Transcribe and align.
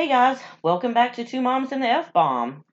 Hey 0.00 0.08
guys, 0.08 0.40
welcome 0.62 0.94
back 0.94 1.16
to 1.16 1.24
Two 1.26 1.42
Moms 1.42 1.72
and 1.72 1.82
the 1.82 1.86
F 1.86 2.10
Bomb. 2.14 2.64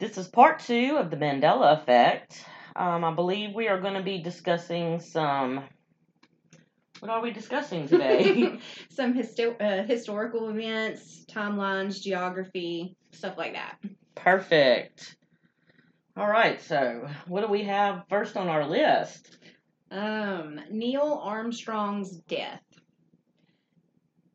This 0.00 0.18
is 0.18 0.26
part 0.26 0.58
two 0.58 0.96
of 0.98 1.08
the 1.08 1.16
Mandela 1.16 1.80
Effect. 1.80 2.44
Um, 2.74 3.04
I 3.04 3.14
believe 3.14 3.54
we 3.54 3.68
are 3.68 3.80
going 3.80 3.94
to 3.94 4.02
be 4.02 4.20
discussing 4.20 4.98
some. 4.98 5.62
What 6.98 7.12
are 7.12 7.22
we 7.22 7.30
discussing 7.30 7.86
today? 7.86 8.58
Some 8.90 9.14
histo- 9.14 9.54
uh, 9.62 9.86
historical 9.86 10.48
events, 10.48 11.24
timelines, 11.30 12.02
geography, 12.02 12.96
stuff 13.12 13.38
like 13.38 13.52
that. 13.52 13.78
Perfect. 14.16 15.14
All 16.16 16.26
right, 16.26 16.60
so 16.60 17.08
what 17.28 17.42
do 17.42 17.46
we 17.46 17.62
have 17.62 18.02
first 18.08 18.36
on 18.36 18.48
our 18.48 18.66
list? 18.66 19.38
Um, 19.92 20.60
Neil 20.72 21.20
Armstrong's 21.22 22.16
death. 22.16 22.62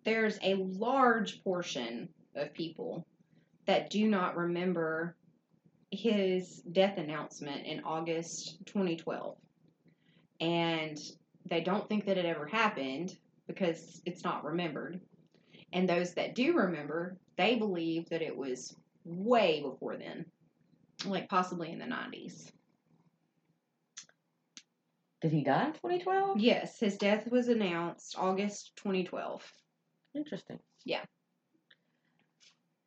There's 0.05 0.37
a 0.43 0.53
large 0.55 1.43
portion 1.43 2.09
of 2.35 2.53
people 2.53 3.05
that 3.65 3.89
do 3.89 4.07
not 4.07 4.37
remember 4.37 5.15
his 5.91 6.61
death 6.71 6.97
announcement 6.97 7.65
in 7.65 7.83
August 7.83 8.63
2012. 8.65 9.35
And 10.39 10.99
they 11.47 11.61
don't 11.61 11.87
think 11.89 12.05
that 12.05 12.17
it 12.17 12.25
ever 12.25 12.45
happened 12.45 13.17
because 13.47 14.01
it's 14.05 14.23
not 14.23 14.43
remembered. 14.43 14.99
And 15.73 15.89
those 15.89 16.13
that 16.13 16.35
do 16.35 16.55
remember, 16.55 17.17
they 17.37 17.55
believe 17.55 18.07
that 18.09 18.21
it 18.21 18.35
was 18.35 18.75
way 19.03 19.61
before 19.61 19.97
then, 19.97 20.25
like 21.05 21.29
possibly 21.29 21.71
in 21.71 21.79
the 21.79 21.85
90s. 21.85 22.51
Did 25.21 25.31
he 25.31 25.43
die 25.43 25.65
in 25.65 25.73
2012? 25.73 26.39
Yes, 26.39 26.79
his 26.79 26.97
death 26.97 27.27
was 27.31 27.47
announced 27.47 28.15
August 28.17 28.75
2012. 28.75 29.41
Interesting. 30.15 30.59
Yeah. 30.85 31.01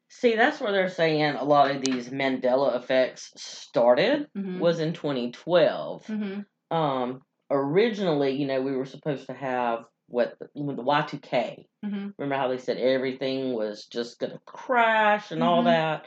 See, 0.08 0.34
that's 0.34 0.60
where 0.60 0.72
they're 0.72 0.88
saying 0.88 1.34
a 1.36 1.44
lot 1.44 1.70
of 1.70 1.84
these 1.84 2.08
Mandela 2.08 2.76
effects 2.76 3.30
started 3.36 4.26
Mm-hmm. 4.36 4.58
was 4.58 4.80
in 4.80 4.92
2012. 4.94 6.06
mm-hmm. 6.06 6.76
Um, 6.76 7.22
originally, 7.50 8.32
you 8.32 8.46
know, 8.46 8.60
we 8.60 8.76
were 8.76 8.84
supposed 8.86 9.26
to 9.26 9.32
have 9.34 9.84
what 10.08 10.34
the, 10.38 10.48
the 10.54 10.82
Y2K. 10.82 11.64
Mm-hmm. 11.84 12.08
Remember 12.18 12.34
how 12.36 12.48
they 12.48 12.58
said 12.58 12.78
everything 12.78 13.52
was 13.54 13.86
just 13.86 14.18
gonna 14.18 14.40
crash 14.46 15.30
and 15.30 15.42
all 15.42 15.62
Mhm. 15.62 15.66
that? 15.66 16.06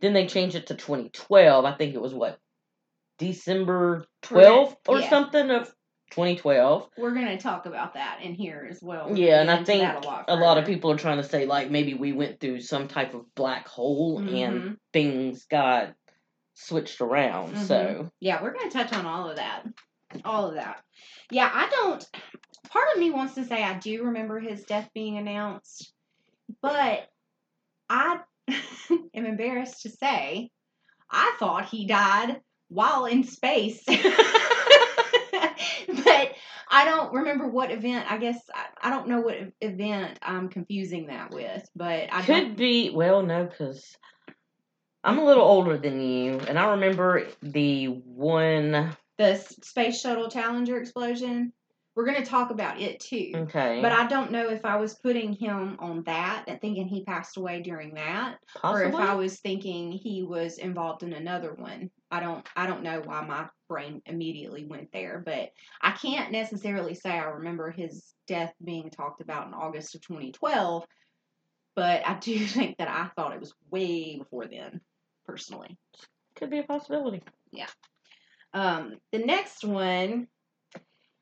Then 0.00 0.12
they 0.12 0.26
changed 0.26 0.56
it 0.56 0.68
to 0.68 0.74
2012. 0.74 1.64
I 1.64 1.72
think 1.76 1.94
it 1.94 2.00
was 2.00 2.14
what 2.14 2.38
December 3.18 4.04
We're 4.30 4.40
12th 4.42 4.76
or 4.88 5.00
yeah. 5.00 5.10
something 5.10 5.50
of 5.50 5.72
2012. 6.12 6.88
We're 6.96 7.14
going 7.14 7.26
to 7.26 7.38
talk 7.38 7.66
about 7.66 7.94
that 7.94 8.20
in 8.22 8.34
here 8.34 8.66
as 8.70 8.80
well. 8.82 9.08
We'll 9.08 9.18
Yeah, 9.18 9.40
and 9.40 9.50
I 9.50 9.64
think 9.64 9.82
a 9.82 9.98
lot, 10.06 10.24
a 10.28 10.36
lot 10.36 10.58
of 10.58 10.66
people 10.66 10.90
are 10.90 10.96
trying 10.98 11.16
to 11.16 11.24
say 11.24 11.46
like 11.46 11.70
maybe 11.70 11.94
we 11.94 12.12
went 12.12 12.38
through 12.38 12.60
some 12.60 12.86
type 12.86 13.14
of 13.14 13.34
black 13.34 13.66
hole 13.66 14.18
and 14.18 14.28
Mhm. 14.62 14.76
things 14.92 15.44
got 15.46 15.94
switched 16.54 17.00
around. 17.00 17.54
Mhm. 17.54 17.66
So 17.66 18.10
Yeah, 18.20 18.42
we're 18.42 18.52
going 18.52 18.70
to 18.70 18.76
touch 18.76 18.92
on 18.92 19.06
all 19.06 19.28
of 19.28 19.36
that. 19.36 19.64
All 20.24 20.46
of 20.48 20.54
that. 20.54 20.82
Yeah, 21.30 21.50
I 21.52 21.68
don't. 21.70 22.04
Part 22.68 22.88
of 22.94 23.00
me 23.00 23.10
wants 23.10 23.34
to 23.34 23.44
say 23.44 23.62
I 23.62 23.78
do 23.78 24.04
remember 24.04 24.38
his 24.38 24.64
death 24.64 24.90
being 24.94 25.16
announced, 25.16 25.92
but 26.60 27.08
I 27.88 28.20
am 29.14 29.24
embarrassed 29.26 29.82
to 29.82 29.90
say 29.90 30.50
I 31.10 31.36
thought 31.38 31.68
he 31.68 31.86
died 31.86 32.40
while 32.68 33.06
in 33.06 33.24
space. 33.24 33.82
I 36.72 36.86
don't 36.86 37.12
remember 37.12 37.46
what 37.46 37.70
event. 37.70 38.10
I 38.10 38.16
guess 38.16 38.38
I, 38.54 38.88
I 38.88 38.90
don't 38.90 39.06
know 39.08 39.20
what 39.20 39.36
event 39.60 40.18
I'm 40.22 40.48
confusing 40.48 41.08
that 41.08 41.30
with, 41.30 41.68
but 41.76 42.08
I 42.10 42.22
could 42.22 42.26
don't. 42.26 42.56
be 42.56 42.90
well 42.90 43.22
no 43.22 43.44
because 43.44 43.94
I'm 45.04 45.18
a 45.18 45.24
little 45.24 45.44
older 45.44 45.76
than 45.76 46.00
you, 46.00 46.38
and 46.48 46.58
I 46.58 46.70
remember 46.72 47.26
the 47.42 47.86
one. 47.86 48.96
The 49.18 49.36
space 49.36 50.00
shuttle 50.00 50.30
Challenger 50.30 50.78
explosion. 50.78 51.52
We're 51.94 52.06
going 52.06 52.22
to 52.24 52.28
talk 52.30 52.50
about 52.50 52.80
it 52.80 53.00
too. 53.00 53.32
Okay, 53.34 53.80
But 53.82 53.92
I 53.92 54.06
don't 54.06 54.32
know 54.32 54.48
if 54.48 54.64
I 54.64 54.76
was 54.76 54.94
putting 54.94 55.34
him 55.34 55.76
on 55.78 56.04
that 56.04 56.44
and 56.48 56.58
thinking 56.58 56.88
he 56.88 57.04
passed 57.04 57.36
away 57.36 57.60
during 57.60 57.92
that, 57.96 58.38
possibly. 58.56 58.84
or 58.84 58.88
if 58.88 58.94
I 58.94 59.14
was 59.14 59.38
thinking 59.40 59.92
he 59.92 60.22
was 60.22 60.56
involved 60.56 61.02
in 61.02 61.12
another 61.12 61.52
one. 61.52 61.90
I 62.12 62.20
don't. 62.20 62.46
I 62.54 62.66
don't 62.66 62.82
know 62.82 63.00
why 63.02 63.24
my 63.24 63.48
brain 63.70 64.02
immediately 64.04 64.66
went 64.66 64.92
there, 64.92 65.22
but 65.24 65.48
I 65.80 65.92
can't 65.92 66.30
necessarily 66.30 66.94
say 66.94 67.10
I 67.10 67.24
remember 67.24 67.70
his 67.70 68.12
death 68.28 68.52
being 68.62 68.90
talked 68.90 69.22
about 69.22 69.46
in 69.46 69.54
August 69.54 69.94
of 69.94 70.02
2012. 70.02 70.84
But 71.74 72.06
I 72.06 72.18
do 72.18 72.38
think 72.46 72.76
that 72.76 72.88
I 72.88 73.08
thought 73.16 73.32
it 73.32 73.40
was 73.40 73.54
way 73.70 74.18
before 74.18 74.46
then, 74.46 74.82
personally. 75.24 75.78
could 76.36 76.50
be 76.50 76.58
a 76.58 76.64
possibility. 76.64 77.22
Yeah. 77.50 77.68
Um, 78.52 78.98
the 79.10 79.18
next 79.20 79.64
one 79.64 80.28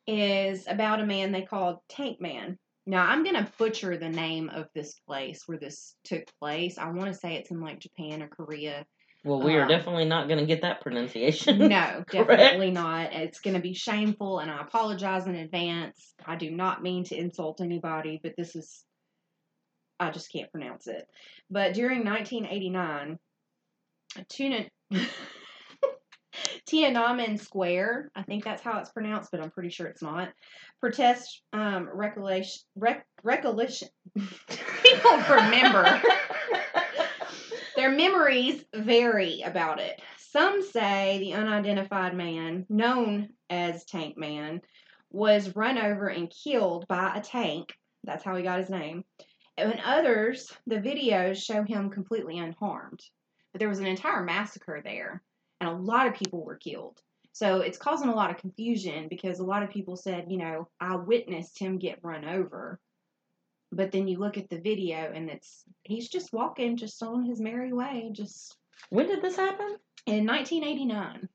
is 0.08 0.66
about 0.66 0.98
a 0.98 1.06
man 1.06 1.30
they 1.30 1.42
called 1.42 1.78
Tank 1.88 2.20
Man. 2.20 2.58
Now 2.84 3.06
I'm 3.06 3.22
gonna 3.22 3.48
butcher 3.58 3.96
the 3.96 4.08
name 4.08 4.48
of 4.48 4.66
this 4.74 4.94
place 5.06 5.44
where 5.46 5.58
this 5.58 5.94
took 6.02 6.24
place. 6.40 6.78
I 6.78 6.90
want 6.90 7.12
to 7.12 7.14
say 7.14 7.34
it's 7.34 7.52
in 7.52 7.60
like 7.60 7.78
Japan 7.78 8.24
or 8.24 8.28
Korea. 8.28 8.84
Well, 9.22 9.42
we 9.42 9.54
are 9.56 9.62
Um, 9.62 9.68
definitely 9.68 10.06
not 10.06 10.28
going 10.28 10.40
to 10.40 10.46
get 10.46 10.62
that 10.62 10.80
pronunciation. 10.80 11.58
No, 11.68 12.04
definitely 12.10 12.70
not. 12.70 13.12
It's 13.12 13.40
gonna 13.40 13.60
be 13.60 13.74
shameful, 13.74 14.38
and 14.38 14.50
I 14.50 14.60
apologize 14.62 15.26
in 15.26 15.34
advance. 15.34 16.14
I 16.24 16.36
do 16.36 16.50
not 16.50 16.82
mean 16.82 17.04
to 17.04 17.16
insult 17.16 17.60
anybody, 17.60 18.18
but 18.22 18.32
this 18.36 18.56
is 18.56 18.84
I 19.98 20.10
just 20.10 20.32
can't 20.32 20.50
pronounce 20.50 20.86
it. 20.86 21.06
But 21.50 21.74
during 21.74 22.04
1989, 22.04 23.18
Tuna. 24.28 24.64
Tiananmen 26.68 27.40
Square, 27.40 28.10
I 28.14 28.22
think 28.22 28.44
that's 28.44 28.62
how 28.62 28.78
it's 28.78 28.90
pronounced, 28.90 29.30
but 29.30 29.40
I'm 29.42 29.50
pretty 29.50 29.70
sure 29.70 29.86
it's 29.88 30.02
not. 30.02 30.28
Protest 30.80 31.42
um, 31.52 31.88
recollection, 31.92 32.62
rec- 32.76 33.06
recollection. 33.22 33.88
People 34.16 35.16
remember. 35.28 36.00
Their 37.80 37.90
memories 37.90 38.62
vary 38.74 39.40
about 39.40 39.80
it. 39.80 40.02
Some 40.18 40.60
say 40.60 41.16
the 41.18 41.32
unidentified 41.32 42.14
man, 42.14 42.66
known 42.68 43.30
as 43.48 43.86
Tank 43.86 44.18
Man, 44.18 44.60
was 45.10 45.56
run 45.56 45.78
over 45.78 46.08
and 46.08 46.30
killed 46.30 46.86
by 46.88 47.16
a 47.16 47.22
tank. 47.22 47.72
That's 48.04 48.22
how 48.22 48.36
he 48.36 48.42
got 48.42 48.58
his 48.58 48.68
name. 48.68 49.06
And 49.56 49.80
others, 49.82 50.52
the 50.66 50.76
videos 50.76 51.42
show 51.42 51.62
him 51.62 51.88
completely 51.88 52.38
unharmed. 52.38 53.00
But 53.50 53.60
there 53.60 53.70
was 53.70 53.78
an 53.78 53.86
entire 53.86 54.24
massacre 54.24 54.82
there, 54.84 55.22
and 55.58 55.70
a 55.70 55.72
lot 55.72 56.06
of 56.06 56.12
people 56.12 56.44
were 56.44 56.56
killed. 56.56 57.00
So 57.32 57.62
it's 57.62 57.78
causing 57.78 58.10
a 58.10 58.14
lot 58.14 58.30
of 58.30 58.36
confusion 58.36 59.08
because 59.08 59.38
a 59.38 59.44
lot 59.44 59.62
of 59.62 59.70
people 59.70 59.96
said, 59.96 60.26
you 60.28 60.36
know, 60.36 60.68
I 60.82 60.96
witnessed 60.96 61.58
him 61.58 61.78
get 61.78 62.04
run 62.04 62.26
over. 62.26 62.78
But 63.72 63.92
then 63.92 64.08
you 64.08 64.18
look 64.18 64.36
at 64.36 64.48
the 64.48 64.58
video 64.58 65.12
and 65.14 65.30
it's 65.30 65.64
he's 65.82 66.08
just 66.08 66.32
walking 66.32 66.76
just 66.76 67.02
on 67.02 67.24
his 67.24 67.40
merry 67.40 67.72
way 67.72 68.10
just 68.12 68.56
when 68.88 69.06
did 69.06 69.22
this 69.22 69.36
happen? 69.36 69.76
in 70.06 70.26
1989. 70.26 71.28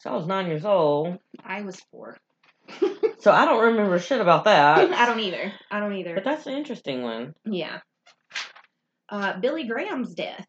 So 0.00 0.10
I 0.10 0.16
was 0.16 0.26
nine 0.26 0.48
years 0.48 0.64
old. 0.64 1.18
I 1.44 1.62
was 1.62 1.80
4. 1.90 2.16
So 3.18 3.30
I 3.30 3.44
don't 3.44 3.62
remember 3.62 4.00
shit 4.00 4.20
about 4.20 4.44
that. 4.44 4.78
I 4.92 5.06
don't 5.06 5.20
either. 5.20 5.52
I 5.70 5.78
don't 5.78 5.94
either. 5.94 6.16
But 6.16 6.24
that's 6.24 6.44
an 6.48 6.54
interesting 6.54 7.02
one. 7.02 7.36
Yeah. 7.44 7.78
Uh, 9.08 9.38
Billy 9.38 9.62
Graham's 9.68 10.12
death. 10.14 10.44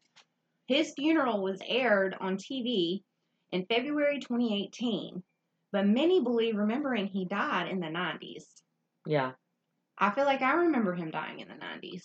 His 0.65 0.91
funeral 0.95 1.43
was 1.43 1.61
aired 1.63 2.15
on 2.19 2.37
TV 2.37 3.03
in 3.51 3.67
February 3.67 4.21
2018, 4.21 5.21
but 5.71 5.85
many 5.85 6.19
believe 6.23 6.55
remembering 6.55 7.05
he 7.05 7.25
died 7.25 7.67
in 7.69 7.79
the 7.79 7.85
90s. 7.85 8.45
Yeah. 9.05 9.33
I 9.97 10.11
feel 10.11 10.25
like 10.25 10.41
I 10.41 10.53
remember 10.53 10.93
him 10.93 11.11
dying 11.11 11.39
in 11.39 11.47
the 11.47 11.53
90s. 11.55 12.03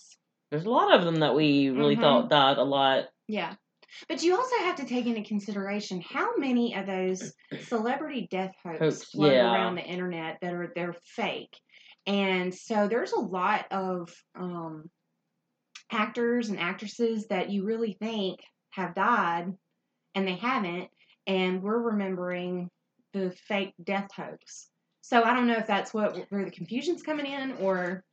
There's 0.51 0.65
a 0.65 0.69
lot 0.69 0.93
of 0.97 1.05
them 1.05 1.17
that 1.17 1.35
we 1.35 1.69
really 1.69 1.95
Mhm. 1.95 2.01
thought 2.01 2.29
died 2.29 2.57
a 2.57 2.63
lot. 2.63 3.05
Yeah. 3.27 3.55
But 4.07 4.21
you 4.23 4.35
also 4.35 4.55
have 4.59 4.75
to 4.77 4.85
take 4.85 5.07
into 5.07 5.23
consideration 5.23 6.01
how 6.01 6.35
many 6.37 6.75
of 6.75 6.85
those 6.85 7.33
celebrity 7.67 8.27
death 8.29 8.53
hopes 8.63 8.79
Hoax, 8.79 9.03
float 9.05 9.33
yeah. 9.33 9.51
around 9.53 9.75
the 9.75 9.83
internet 9.83 10.37
that 10.41 10.53
are 10.53 10.71
they're 10.75 10.95
fake. 11.03 11.55
And 12.05 12.53
so 12.53 12.87
there's 12.87 13.11
a 13.11 13.19
lot 13.19 13.65
of 13.71 14.09
um, 14.35 14.89
actors 15.91 16.49
and 16.49 16.59
actresses 16.59 17.27
that 17.27 17.49
you 17.49 17.63
really 17.65 17.93
think 17.93 18.39
have 18.71 18.95
died 18.95 19.51
and 20.15 20.27
they 20.27 20.35
haven't 20.35 20.89
and 21.27 21.61
we're 21.61 21.91
remembering 21.91 22.69
the 23.13 23.31
fake 23.47 23.73
death 23.83 24.09
hoax. 24.15 24.69
So 25.09 25.23
I 25.23 25.33
don't 25.33 25.47
know 25.47 25.57
if 25.57 25.65
that's 25.65 25.91
what 25.91 26.15
where 26.29 26.45
the 26.45 26.51
confusion's 26.51 27.01
coming 27.01 27.25
in 27.25 27.53
or 27.61 28.03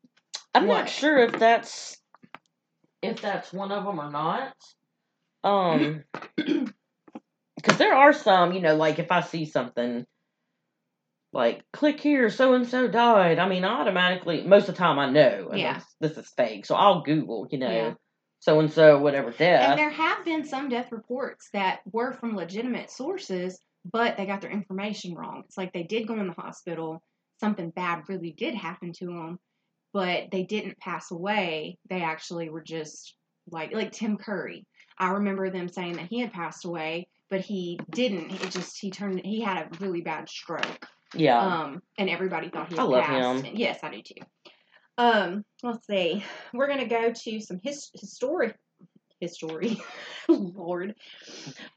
I'm 0.55 0.67
What? 0.67 0.79
not 0.79 0.89
sure 0.89 1.19
if 1.19 1.33
that's 1.39 2.01
if 3.03 3.21
that's 3.21 3.53
one 3.53 3.71
of 3.71 3.85
them 3.85 4.01
or 4.01 4.11
not. 4.11 4.55
Um, 5.45 6.05
because 6.37 7.77
there 7.77 7.93
are 7.93 8.15
some, 8.15 8.53
you 8.55 8.63
know, 8.63 8.77
like 8.77 8.99
if 8.99 9.13
I 9.13 9.21
see 9.21 9.45
something 9.45 10.07
like 11.35 11.65
click 11.71 12.01
here, 12.01 12.31
so 12.31 12.55
and 12.55 12.67
so 12.67 12.89
died. 12.89 13.39
I 13.39 13.47
mean, 13.47 13.67
automatically, 13.67 14.43
most 14.45 14.71
of 14.71 14.75
the 14.75 14.79
time 14.79 14.99
I 14.99 15.11
know, 15.11 15.51
Yeah. 15.53 15.81
this, 16.01 16.15
this 16.17 16.25
is 16.25 16.33
fake, 16.35 16.65
so 16.65 16.77
I'll 16.77 17.03
Google, 17.03 17.47
you 17.51 17.59
know, 17.59 17.71
Yeah. 17.71 17.95
so 18.39 18.59
and 18.59 18.73
so, 18.73 18.99
whatever 19.01 19.33
death. 19.33 19.69
And 19.69 19.79
there 19.79 19.91
have 19.91 20.25
been 20.25 20.47
some 20.47 20.71
death 20.71 20.91
reports 20.93 21.51
that 21.53 21.81
were 21.93 22.15
from 22.15 22.35
legitimate 22.37 22.91
sources, 22.91 23.61
but 23.93 24.17
they 24.17 24.27
got 24.27 24.41
their 24.41 24.51
information 24.51 25.15
wrong. 25.15 25.43
It's 25.47 25.57
like 25.57 25.73
they 25.73 25.83
did 25.85 26.07
go 26.09 26.15
in 26.15 26.27
the 26.27 26.33
hospital, 26.35 27.03
something 27.41 27.71
bad 27.71 28.09
really 28.09 28.33
did 28.33 28.55
happen 28.55 28.93
to 28.95 29.07
them, 29.07 29.39
but 29.93 30.31
they 30.33 30.43
didn't 30.45 30.79
pass 30.79 31.11
away. 31.11 31.79
They 31.89 32.03
actually 32.03 32.49
were 32.51 32.63
just 32.63 33.15
like 33.51 33.73
like 33.73 33.93
Tim 33.93 34.17
Curry. 34.17 34.67
I 34.99 35.11
remember 35.11 35.51
them 35.51 35.69
saying 35.69 35.95
that 35.95 36.07
he 36.07 36.21
had 36.21 36.33
passed 36.33 36.65
away, 36.65 37.09
but 37.31 37.41
he 37.41 37.79
didn't. 37.91 38.31
He 38.31 38.49
just 38.49 38.79
he 38.79 38.91
turned 38.91 39.21
he 39.25 39.41
had 39.41 39.59
a 39.59 39.85
really 39.85 40.01
bad 40.01 40.29
stroke. 40.29 40.87
Yeah. 41.15 41.39
Um, 41.39 41.83
and 41.99 42.11
everybody 42.11 42.49
thought 42.49 42.73
he 42.73 42.79
I 42.79 42.83
love 42.83 43.05
passed. 43.05 43.45
him. 43.45 43.57
Yes, 43.57 43.79
I 43.83 43.91
do 43.91 44.03
too. 44.03 44.23
Um, 44.99 45.45
let's 45.63 45.87
see. 45.87 46.25
We're 46.53 46.69
gonna 46.69 46.89
go 46.89 47.13
to 47.13 47.41
some 47.41 47.61
his- 47.63 47.91
historic 47.95 48.57
history. 49.21 49.81
Lord, 50.29 50.95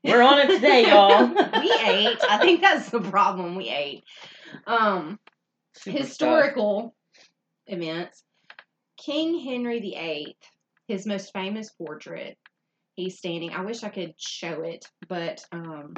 We're 0.03 0.21
on 0.21 0.39
it 0.39 0.47
today, 0.55 0.87
y'all. 0.89 1.27
we 1.61 1.71
ate. 1.83 2.17
I 2.29 2.37
think 2.41 2.61
that's 2.61 2.89
the 2.89 3.01
problem. 3.01 3.55
We 3.55 3.69
ate. 3.69 4.03
Um, 4.67 5.19
Super 5.75 5.97
stuff. 5.97 6.07
historical 6.07 6.95
events. 7.67 8.23
King 8.97 9.39
Henry 9.39 9.79
VIII, 9.79 10.35
his 10.87 11.05
most 11.05 11.31
famous 11.33 11.69
portrait. 11.71 12.37
He's 12.95 13.17
standing. 13.17 13.53
I 13.53 13.61
wish 13.61 13.83
I 13.83 13.89
could 13.89 14.13
show 14.17 14.61
it, 14.63 14.85
but 15.07 15.45
um, 15.53 15.93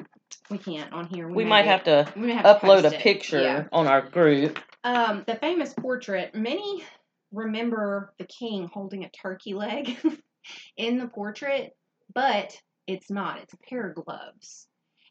we 0.52 0.60
can't 0.60 0.94
on 0.94 1.08
here. 1.08 1.28
We 1.28 1.44
may 1.44 1.50
might 1.50 1.66
have 1.66 1.84
to 1.86 2.12
we 2.16 2.32
have 2.32 2.46
upload 2.62 2.86
a 2.86 2.92
picture 2.92 3.42
Yeah. 3.42 3.64
on 3.72 3.88
our 3.88 4.02
group. 4.04 4.60
Um, 4.84 5.24
the 5.26 5.36
famous 5.36 5.74
portrait, 5.74 6.36
many 6.36 6.84
remember 7.32 8.14
the 8.20 8.26
king 8.26 8.70
holding 8.72 9.04
a 9.04 9.10
turkey 9.10 9.54
leg 9.56 9.98
in 10.78 10.98
the 10.98 11.08
portrait, 11.08 11.72
but 12.14 12.58
it's 12.88 13.10
not. 13.10 13.40
It's 13.40 13.54
a 13.54 13.70
pair 13.70 13.90
of 13.90 13.96
gloves. 13.96 14.68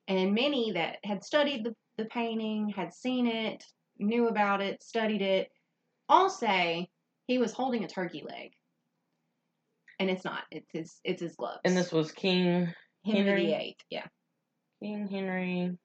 And 0.09 0.35
many 0.35 0.73
that 0.73 0.99
had 1.05 1.25
studied 1.25 1.65
the, 1.65 1.75
the 1.97 2.07
painting, 2.07 2.73
had 2.75 2.93
seen 2.93 3.27
it, 3.27 3.65
knew 3.99 4.29
about 4.29 4.61
it, 4.61 4.83
studied 4.83 5.23
it, 5.23 5.49
all 6.09 6.29
say 6.29 6.89
he 7.27 7.39
was 7.39 7.53
holding 7.53 7.85
a 7.85 7.89
turkey 7.89 8.25
leg. 8.27 8.53
And 10.01 10.11
it's 10.11 10.25
not. 10.25 10.43
It's 10.51 10.71
his 10.73 10.99
it's 11.05 11.21
his 11.21 11.37
gloves. 11.37 11.61
And 11.65 11.77
this 11.77 11.93
was 11.93 12.11
King 12.11 12.73
Henry 13.05 13.23
Henry? 13.23 13.47
VIII. 13.47 13.77
Yeah. 13.91 14.07
King 14.83 15.07
Henry. 15.09 15.77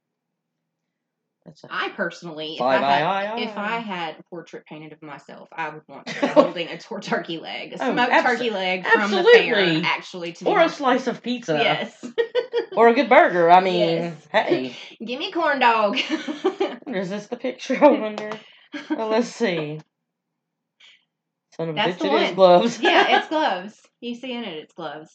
That's 1.46 1.64
a 1.64 1.68
I 1.70 1.90
personally, 1.90 2.54
if 2.54 2.60
five 2.60 2.82
I 2.82 2.92
had, 2.92 3.04
eye, 3.04 3.26
eye, 3.36 3.40
If. 3.42 3.58
I 3.58 3.78
had 3.78 4.16
a 4.20 4.24
portrait 4.24 4.66
painted 4.66 4.94
of 4.94 5.02
myself, 5.04 5.48
I 5.52 5.70
would 5.70 5.84
want 5.88 6.08
to 6.08 6.20
be 6.22 6.28
holding 6.34 6.68
a 6.70 6.78
tor- 6.80 7.02
turkey 7.02 7.38
leg, 7.38 7.74
a 7.74 7.84
Oh, 7.84 7.94
smoked 7.94 8.12
abso- 8.12 8.24
turkey 8.24 8.50
leg 8.50 8.86
from 8.88 9.12
the 9.12 9.24
fair, 9.24 9.82
actually. 9.86 10.32
To 10.34 10.46
be 10.46 10.50
or 10.50 10.60
a 10.62 10.70
slice 10.70 11.06
of 11.08 11.22
pizza. 11.22 11.54
yes, 11.54 12.04
Or 12.76 12.88
a 12.88 12.94
good 12.96 13.10
burger. 13.10 13.52
I 13.52 13.62
mean, 13.62 13.80
Yes. 13.80 14.28
hey. 14.32 14.76
give 15.06 15.20
me 15.20 15.30
a 15.30 15.32
corn 15.32 15.60
dog. 15.60 15.98
Is 16.88 17.10
this 17.10 17.28
the 17.28 17.38
picture? 17.40 17.78
I 17.84 17.90
wonder. 17.90 18.32
Well, 18.90 19.10
let's 19.10 19.28
see. 19.30 19.80
Son 21.56 21.70
of 21.70 21.76
a 21.76 21.78
That's 21.78 21.98
bitch, 21.98 22.00
the 22.00 22.08
it 22.08 22.14
is 22.14 22.28
one. 22.30 22.36
gloves. 22.36 22.80
yeah, 22.82 23.18
it's 23.20 23.28
gloves. 23.30 23.80
You 24.02 24.16
see 24.16 24.32
in 24.34 24.44
it, 24.44 24.58
it's 24.58 24.74
gloves. 24.74 25.12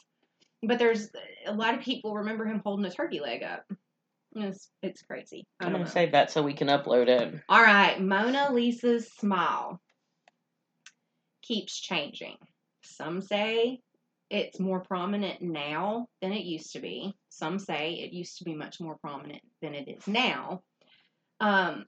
But 0.62 0.78
there's 0.78 1.10
a 1.46 1.52
lot 1.52 1.74
of 1.74 1.80
people 1.80 2.14
remember 2.14 2.44
him 2.46 2.60
holding 2.64 2.84
a 2.86 2.90
turkey 2.90 3.20
leg 3.20 3.42
up. 3.42 3.64
It's 4.34 4.70
it's 4.82 5.02
crazy. 5.02 5.44
I'm 5.60 5.72
gonna 5.72 5.86
save 5.86 6.12
that 6.12 6.30
so 6.30 6.42
we 6.42 6.54
can 6.54 6.68
upload 6.68 7.08
it. 7.08 7.40
All 7.48 7.62
right, 7.62 8.00
Mona 8.00 8.52
Lisa's 8.52 9.10
smile 9.12 9.80
keeps 11.42 11.80
changing. 11.80 12.36
Some 12.82 13.20
say 13.20 13.80
it's 14.30 14.60
more 14.60 14.80
prominent 14.80 15.42
now 15.42 16.06
than 16.22 16.32
it 16.32 16.44
used 16.44 16.72
to 16.74 16.80
be. 16.80 17.12
Some 17.28 17.58
say 17.58 17.94
it 17.94 18.12
used 18.12 18.38
to 18.38 18.44
be 18.44 18.54
much 18.54 18.80
more 18.80 18.96
prominent 18.98 19.42
than 19.60 19.74
it 19.74 19.88
is 19.88 20.06
now. 20.06 20.62
Um, 21.40 21.86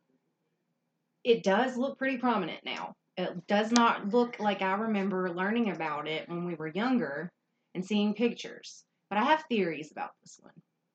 it 1.22 1.44
does 1.44 1.76
look 1.76 1.98
pretty 1.98 2.16
prominent 2.16 2.64
now. 2.64 2.94
It 3.16 3.46
does 3.46 3.70
not 3.70 4.08
look 4.08 4.40
like 4.40 4.62
I 4.62 4.72
remember 4.72 5.30
learning 5.30 5.70
about 5.70 6.08
it 6.08 6.28
when 6.28 6.44
we 6.44 6.54
were 6.54 6.68
younger 6.68 7.30
and 7.74 7.84
seeing 7.84 8.14
pictures. 8.14 8.84
But 9.08 9.18
I 9.18 9.24
have 9.24 9.44
theories 9.48 9.92
about 9.92 10.10
this 10.22 10.40
one. 10.40 10.54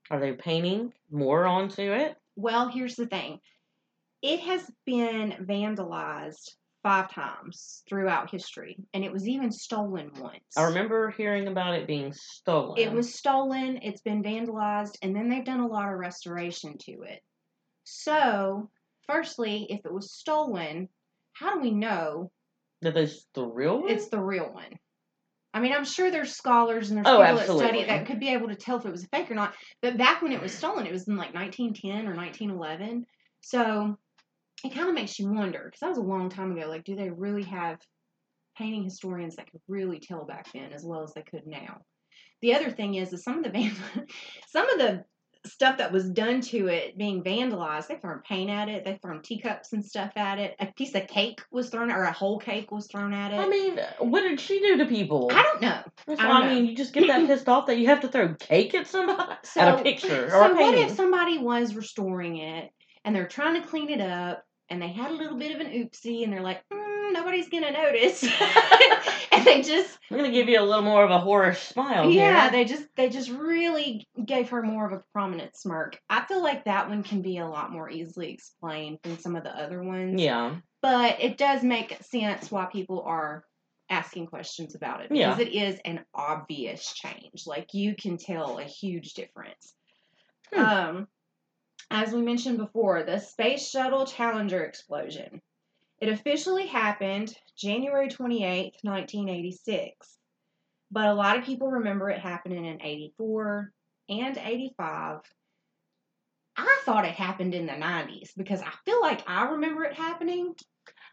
Are 0.09 0.19
they 0.19 0.33
painting 0.33 0.94
more 1.09 1.45
onto 1.45 1.81
it? 1.81 2.15
Well, 2.36 2.69
here's 2.69 2.95
the 2.95 3.07
thing 3.07 3.39
it 4.21 4.39
has 4.42 4.69
been 4.86 5.31
vandalized 5.48 6.51
five 6.83 7.12
times 7.12 7.83
throughout 7.89 8.31
history, 8.31 8.77
and 8.94 9.04
it 9.04 9.12
was 9.12 9.27
even 9.27 9.51
stolen 9.51 10.12
once. 10.19 10.56
I 10.56 10.63
remember 10.63 11.12
hearing 11.12 11.48
about 11.48 11.75
it 11.75 11.88
being 11.88 12.13
stolen. 12.13 12.77
It 12.80 12.92
was 12.92 13.13
stolen, 13.13 13.80
it's 13.81 14.01
been 14.01 14.24
vandalized, 14.24 14.98
and 15.01 15.15
then 15.15 15.30
they've 15.30 15.44
done 15.44 15.59
a 15.59 15.68
lot 15.68 15.92
of 15.92 16.00
restoration 16.00 16.77
to 16.80 17.01
it. 17.04 17.21
So, 17.83 18.69
firstly, 19.07 19.68
if 19.69 19.86
it 19.86 19.94
was 19.94 20.13
stolen, 20.13 20.89
how 21.33 21.56
do 21.56 21.62
we 21.62 21.71
know 21.71 22.31
That 22.81 22.98
is 22.98 23.25
the 23.33 23.45
real 23.45 23.81
one. 23.81 23.89
it's 23.89 24.09
the 24.09 24.21
real 24.21 24.51
one? 24.54 24.77
I 25.57 25.59
mean, 25.59 25.74
I'm 25.74 25.86
sure 25.86 26.12
there's 26.12 26.36
scholars 26.36 26.92
and 26.92 26.98
there's 26.98 27.07
Oh, 27.07 27.19
people 27.19 27.57
that 27.57 27.65
study 27.65 27.80
it 27.80 27.88
that 27.88 28.06
could 28.06 28.19
be 28.19 28.30
able 28.30 28.48
to 28.50 28.56
tell 28.56 28.77
if 28.77 28.86
it 28.86 28.92
was 28.92 29.04
a 29.04 29.07
fake 29.07 29.31
or 29.31 29.33
not. 29.33 29.56
But 29.81 29.98
back 29.98 30.21
when 30.21 30.31
it 30.31 30.39
was 30.39 30.54
stolen, 30.54 30.86
it 30.86 30.92
was 30.92 31.07
in 31.07 31.18
like 31.18 31.33
1910 31.33 32.07
or 32.07 32.15
1911. 32.15 33.07
So 33.42 33.98
it 34.63 34.75
kind 34.75 34.88
of 34.88 34.94
makes 34.94 35.18
you 35.18 35.31
wonder 35.31 35.63
because 35.65 35.80
that 35.80 35.89
was 35.89 35.98
a 35.98 36.01
long 36.01 36.30
time 36.30 36.56
ago. 36.56 36.68
Like, 36.68 36.83
do 36.83 36.95
they 36.95 37.09
really 37.09 37.42
have 37.45 37.80
painting 38.56 38.83
historians 38.83 39.38
that 39.38 39.51
could 39.51 39.62
really 39.68 40.00
tell 40.00 40.25
back 40.25 40.45
then 40.54 40.74
as 40.74 40.83
well 40.83 41.01
as 41.01 41.13
they 41.15 41.24
could 41.24 41.48
now? 41.48 41.81
The 42.44 42.54
other 42.54 42.69
thing 42.69 42.94
is, 42.94 43.12
is 43.12 43.24
some 43.24 43.39
of 43.39 43.44
the 43.44 43.50
van- 43.50 44.07
some 44.50 44.69
of 44.69 44.77
the 44.77 45.06
stuff 45.47 45.77
that 45.77 45.91
was 45.91 46.09
done 46.09 46.41
to 46.41 46.67
it 46.67 46.97
being 46.97 47.23
vandalized. 47.23 47.88
They 47.88 47.95
thrown 47.95 48.21
paint 48.27 48.49
at 48.49 48.69
it. 48.69 48.85
They 48.85 48.99
thrown 49.01 49.21
teacups 49.21 49.73
and 49.73 49.83
stuff 49.83 50.11
at 50.15 50.39
it. 50.39 50.55
A 50.59 50.67
piece 50.67 50.95
of 50.95 51.07
cake 51.07 51.41
was 51.51 51.69
thrown, 51.69 51.91
or 51.91 52.03
a 52.03 52.11
whole 52.11 52.39
cake 52.39 52.71
was 52.71 52.88
thrown 52.88 53.13
at 53.13 53.31
it. 53.31 53.38
I 53.38 53.47
mean, 53.47 53.79
what 53.99 54.21
did 54.21 54.39
she 54.39 54.59
do 54.59 54.77
to 54.77 54.85
people? 54.85 55.29
I 55.31 55.44
don't 55.44 55.61
know. 55.61 55.81
That's 56.05 56.19
I 56.19 56.27
I, 56.29 56.53
mean, 56.53 56.65
you 56.65 56.75
just 56.75 56.94
get 56.94 57.07
that 57.07 57.27
pissed 57.27 57.49
off 57.49 57.67
that 57.67 57.77
you 57.77 57.88
have 57.88 58.01
to 58.01 58.07
throw 58.07 58.33
cake 58.35 58.73
at 58.75 58.88
somebody 58.88 59.33
So, 59.44 59.61
at 59.61 59.79
a 59.79 59.83
picture 59.83 60.27
or 60.27 60.29
so 60.29 60.51
a 60.51 60.53
what 60.55 60.75
if 60.75 60.91
somebody 60.91 61.38
was 61.38 61.75
restoring 61.75 62.38
it 62.38 62.69
and 63.03 63.15
they're 63.15 63.27
trying 63.27 63.61
to 63.61 63.67
clean 63.67 63.89
it 63.89 64.01
up 64.01 64.44
and 64.69 64.81
they 64.81 64.89
had 64.89 65.11
a 65.11 65.15
little 65.15 65.38
bit 65.38 65.55
of 65.55 65.61
an 65.61 65.71
oopsie 65.71 66.23
and 66.23 66.31
they're 66.31 66.41
like, 66.41 66.61
mm, 66.71 66.86
nobody's 67.17 67.49
gonna 67.49 67.71
notice, 67.71 68.23
and 69.31 69.45
they 69.45 69.61
just 69.61 69.97
I'm 70.11 70.17
gonna 70.17 70.31
give 70.31 70.49
you 70.49 70.59
a 70.59 70.63
little 70.63 70.83
more 70.83 71.03
of 71.03 71.11
a 71.11 71.19
horror 71.19 71.53
smile 71.53 72.09
yeah, 72.09 72.43
here. 72.43 72.51
they 72.51 72.65
just 72.65 72.83
they 72.95 73.09
just 73.09 73.30
really 73.30 74.07
gave 74.23 74.49
her 74.49 74.61
more 74.61 74.85
of 74.85 74.94
a 74.94 75.03
prominent 75.13 75.56
smirk. 75.56 75.99
I 76.09 76.25
feel 76.25 76.42
like 76.42 76.65
that 76.65 76.89
one 76.89 77.03
can 77.03 77.21
be 77.21 77.37
a 77.37 77.47
lot 77.47 77.71
more 77.71 77.89
easily 77.89 78.31
explained 78.31 78.99
than 79.03 79.19
some 79.19 79.35
of 79.35 79.44
the 79.44 79.51
other 79.57 79.81
ones. 79.83 80.21
Yeah, 80.21 80.56
but 80.81 81.21
it 81.21 81.37
does 81.37 81.63
make 81.63 81.97
sense 82.03 82.51
why 82.51 82.65
people 82.65 83.01
are 83.01 83.44
asking 83.89 84.27
questions 84.27 84.75
about 84.75 85.01
it 85.01 85.11
Yeah. 85.11 85.33
because 85.33 85.47
it 85.47 85.53
is 85.53 85.80
an 85.85 86.03
obvious 86.13 86.94
change. 86.94 87.45
Like 87.45 87.73
you 87.73 87.95
can 87.95 88.18
tell 88.18 88.59
a 88.59 88.63
huge 88.63 89.13
difference. 89.13 89.73
Hmm. 90.53 90.59
Um, 90.59 91.07
as 91.89 92.11
we 92.11 92.21
mentioned 92.21 92.57
before, 92.57 93.03
the 93.03 93.19
Space 93.19 93.69
Shuttle 93.69 94.06
Challenger 94.06 94.63
explosion. 94.63 95.42
It 95.99 96.09
officially 96.09 96.68
happened 96.68 97.35
January 97.57 98.07
28th, 98.07 98.83
1986. 98.83 100.18
But 100.92 101.07
a 101.07 101.13
lot 101.13 101.37
of 101.37 101.44
people 101.44 101.69
remember 101.69 102.09
it 102.09 102.19
happening 102.19 102.66
in 102.66 102.81
84 102.81 103.71
and 104.09 104.37
85. 104.37 105.19
I 106.56 106.81
thought 106.85 107.06
it 107.06 107.13
happened 107.13 107.54
in 107.54 107.66
the 107.66 107.73
90s 107.73 108.31
because 108.35 108.61
I 108.61 108.71
feel 108.85 109.01
like 109.01 109.27
I 109.27 109.49
remember 109.49 109.83
it 109.83 109.94
happening. 109.94 110.56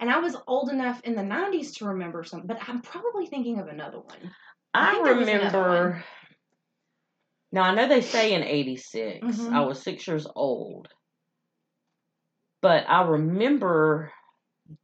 And 0.00 0.10
I 0.10 0.18
was 0.18 0.36
old 0.46 0.70
enough 0.70 1.00
in 1.02 1.14
the 1.14 1.22
90s 1.22 1.76
to 1.76 1.86
remember 1.86 2.24
something, 2.24 2.46
but 2.46 2.68
I'm 2.68 2.80
probably 2.80 3.26
thinking 3.26 3.58
of 3.58 3.68
another 3.68 4.00
one. 4.00 4.32
I 4.72 4.88
I, 4.88 4.92
think 4.92 5.04
there 5.04 5.14
was 5.14 5.28
another 5.28 5.58
remember. 5.58 6.04
Now 7.52 7.62
I 7.62 7.74
know 7.74 7.88
they 7.88 8.00
say 8.00 8.32
in 8.32 8.42
'86. 8.42 9.24
Mhm. 9.24 9.52
I 9.52 9.60
was 9.60 9.80
six 9.80 10.08
years 10.08 10.26
old, 10.34 10.88
but 12.60 12.88
I 12.88 13.02
remember 13.02 14.12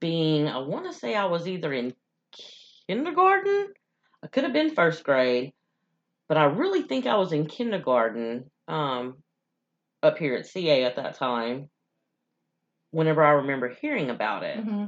being. 0.00 0.48
I 0.48 0.58
want 0.58 0.86
to 0.86 0.92
say 0.92 1.14
I 1.14 1.26
was 1.26 1.46
either 1.48 1.72
in 1.72 1.94
kindergarten. 2.86 3.72
I 4.22 4.26
could 4.26 4.44
have 4.44 4.52
been 4.52 4.74
first 4.74 5.04
grade, 5.04 5.52
but 6.28 6.36
I 6.36 6.44
really 6.44 6.82
think 6.82 7.06
I 7.06 7.16
was 7.16 7.32
in 7.32 7.46
kindergarten. 7.46 8.50
Um, 8.68 9.22
up 10.02 10.16
here 10.16 10.34
at 10.34 10.46
CA 10.46 10.84
at 10.84 10.96
that 10.96 11.14
time. 11.14 11.68
Whenever 12.90 13.22
I 13.22 13.32
remember 13.32 13.68
hearing 13.68 14.10
about 14.10 14.42
it. 14.42 14.58
hmm 14.58 14.86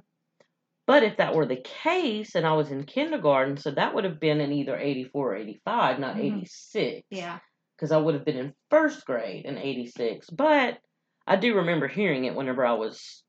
But 0.86 1.02
if 1.02 1.18
that 1.18 1.34
were 1.34 1.46
the 1.46 1.60
case 1.62 2.34
and 2.34 2.46
I 2.46 2.54
was 2.54 2.70
in 2.72 2.84
kindergarten, 2.84 3.56
so 3.56 3.70
that 3.72 3.94
would 3.94 4.04
have 4.04 4.18
been 4.18 4.40
in 4.40 4.52
either 4.52 4.76
84 4.76 5.32
or 5.32 5.36
85, 5.36 5.98
not 6.00 6.16
Mhm. 6.16 6.24
86. 6.40 7.06
Yeah. 7.10 7.38
Because 7.76 7.92
I 7.92 7.98
would 7.98 8.14
have 8.14 8.24
been 8.24 8.38
in 8.38 8.54
first 8.70 9.04
grade 9.04 9.44
in 9.44 9.58
86. 9.58 10.28
But 10.30 10.78
I 11.26 11.36
do 11.36 11.56
remember 11.56 11.86
hearing 11.88 12.24
it 12.24 12.34
whenever 12.34 12.64
I 12.66 12.72
was 12.72 13.22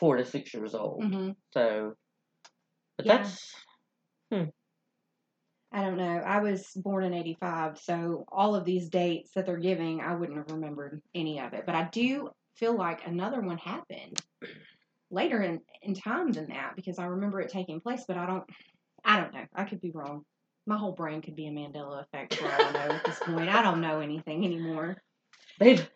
four 0.00 0.16
to 0.16 0.24
six 0.24 0.52
years 0.52 0.74
old. 0.74 1.04
hmm 1.04 1.30
So, 1.52 1.94
but 2.96 3.06
Yeah. 3.06 3.18
that's. 3.18 3.54
I 5.72 5.82
don't 5.82 5.98
know. 5.98 6.16
I 6.16 6.40
was 6.40 6.66
born 6.74 7.04
in 7.04 7.14
85, 7.14 7.78
so 7.78 8.24
all 8.32 8.56
of 8.56 8.64
these 8.64 8.88
dates 8.88 9.30
that 9.34 9.46
they're 9.46 9.56
giving, 9.56 10.00
I 10.00 10.16
wouldn't 10.16 10.38
have 10.38 10.50
remembered 10.50 11.00
any 11.14 11.38
of 11.40 11.52
it. 11.52 11.64
But 11.64 11.76
I 11.76 11.84
do 11.92 12.30
feel 12.56 12.76
like 12.76 13.06
another 13.06 13.40
one 13.40 13.58
happened 13.58 14.20
later 15.10 15.40
in, 15.42 15.60
in 15.82 15.94
time 15.94 16.32
than 16.32 16.48
that 16.48 16.74
because 16.74 16.98
I 16.98 17.04
remember 17.04 17.40
it 17.40 17.50
taking 17.50 17.80
place, 17.80 18.04
but 18.06 18.16
I 18.16 18.26
don't 18.26 18.44
I 19.04 19.20
don't 19.20 19.32
know. 19.32 19.46
I 19.54 19.64
could 19.64 19.80
be 19.80 19.92
wrong. 19.92 20.24
My 20.66 20.76
whole 20.76 20.92
brain 20.92 21.22
could 21.22 21.36
be 21.36 21.46
a 21.46 21.50
Mandela 21.50 22.02
effect 22.02 22.34
for 22.34 22.44
all 22.44 22.52
I 22.66 22.72
know 22.72 22.94
at 22.94 23.04
this 23.06 23.18
point. 23.20 23.48
I 23.48 23.62
don't 23.62 23.80
know 23.80 24.00
anything 24.00 24.44
anymore. 24.44 25.00
They've 25.58 25.88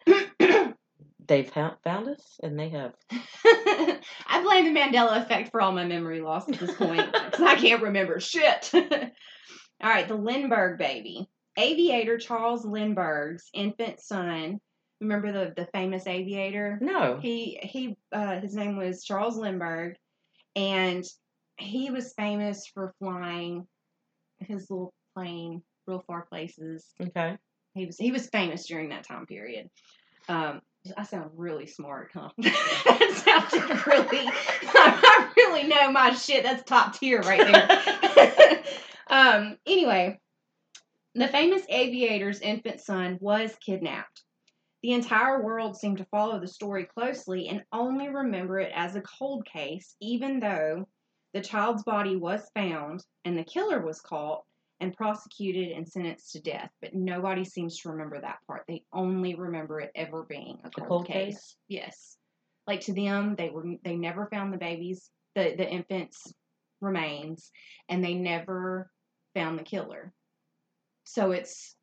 they've 1.27 1.49
found, 1.49 1.77
found 1.85 2.09
us, 2.09 2.39
and 2.43 2.59
they 2.59 2.71
have. 2.71 2.95
I 3.11 4.43
blame 4.43 4.73
the 4.73 4.79
Mandela 4.79 5.23
effect 5.23 5.51
for 5.51 5.61
all 5.61 5.73
my 5.73 5.85
memory 5.85 6.21
loss 6.21 6.49
at 6.49 6.59
this 6.59 6.75
point 6.75 7.13
because 7.13 7.41
I 7.41 7.57
can't 7.57 7.83
remember 7.83 8.21
shit. 8.21 8.71
all 8.75 8.81
right, 9.83 10.09
the 10.09 10.15
Lindbergh 10.15 10.79
baby. 10.79 11.29
Aviator 11.57 12.19
Charles 12.19 12.65
Lindbergh's 12.65 13.49
infant 13.53 14.01
son. 14.01 14.59
Remember 15.01 15.33
the, 15.33 15.55
the 15.57 15.69
famous 15.73 16.07
aviator? 16.07 16.79
No. 16.81 17.19
He 17.21 17.59
he 17.63 17.97
uh, 18.13 18.41
his 18.41 18.55
name 18.55 18.77
was 18.77 19.05
Charles 19.05 19.37
Lindbergh, 19.37 19.97
and 20.57 21.05
he 21.59 21.91
was 21.91 22.15
famous 22.17 22.67
for 22.73 22.95
flying 22.99 23.67
his 24.41 24.69
little 24.71 24.93
plane 25.15 25.63
real 25.87 26.03
far 26.07 26.27
places. 26.27 26.87
Okay. 27.01 27.37
He 27.75 27.87
was 27.87 27.97
he 27.99 28.13
was 28.13 28.29
famous 28.29 28.67
during 28.67 28.89
that 28.91 29.07
time 29.07 29.27
period. 29.27 29.69
Um, 30.29 30.61
I 30.97 31.05
sound 31.05 31.31
really 31.37 31.67
smart, 31.67 32.11
huh? 32.13 32.29
that 32.39 33.49
sounded 33.51 33.87
really. 33.87 34.29
I 34.29 35.31
really 35.37 35.65
know 35.65 35.91
my 35.91 36.13
shit. 36.15 36.43
That's 36.43 36.63
top 36.65 36.99
tier 36.99 37.21
right 37.21 37.47
there. 37.47 38.63
um. 39.09 39.57
Anyway, 39.67 40.21
the 41.15 41.29
famous 41.29 41.63
aviator's 41.69 42.41
infant 42.41 42.81
son 42.81 43.19
was 43.21 43.55
kidnapped. 43.65 44.23
The 44.83 44.93
entire 44.93 45.43
world 45.43 45.77
seemed 45.77 45.99
to 45.99 46.05
follow 46.07 46.39
the 46.39 46.49
story 46.49 46.85
closely 46.85 47.49
and 47.49 47.65
only 47.73 48.09
remember 48.09 48.61
it 48.61 48.73
as 48.75 48.97
a 48.97 49.01
cold 49.01 49.47
case, 49.47 49.97
even 50.01 50.41
though 50.41 50.87
the 51.33 51.41
child's 51.41 51.83
body 51.83 52.17
was 52.17 52.51
found 52.55 53.03
and 53.25 53.39
the 53.39 53.45
killer 53.45 53.81
was 53.81 54.03
caught 54.03 54.43
and 54.81 54.95
prosecuted 54.95 55.73
and 55.73 55.89
sentenced 55.89 56.33
to 56.33 56.41
death, 56.41 56.71
but 56.81 56.95
nobody 56.95 57.45
seems 57.45 57.79
to 57.79 57.91
remember 57.91 58.21
that 58.21 58.39
part. 58.47 58.65
They 58.67 58.85
only 58.93 59.35
remember 59.35 59.81
it 59.81 59.93
ever 59.95 60.25
being 60.29 60.59
a 60.65 60.71
cold, 60.71 60.89
cold 60.89 61.07
case. 61.07 61.35
case? 61.35 61.57
Yes. 61.69 62.17
Like 62.67 62.81
to 62.83 62.93
them, 62.93 63.35
they 63.37 63.51
were 63.51 63.65
they 63.85 63.97
never 63.97 64.27
found 64.27 64.53
the 64.53 64.59
babies, 64.59 65.11
the 65.35 65.55
the 65.57 65.69
infants' 65.69 66.33
remains, 66.81 67.51
and 67.89 68.03
they 68.03 68.15
never 68.15 68.91
found 69.35 69.59
the 69.59 69.65
killer. 69.65 70.13
So 71.05 71.33
it's 71.33 71.77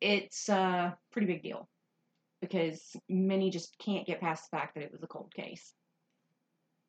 it's 0.00 0.48
a 0.48 0.96
pretty 1.12 1.26
big 1.26 1.42
deal 1.42 1.68
because 2.40 2.80
many 3.08 3.50
just 3.50 3.76
can't 3.78 4.06
get 4.06 4.20
past 4.20 4.48
the 4.50 4.56
fact 4.56 4.74
that 4.74 4.84
it 4.84 4.92
was 4.92 5.02
a 5.02 5.08
cold 5.08 5.32
case. 5.34 5.72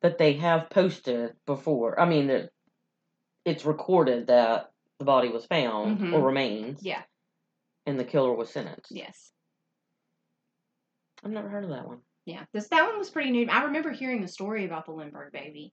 But 0.00 0.16
they 0.18 0.34
have 0.34 0.70
posted 0.70 1.32
before. 1.46 2.00
I 2.00 2.08
mean, 2.08 2.48
it's 3.44 3.64
recorded 3.64 4.28
that 4.28 4.70
the 5.00 5.04
body 5.06 5.30
was 5.30 5.46
found 5.46 5.98
Mhm. 5.98 6.12
or 6.12 6.20
remains, 6.26 6.84
Yeah. 6.84 7.02
and 7.86 7.98
the 7.98 8.04
killer 8.04 8.32
was 8.34 8.50
sentenced. 8.50 8.92
Yes. 8.92 9.32
I've 11.24 11.30
never 11.32 11.48
heard 11.48 11.64
of 11.64 11.70
that 11.70 11.88
one. 11.88 12.02
Yeah, 12.26 12.44
this 12.52 12.68
that 12.68 12.84
one 12.86 12.98
was 12.98 13.10
pretty 13.10 13.30
new. 13.30 13.48
I 13.48 13.64
remember 13.64 13.90
hearing 13.90 14.20
the 14.20 14.28
story 14.28 14.66
about 14.66 14.84
the 14.84 14.92
Lindbergh 14.92 15.32
baby, 15.32 15.72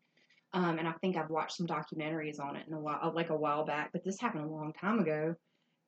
um, 0.53 0.79
and 0.79 0.87
I 0.87 0.93
think 0.93 1.17
I've 1.17 1.29
watched 1.29 1.57
some 1.57 1.67
documentaries 1.67 2.39
on 2.39 2.55
it 2.55 2.67
in 2.67 2.73
a 2.73 2.79
while, 2.79 3.11
like 3.13 3.29
a 3.29 3.35
while 3.37 3.65
back. 3.65 3.91
But 3.91 4.03
this 4.05 4.19
happened 4.19 4.45
a 4.45 4.47
long 4.47 4.71
time 4.73 4.99
ago, 4.99 5.35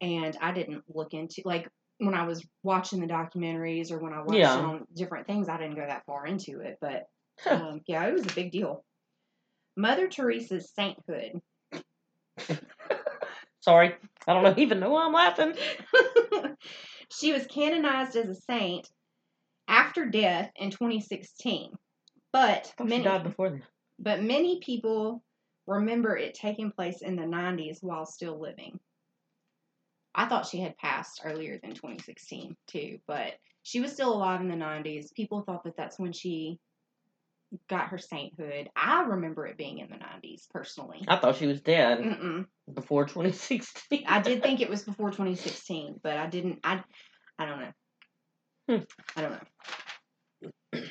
and 0.01 0.37
I 0.41 0.51
didn't 0.51 0.83
look 0.93 1.13
into 1.13 1.41
like 1.45 1.69
when 1.97 2.13
I 2.13 2.25
was 2.25 2.45
watching 2.61 2.99
the 2.99 3.07
documentaries 3.07 3.89
or 3.91 3.99
when 3.99 4.13
I 4.13 4.19
watched 4.19 4.33
Yeah. 4.39 4.55
on 4.59 4.85
different 4.93 5.27
things. 5.27 5.47
I 5.49 5.57
didn't 5.57 5.75
go 5.75 5.85
that 5.87 6.05
far 6.05 6.25
into 6.25 6.59
it, 6.59 6.77
but 6.81 7.07
um, 7.49 7.81
yeah, 7.87 8.05
it 8.05 8.13
was 8.13 8.25
a 8.29 8.35
big 8.35 8.51
deal. 8.51 8.83
Mother 9.77 10.09
Teresa's 10.09 10.69
sainthood. 10.73 11.41
Sorry, 13.61 13.95
I 14.27 14.33
don't 14.33 14.57
even 14.59 14.79
know 14.79 14.91
why 14.91 15.05
I'm 15.05 15.13
laughing. 15.13 15.53
she 17.11 17.33
was 17.33 17.45
canonized 17.47 18.15
as 18.15 18.29
a 18.29 18.35
saint 18.35 18.89
after 19.67 20.05
death 20.05 20.51
in 20.55 20.71
2016, 20.71 21.73
but 22.31 22.73
I 22.79 22.83
thought 22.83 22.91
she 22.93 22.99
many 22.99 23.03
died 23.03 23.23
before 23.23 23.49
then. 23.49 23.63
but 23.99 24.23
many 24.23 24.59
people 24.61 25.23
remember 25.67 26.17
it 26.17 26.33
taking 26.33 26.71
place 26.71 27.01
in 27.01 27.15
the 27.15 27.23
90s 27.23 27.79
while 27.81 28.05
still 28.05 28.39
living. 28.39 28.79
I 30.15 30.25
thought 30.27 30.47
she 30.47 30.59
had 30.59 30.77
passed 30.77 31.21
earlier 31.23 31.59
than 31.61 31.71
2016 31.73 32.55
too, 32.67 32.99
but 33.07 33.33
she 33.63 33.79
was 33.79 33.91
still 33.93 34.13
alive 34.13 34.41
in 34.41 34.47
the 34.49 34.55
90s. 34.55 35.13
People 35.13 35.41
thought 35.41 35.63
that 35.65 35.77
that's 35.77 35.99
when 35.99 36.13
she 36.13 36.59
got 37.69 37.87
her 37.89 37.97
sainthood. 37.97 38.69
I 38.75 39.03
remember 39.03 39.45
it 39.47 39.57
being 39.57 39.79
in 39.79 39.89
the 39.89 39.95
90s 39.95 40.49
personally. 40.49 41.03
I 41.07 41.15
thought 41.17 41.37
she 41.37 41.47
was 41.47 41.61
dead 41.61 41.99
Mm-mm. 41.99 42.45
before 42.71 43.05
2016. 43.05 44.03
I 44.07 44.21
did 44.21 44.43
think 44.43 44.61
it 44.61 44.69
was 44.69 44.83
before 44.83 45.09
2016, 45.11 45.99
but 46.03 46.17
I 46.17 46.27
didn't. 46.27 46.59
I 46.63 46.83
I 47.37 47.45
don't 47.45 47.59
know. 47.59 47.71
Hmm. 48.69 48.83
I 49.15 49.21
don't 49.21 49.31
know. 50.73 50.81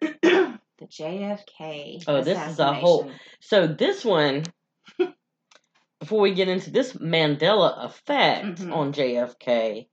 the 0.78 0.86
JFK. 0.86 2.04
Oh, 2.06 2.22
this 2.22 2.38
is 2.50 2.58
a 2.58 2.72
whole- 2.72 3.10
So 3.40 3.66
this 3.66 4.04
one, 4.04 4.44
before 6.00 6.20
we 6.20 6.34
get 6.34 6.48
into 6.48 6.70
this 6.70 6.92
Mandela 6.94 7.84
effect 7.84 8.58
Mhm. 8.60 8.72
on 8.74 8.92
JFK, 8.92 9.88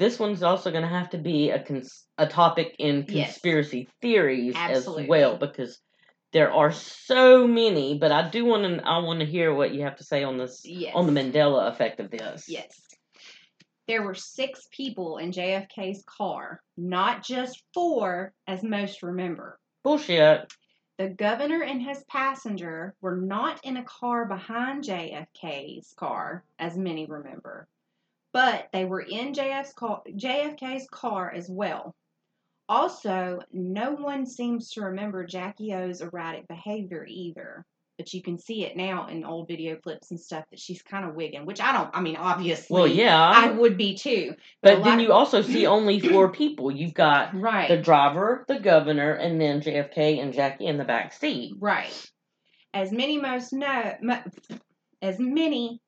this 0.00 0.18
one's 0.18 0.42
also 0.42 0.70
going 0.70 0.82
to 0.82 0.88
have 0.88 1.10
to 1.10 1.18
be 1.18 1.50
a 1.50 1.62
cons- 1.62 2.06
a 2.16 2.26
topic 2.26 2.74
in 2.78 3.04
Yes. 3.06 3.32
conspiracy 3.34 3.86
theories 4.00 4.54
Absolutely. 4.56 5.02
as 5.04 5.08
well 5.10 5.36
because 5.36 5.78
there 6.32 6.50
are 6.50 6.72
so 6.72 7.46
many. 7.46 7.98
But 7.98 8.10
I 8.10 8.30
do 8.30 8.46
want 8.46 8.62
to 8.64 8.82
I 8.84 8.98
want 8.98 9.20
to 9.20 9.26
hear 9.26 9.52
what 9.54 9.74
you 9.74 9.82
have 9.82 9.96
to 9.96 10.04
say 10.04 10.24
on 10.24 10.38
this 10.38 10.62
Yes. 10.64 10.94
on 10.94 11.06
the 11.06 11.12
Mandela 11.12 11.68
effect 11.70 12.00
of 12.00 12.10
this. 12.10 12.48
Yes. 12.48 12.80
There 13.86 14.02
were 14.02 14.14
six 14.14 14.68
people 14.70 15.18
in 15.18 15.32
JFK's 15.32 16.02
car, 16.06 16.62
not 16.78 17.22
just 17.22 17.62
four, 17.74 18.32
as 18.46 18.62
most 18.62 19.02
remember. 19.02 19.58
Bullshit. 19.82 20.50
The 20.96 21.08
governor 21.08 21.62
and 21.62 21.82
his 21.82 22.02
passenger 22.04 22.94
were 23.02 23.16
not 23.16 23.62
in 23.64 23.76
a 23.76 23.84
car 23.84 24.24
behind 24.26 24.84
JFK's 24.84 25.92
car, 25.96 26.44
as 26.58 26.76
many 26.76 27.04
remember, 27.06 27.66
but 28.32 28.68
they 28.72 28.84
were 28.84 29.00
in 29.00 29.32
JF's 29.34 29.72
car, 29.74 30.02
JFK's 30.08 30.86
car 30.90 31.30
as 31.30 31.48
well. 31.48 31.94
Also, 32.68 33.40
no 33.52 33.92
one 33.92 34.26
seems 34.26 34.70
to 34.70 34.82
remember 34.82 35.24
Jackie 35.26 35.74
O's 35.74 36.00
erratic 36.00 36.46
behavior 36.48 37.04
either. 37.08 37.64
But 37.98 38.14
you 38.14 38.22
can 38.22 38.38
see 38.38 38.64
it 38.64 38.78
now 38.78 39.08
in 39.08 39.24
old 39.24 39.46
video 39.46 39.76
clips 39.76 40.10
and 40.10 40.18
stuff 40.18 40.44
that 40.50 40.58
she's 40.58 40.80
kind 40.80 41.04
of 41.06 41.14
wigging, 41.14 41.44
which 41.44 41.60
I 41.60 41.72
don't. 41.72 41.90
I 41.92 42.00
mean, 42.00 42.16
obviously, 42.16 42.72
Well, 42.74 42.86
yeah, 42.86 43.14
I 43.20 43.50
would 43.50 43.76
be 43.76 43.94
too. 43.94 44.32
but 44.62 44.78
lot 44.78 44.84
then 44.84 45.00
of- 45.00 45.04
you 45.04 45.12
also 45.12 45.42
see 45.42 45.66
only 45.66 46.00
four 46.00 46.30
people. 46.32 46.70
You've 46.70 46.94
got 46.94 47.34
Right. 47.38 47.68
the 47.68 47.76
driver, 47.76 48.46
the 48.48 48.58
governor, 48.58 49.12
and 49.12 49.38
then 49.38 49.60
JFK 49.60 50.22
and 50.22 50.32
Jackie 50.32 50.64
in 50.66 50.78
the 50.78 50.84
back 50.84 51.12
seat. 51.12 51.52
Right. 51.58 51.92
As 52.72 52.90
many 52.90 53.18
most 53.18 53.52
know, 53.52 53.92
as 55.02 55.18
many 55.18 55.82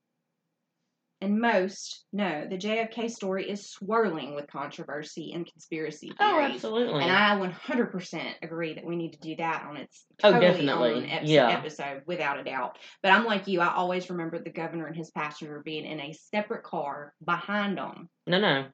and 1.22 1.40
most 1.40 2.04
know, 2.12 2.46
the 2.48 2.58
JFK 2.58 3.10
story 3.10 3.48
is 3.48 3.70
swirling 3.70 4.34
with 4.34 4.46
controversy 4.48 5.32
and 5.32 5.46
conspiracy 5.46 6.08
theories. 6.18 6.18
Oh, 6.20 6.40
absolutely. 6.40 7.02
And 7.02 7.12
I 7.12 7.36
100% 7.38 8.34
agree 8.42 8.74
that 8.74 8.84
we 8.84 8.96
need 8.96 9.12
to 9.12 9.20
do 9.20 9.36
that 9.36 9.64
on 9.68 9.76
its 9.76 10.04
Oh, 10.22 10.38
definitely. 10.38 10.92
own 10.92 11.04
eps- 11.04 11.28
Yeah. 11.28 11.48
episode, 11.50 12.02
without 12.06 12.38
a 12.38 12.44
doubt. 12.44 12.78
But 13.02 13.12
I'm 13.12 13.24
like 13.24 13.46
you, 13.46 13.60
I 13.60 13.72
always 13.74 14.10
remember 14.10 14.38
the 14.38 14.50
governor 14.50 14.86
and 14.86 14.96
his 14.96 15.10
passenger 15.10 15.62
being 15.64 15.84
in 15.86 16.00
a 16.00 16.12
separate 16.12 16.64
car 16.64 17.14
behind 17.24 17.78
them. 17.78 18.08
No, 18.26 18.38
no. 18.40 18.66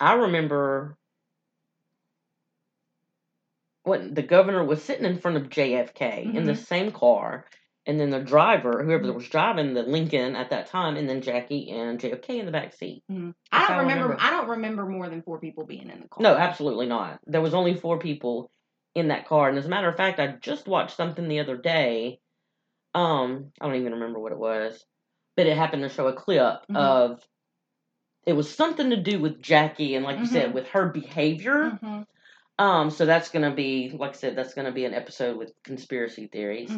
I 0.00 0.14
remember 0.14 0.96
what 3.82 4.14
the 4.14 4.22
governor 4.22 4.64
was 4.64 4.82
sitting 4.82 5.04
in 5.04 5.18
front 5.18 5.36
of 5.36 5.50
JFK 5.50 6.22
in 6.34 6.44
the 6.44 6.52
Mhm. 6.52 6.64
same 6.66 6.90
car, 6.92 7.46
and 7.86 8.00
then 8.00 8.10
the 8.10 8.20
driver, 8.20 8.82
whoever 8.82 9.04
Mhm. 9.04 9.14
was 9.14 9.28
driving 9.28 9.74
the 9.74 9.82
Lincoln 9.82 10.36
at 10.36 10.50
that 10.50 10.66
time, 10.66 10.96
and 10.96 11.08
then 11.08 11.20
Jackie 11.20 11.70
and 11.70 12.00
JFK 12.00 12.38
in 12.38 12.46
the 12.46 12.52
back 12.52 12.72
seat. 12.72 13.02
I 13.10 13.12
don't 13.12 13.70
I 13.70 13.80
remember, 13.80 14.02
remember. 14.04 14.16
I 14.20 14.30
don't 14.30 14.48
remember 14.48 14.86
more 14.86 15.08
than 15.08 15.22
four 15.22 15.38
people 15.38 15.64
being 15.66 15.90
in 15.90 16.00
the 16.00 16.08
car. 16.08 16.22
No, 16.22 16.34
absolutely 16.34 16.86
not. 16.86 17.20
There 17.26 17.40
was 17.42 17.54
only 17.54 17.74
four 17.74 17.98
people 17.98 18.50
in 18.94 19.08
that 19.08 19.26
car, 19.26 19.48
and 19.48 19.58
as 19.58 19.66
a 19.66 19.68
matter 19.68 19.88
of 19.88 19.96
fact, 19.96 20.18
I 20.20 20.28
just 20.28 20.66
watched 20.66 20.96
something 20.96 21.28
the 21.28 21.40
other 21.40 21.56
day. 21.56 22.20
Um, 22.94 23.52
I 23.60 23.66
don't 23.66 23.76
even 23.76 23.92
remember 23.94 24.18
what 24.20 24.32
it 24.32 24.38
was, 24.38 24.84
but 25.36 25.46
it 25.46 25.56
happened 25.56 25.82
to 25.82 25.88
show 25.88 26.06
a 26.06 26.12
clip 26.14 26.60
Mhm. 26.70 26.76
of. 26.76 27.26
It 28.26 28.32
was 28.32 28.52
something 28.54 28.88
to 28.90 28.96
do 28.96 29.20
with 29.20 29.42
Jackie, 29.42 29.94
and 29.96 30.04
like 30.04 30.16
you 30.16 30.24
Mhm. 30.24 30.28
said, 30.28 30.54
with 30.54 30.68
her 30.68 30.88
behavior. 30.88 31.78
Mhm, 31.82 32.06
Um, 32.56 32.88
so 32.90 33.04
that's 33.04 33.30
gonna 33.30 33.52
be, 33.54 33.90
like 33.90 34.12
I 34.12 34.14
said, 34.14 34.36
that's 34.36 34.54
gonna 34.54 34.72
be 34.72 34.84
an 34.84 34.94
episode 34.94 35.36
with 35.36 35.52
conspiracy 35.64 36.28
theories. 36.28 36.70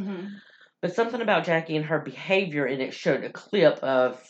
But 0.83 0.95
something 0.95 1.21
about 1.21 1.45
Jackie 1.45 1.77
and 1.77 1.87
her 1.87 2.01
behavior, 2.01 2.67
and 2.67 2.83
it 2.83 2.95
showed 2.95 3.25
a 3.25 3.31
clip 3.31 3.79
of 3.79 4.23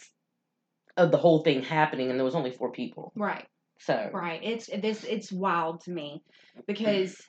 of 0.96 1.10
the 1.10 1.18
whole 1.18 1.42
thing 1.42 1.62
happening, 1.62 2.10
and 2.10 2.18
there 2.18 2.24
was 2.24 2.34
only 2.34 2.50
four 2.52 2.72
people. 2.72 3.12
Right. 3.14 3.46
So 3.78 4.10
Right. 4.12 4.40
It's 4.42 4.66
this. 4.66 5.04
It's 5.04 5.30
wild 5.30 5.82
to 5.82 5.90
me 5.90 6.22
because 6.66 7.20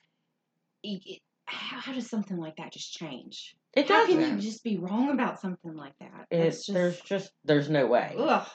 it, 0.84 1.20
how, 1.46 1.80
how 1.80 1.94
does 1.94 2.10
something 2.10 2.38
like 2.38 2.58
that 2.58 2.72
just 2.72 2.94
change? 2.94 3.56
it 3.74 3.88
doesn't. 3.88 4.16
How 4.16 4.28
can 4.28 4.38
you 4.38 4.42
just 4.42 4.64
be 4.64 4.78
wrong 4.78 5.12
about 5.12 5.40
something 5.40 5.76
like 5.76 5.94
that? 6.00 6.28
It's 6.32 6.66
That's 6.66 6.68
there's 6.68 7.02
just 7.02 7.32
there's 7.44 7.70
no 7.70 7.86
way. 7.88 8.16
ugh. 8.18 8.48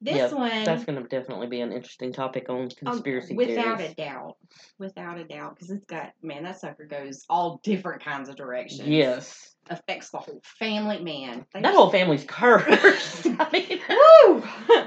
This 0.00 0.14
Yep, 0.16 0.32
one, 0.32 0.64
That's 0.64 0.84
going 0.84 1.02
to 1.02 1.08
definitely 1.08 1.48
be 1.48 1.60
an 1.60 1.72
interesting 1.72 2.12
topic 2.12 2.48
on 2.48 2.62
um, 2.62 2.68
conspiracy 2.70 3.34
without 3.34 3.78
theories. 3.78 3.92
a 3.92 3.94
doubt, 3.96 4.36
without 4.78 5.18
a 5.18 5.24
doubt, 5.24 5.56
because 5.56 5.70
it's 5.70 5.84
got 5.86 6.12
man, 6.22 6.44
that 6.44 6.60
sucker 6.60 6.86
goes 6.86 7.24
all 7.28 7.60
different 7.64 8.04
kinds 8.04 8.28
of 8.28 8.36
directions. 8.36 8.88
Yes, 8.88 9.56
affects 9.68 10.10
the 10.10 10.18
whole 10.18 10.40
family. 10.58 11.02
Man, 11.02 11.44
that 11.52 11.74
whole 11.74 11.90
family's 11.90 12.24
cursed. 12.24 13.26
I 13.38 13.48
mean, 13.52 13.80
Woo! 13.88 14.42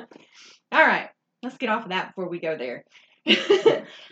all 0.71 0.85
right, 0.87 1.09
let's 1.43 1.57
get 1.57 1.67
off 1.69 1.83
of 1.83 1.89
that 1.89 2.15
before 2.15 2.29
we 2.29 2.39
go 2.39 2.57
there. 2.57 2.85
go 3.27 3.33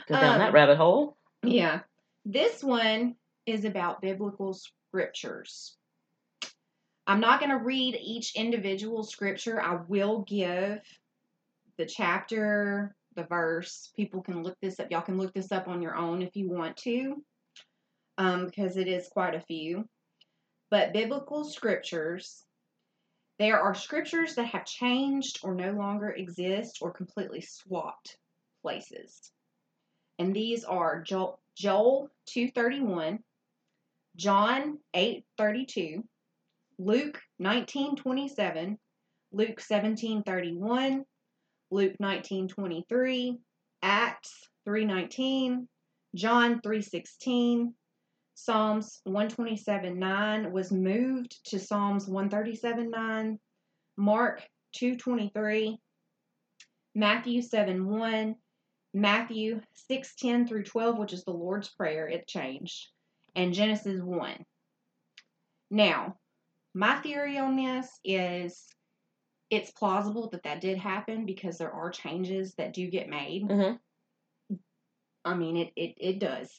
down 0.09 0.39
that 0.39 0.49
Um, 0.49 0.53
rabbit 0.53 0.77
hole. 0.77 1.17
Yeah. 1.43 1.79
This 2.25 2.61
one 2.61 3.15
is 3.45 3.63
about 3.63 4.01
biblical 4.01 4.53
scriptures. 4.53 5.77
I'm 7.09 7.19
not 7.19 7.39
going 7.39 7.51
to 7.51 7.57
read 7.57 7.97
each 8.01 8.35
individual 8.35 9.03
scripture. 9.03 9.61
I 9.61 9.79
will 9.87 10.19
give 10.19 10.79
the 11.77 11.85
chapter, 11.85 12.95
the 13.15 13.23
verse. 13.23 13.91
People 13.95 14.21
can 14.21 14.43
look 14.43 14.57
this 14.61 14.79
up. 14.79 14.91
Y'all 14.91 15.01
can 15.01 15.17
look 15.17 15.33
this 15.33 15.51
up 15.51 15.67
on 15.67 15.81
your 15.81 15.95
own 15.95 16.21
if 16.21 16.35
you 16.35 16.49
want 16.49 16.77
to, 16.77 17.23
um, 18.17 18.45
because 18.45 18.77
it 18.77 18.87
is 18.87 19.09
quite 19.09 19.35
a 19.35 19.41
few. 19.41 19.87
But 20.69 20.93
biblical 20.93 21.43
scriptures, 21.45 22.43
there 23.39 23.59
are 23.59 23.73
scriptures 23.73 24.35
that 24.35 24.45
have 24.45 24.65
changed 24.65 25.39
or 25.41 25.55
no 25.55 25.71
longer 25.71 26.09
exist 26.11 26.77
or 26.81 26.91
completely 26.91 27.41
swapped 27.41 28.17
places 28.61 29.31
and 30.19 30.35
these 30.35 30.65
are 30.65 31.01
Joel, 31.01 31.39
Joel 31.55 32.09
231, 32.27 33.19
John 34.17 34.77
832, 34.93 36.03
Luke 36.81 37.19
1927, 37.39 38.77
Luke 39.33 39.59
1731, 39.59 41.03
Luke 41.71 41.93
1923, 41.97 43.37
Acts 43.81 44.47
319, 44.63 45.67
John 46.15 46.61
316, 46.61 47.73
Psalms 48.35 49.01
127 49.03 49.99
9 49.99 50.53
was 50.53 50.71
moved 50.71 51.37
to 51.49 51.59
Psalms 51.59 52.07
137 52.07 52.89
9, 52.89 53.39
Mark 53.97 54.41
223, 54.75 55.77
Matthew 56.95 57.41
7 57.41 57.85
1, 57.85 58.35
Matthew 58.93 59.59
6 59.89 60.15
10 60.15 60.47
through 60.47 60.63
12, 60.63 60.97
which 60.97 61.11
is 61.11 61.25
the 61.25 61.31
Lord's 61.31 61.67
Prayer, 61.67 62.07
it 62.07 62.25
changed, 62.25 62.87
and 63.35 63.53
Genesis 63.53 64.01
1. 64.01 64.45
Now, 65.71 66.15
my 66.73 66.95
theory 66.97 67.37
on 67.37 67.55
this 67.55 67.87
is 68.03 68.65
it's 69.49 69.71
plausible 69.71 70.29
that 70.29 70.43
that 70.43 70.61
did 70.61 70.77
happen 70.77 71.25
because 71.25 71.57
there 71.57 71.71
are 71.71 71.89
changes 71.89 72.53
that 72.55 72.73
do 72.73 72.87
get 72.89 73.09
made. 73.09 73.43
hmm 73.43 73.73
I 75.25 75.33
mean, 75.35 75.57
it, 75.57 75.73
it, 75.75 75.95
it 75.97 76.19
does. 76.19 76.49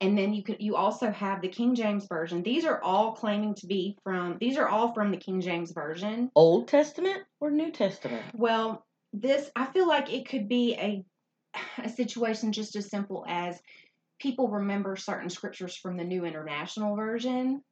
And 0.00 0.16
then 0.18 0.34
you 0.34 0.42
could 0.42 0.58
you 0.60 0.76
also 0.76 1.10
have 1.10 1.40
the 1.40 1.48
King 1.48 1.74
James 1.74 2.06
version. 2.06 2.42
These 2.42 2.66
are 2.66 2.80
all 2.82 3.12
claiming 3.12 3.54
to 3.56 3.66
be 3.66 3.96
from 4.04 4.36
these 4.38 4.58
are 4.58 4.68
all 4.68 4.92
from 4.92 5.10
the 5.10 5.16
King 5.16 5.40
James 5.40 5.72
version. 5.72 6.30
Old 6.36 6.68
Testament 6.68 7.22
or 7.40 7.50
New 7.50 7.70
Testament? 7.70 8.22
Well, 8.34 8.86
this 9.14 9.50
I 9.56 9.66
feel 9.66 9.88
like 9.88 10.12
it 10.12 10.28
could 10.28 10.48
be 10.48 10.74
a 10.74 11.04
a 11.82 11.88
situation 11.88 12.52
just 12.52 12.76
as 12.76 12.90
simple 12.90 13.24
as 13.26 13.60
people 14.20 14.48
remember 14.48 14.94
certain 14.94 15.30
scriptures 15.30 15.74
from 15.74 15.96
the 15.96 16.04
New 16.04 16.24
International 16.24 16.94
Version 16.96 17.62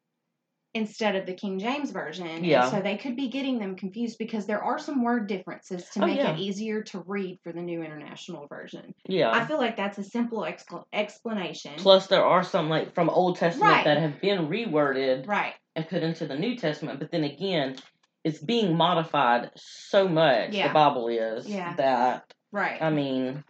instead 0.74 1.16
of 1.16 1.26
the 1.26 1.34
King 1.34 1.58
James 1.58 1.90
Version. 1.90 2.26
and 2.28 2.46
Yeah. 2.46 2.70
so 2.70 2.80
they 2.80 2.96
could 2.96 3.16
be 3.16 3.28
getting 3.28 3.58
them 3.58 3.74
confused 3.74 4.18
because 4.18 4.46
there 4.46 4.62
are 4.62 4.78
some 4.78 5.02
word 5.02 5.26
differences 5.26 5.88
to 5.90 6.02
Oh, 6.02 6.06
make 6.06 6.18
yeah. 6.18 6.32
it 6.32 6.38
easier 6.38 6.82
to 6.84 7.02
read 7.06 7.40
for 7.42 7.52
the 7.52 7.60
New 7.60 7.82
International 7.82 8.46
Version. 8.46 8.94
Yeah. 9.08 9.30
I 9.32 9.44
feel 9.46 9.58
like 9.58 9.76
that's 9.76 9.98
a 9.98 10.04
simple 10.04 10.42
expl- 10.42 10.84
explanation. 10.92 11.72
Plus, 11.78 12.06
there 12.06 12.24
are 12.24 12.44
some 12.44 12.68
like 12.68 12.94
from 12.94 13.10
Old 13.10 13.36
Testament 13.36 13.72
Right. 13.72 13.84
that 13.84 13.98
have 13.98 14.20
been 14.20 14.46
reworded 14.48 15.26
right. 15.26 15.54
and 15.74 15.88
put 15.88 16.02
into 16.04 16.26
the 16.26 16.36
New 16.36 16.56
Testament. 16.56 17.00
But 17.00 17.10
then 17.10 17.24
again, 17.24 17.76
it's 18.22 18.38
being 18.38 18.76
modified 18.76 19.50
so 19.56 20.06
much. 20.08 20.52
Yeah. 20.54 20.68
The 20.68 20.74
Bible 20.74 21.08
is 21.08 21.48
Yeah. 21.48 21.74
that 21.76 22.32
Right. 22.52 22.80
I 22.80 22.90
mean, 22.90 23.42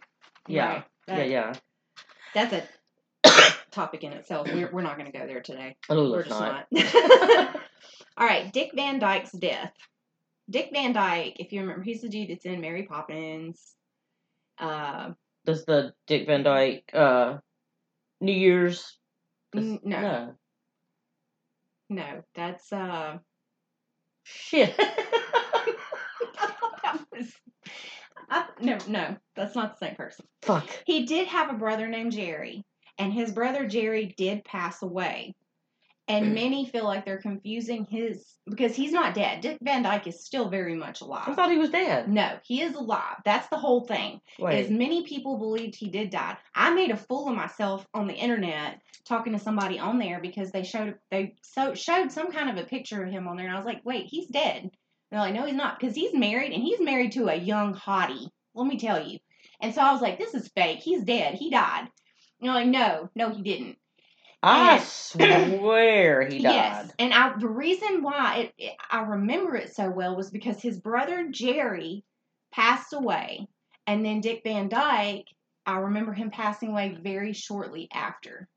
yeah, 0.49 0.73
Right. 0.73 0.85
yeah, 1.09 1.23
yeah. 1.25 1.53
That's 2.35 2.53
a 2.53 2.63
topic 3.71 4.05
in 4.05 4.13
itself. 4.13 4.49
We're, 4.53 4.71
we're 4.71 4.83
not 4.83 4.99
going 4.99 5.11
to 5.11 5.19
go 5.19 5.27
there 5.27 5.41
today. 5.41 5.77
Oh, 5.89 6.11
We're 6.11 6.25
just 6.25 6.41
not. 6.41 6.67
not. 6.71 7.57
All 8.17 8.27
right, 8.27 8.53
Dick 8.53 8.73
Van 8.75 8.99
Dyke's 8.99 9.33
death. 9.33 9.73
Dick 10.49 10.71
Van 10.73 10.93
Dyke, 10.93 11.37
if 11.39 11.53
you 11.53 11.61
remember, 11.61 11.83
he's 11.83 12.03
the 12.03 12.09
dude 12.09 12.31
that's 12.31 12.45
in 12.45 12.61
Mary 12.61 12.83
Poppins. 12.83 13.75
Uh, 14.59 15.11
Does 15.47 15.65
the 15.65 15.93
Dick 16.07 16.27
Van 16.27 16.43
Dyke 16.43 16.91
uh, 16.93 17.39
New 18.21 18.33
Year's? 18.33 18.99
n- 19.57 19.81
no, 19.83 20.01
no, 20.01 20.35
no. 21.89 22.23
that's 22.35 22.73
uh, 22.73 23.19
Shit. 24.25 24.77
that 24.79 24.97
was, 27.13 27.33
I, 28.29 28.45
no, 28.61 28.79
no, 28.87 29.17
that's 29.35 29.57
not 29.57 29.79
the 29.79 29.87
same 29.87 29.97
person. 29.97 30.27
Fuck. 30.43 30.69
He 30.85 31.07
did 31.07 31.29
have 31.29 31.51
a 31.51 31.55
brother 31.59 31.89
named 31.89 32.13
Jerry, 32.13 32.65
and 33.01 33.13
his 33.15 33.33
brother 33.33 33.67
Jerry 33.67 34.15
did 34.17 34.45
pass 34.45 34.83
away. 34.83 35.35
And 36.07 36.27
hmm. 36.27 36.35
many 36.35 36.67
feel 36.67 36.85
like 36.85 37.05
they're 37.05 37.19
confusing 37.19 37.87
his 37.89 38.35
because 38.49 38.75
he's 38.75 38.93
not 38.93 39.15
dead. 39.15 39.41
Dick 39.41 39.59
Van 39.63 39.83
Dyke 39.83 40.09
is 40.09 40.25
still 40.25 40.49
very 40.49 40.75
much 40.75 41.01
alive. 41.01 41.29
I 41.29 41.35
thought 41.35 41.51
he 41.51 41.57
was 41.57 41.71
dead. 41.71 42.09
No, 42.09 42.39
he 42.45 42.63
is 42.63 42.75
alive. 42.75 43.17
That's 43.25 43.49
the 43.49 43.57
whole 43.57 43.87
thing. 43.87 44.21
Wait. 44.39 44.71
many 44.71 45.05
people 45.05 45.39
believed 45.39 45.77
he 45.77 45.89
did 45.89 46.11
die. 46.11 46.37
I 46.55 46.75
made 46.75 46.91
a 46.91 46.97
fool 46.97 47.29
of 47.29 47.37
myself 47.37 47.87
on 47.95 48.07
the 48.07 48.15
internet 48.15 48.83
talking 49.05 49.33
to 49.33 49.39
somebody 49.39 49.79
on 49.79 49.99
there 49.99 50.21
because 50.21 50.51
they 50.51 50.65
showed 50.65 50.97
they 51.11 51.37
so 51.43 51.75
showed 51.75 52.13
some 52.13 52.33
kind 52.33 52.51
of 52.51 52.63
a 52.63 52.69
picture 52.69 53.03
of 53.03 53.11
him 53.11 53.29
on 53.29 53.37
there, 53.37 53.47
and 53.47 53.55
I 53.55 53.59
was 53.59 53.67
like, 53.67 53.81
wait, 53.85 54.07
he's 54.07 54.27
dead. 54.27 54.63
And 54.63 54.73
they're 55.11 55.21
like, 55.21 55.35
no, 55.35 55.47
he's 55.47 55.55
not, 55.55 55.79
because 55.79 55.95
he's 55.95 56.13
married 56.13 56.53
and 56.53 56.63
he's 56.63 56.81
married 56.81 57.13
to 57.13 57.29
a 57.29 57.35
young 57.35 57.75
hottie. 57.75 58.29
Let 58.55 58.67
me 58.67 58.79
tell 58.79 59.07
you. 59.07 59.21
And 59.61 59.75
so 59.75 59.81
I 59.81 59.93
was 59.93 60.03
like, 60.03 60.19
this 60.19 60.35
is 60.35 60.49
fake. 60.49 60.81
He's 60.81 61.05
dead. 61.05 61.35
He 61.35 61.51
died. 61.51 61.89
And 62.41 62.49
they're 62.49 62.55
like, 62.55 62.69
no, 62.69 63.11
no, 63.15 63.31
he 63.31 63.43
didn't. 63.43 63.77
I 64.43 64.77
and- 64.77 64.85
swear 64.85 66.27
he 66.27 66.39
died. 66.43 66.53
Yes, 66.53 66.93
and 66.99 67.13
I, 67.13 67.37
the 67.39 67.49
reason 67.49 68.03
why 68.03 68.37
it, 68.39 68.55
it, 68.57 68.73
I 68.91 69.03
remember 69.03 69.55
it 69.57 69.75
so 69.75 69.91
well 69.91 70.17
was 70.17 70.31
because 70.31 70.61
his 70.63 70.79
brother 70.79 71.29
Jerry 71.31 72.05
passed 72.53 72.93
away, 72.95 73.47
and 73.87 74.05
then 74.05 74.21
Dick 74.21 74.41
Van 74.45 74.69
Dyke, 74.69 75.27
I 75.67 75.79
remember 75.79 76.13
him 76.13 76.31
passing 76.31 76.71
away 76.71 76.97
very 77.03 77.35
shortly 77.35 77.89
after. 77.93 78.49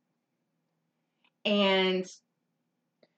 And 1.45 2.05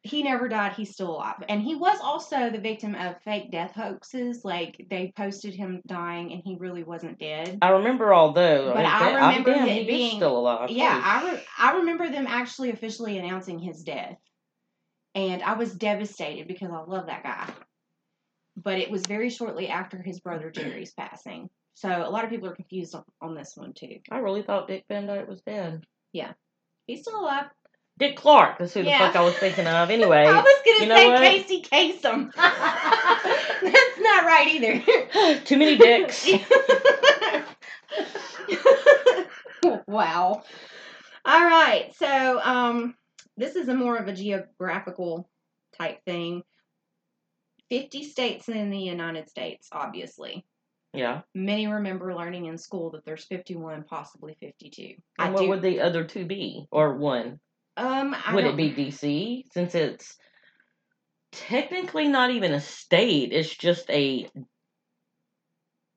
he 0.05 0.23
never 0.23 0.47
died. 0.47 0.73
He's 0.73 0.91
still 0.91 1.11
alive, 1.15 1.43
and 1.49 1.61
he 1.61 1.75
was 1.75 1.99
also 2.01 2.49
the 2.49 2.59
victim 2.59 2.95
of 2.95 3.21
fake 3.23 3.51
death 3.51 3.71
hoaxes. 3.73 4.45
Like 4.45 4.85
they 4.89 5.11
posted 5.17 5.53
him 5.55 5.81
dying, 5.87 6.31
and 6.31 6.41
he 6.45 6.55
really 6.59 6.83
wasn't 6.83 7.19
dead. 7.19 7.57
I 7.61 7.69
remember 7.69 8.13
all 8.13 8.31
those. 8.31 8.73
But 8.73 8.85
I 8.85 8.99
damn- 8.99 9.15
remember 9.15 9.53
damn, 9.53 9.67
it 9.67 9.71
he 9.73 9.81
is 9.81 9.87
being- 9.87 10.15
still 10.17 10.37
alive. 10.37 10.69
Yeah, 10.69 11.01
I, 11.03 11.31
re- 11.31 11.43
I 11.57 11.77
remember 11.77 12.09
them 12.09 12.27
actually 12.27 12.69
officially 12.71 13.17
announcing 13.17 13.59
his 13.59 13.83
death. 13.83 14.17
And 15.15 15.41
I 15.43 15.53
was 15.53 15.73
devastated 15.73 16.47
because 16.47 16.69
I 16.71 16.79
love 16.81 17.07
that 17.07 17.23
guy. 17.23 17.49
But 18.57 18.79
it 18.79 18.91
was 18.91 19.01
very 19.07 19.29
shortly 19.29 19.67
after 19.69 20.01
his 20.01 20.19
brother 20.19 20.51
Jerry's 20.51 20.93
passing. 20.93 21.49
So 21.73 21.89
a 21.89 22.09
lot 22.09 22.23
of 22.23 22.29
people 22.29 22.47
are 22.49 22.55
confused 22.55 22.95
on, 22.95 23.03
on 23.21 23.35
this 23.35 23.53
one 23.55 23.73
too. 23.73 23.99
I 24.11 24.17
really 24.19 24.43
thought 24.43 24.67
Dick 24.67 24.83
Van 24.89 25.07
Dyke 25.07 25.27
was 25.27 25.41
dead. 25.41 25.83
Yeah. 26.13 26.33
He's 26.87 27.01
still 27.01 27.19
alive. 27.19 27.45
Dick 27.97 28.17
Clark. 28.17 28.57
That's 28.59 28.73
who 28.73 28.83
the 28.83 28.91
fuck 28.91 29.15
I 29.15 29.21
was 29.21 29.35
thinking 29.35 29.67
of. 29.67 29.89
Anyway, 29.95 30.25
I 30.25 30.41
was 30.41 30.61
gonna 30.65 30.79
you 30.81 30.87
know 30.87 30.95
say 30.95 31.07
what? 31.07 31.21
Casey 31.21 31.61
Kasem. 31.61 32.33
That's 32.35 33.99
not 33.99 34.25
right 34.25 34.47
either. 34.47 35.39
too 35.45 35.57
many 35.57 35.77
dicks. 35.77 36.27
wow. 39.87 40.43
All 41.23 41.43
right. 41.45 41.93
So, 41.95 42.41
um, 42.43 42.95
this 43.37 43.55
is 43.55 43.69
a 43.69 43.73
more 43.73 43.95
of 43.97 44.07
a 44.07 44.13
geographical 44.13 45.29
type 45.77 46.03
thing. 46.05 46.43
50 47.69 48.03
states 48.03 48.49
in 48.49 48.69
the 48.69 48.77
United 48.77 49.29
States, 49.29 49.69
obviously. 49.71 50.45
yeah. 50.93 51.21
Many 51.33 51.67
remember 51.67 52.13
learning 52.13 52.45
in 52.45 52.57
school 52.57 52.91
that 52.91 53.05
there's 53.05 53.23
51, 53.25 53.83
possibly 53.83 54.35
52. 54.39 54.95
I 55.17 55.25
And 55.25 55.33
what 55.33 55.41
do, 55.41 55.49
would 55.49 55.61
the 55.61 55.81
other 55.81 56.03
two 56.03 56.25
be? 56.25 56.67
Or 56.71 56.95
one? 56.95 57.39
Um, 57.77 58.15
I 58.25 58.33
Would 58.33 58.45
it 58.45 58.55
be 58.57 58.71
DC 58.71 59.43
since 59.51 59.75
it's 59.75 60.17
technically 61.31 62.07
not 62.07 62.31
even 62.31 62.53
a 62.53 62.61
state? 62.61 63.33
It's 63.33 63.55
just 63.55 63.89
a 63.89 64.29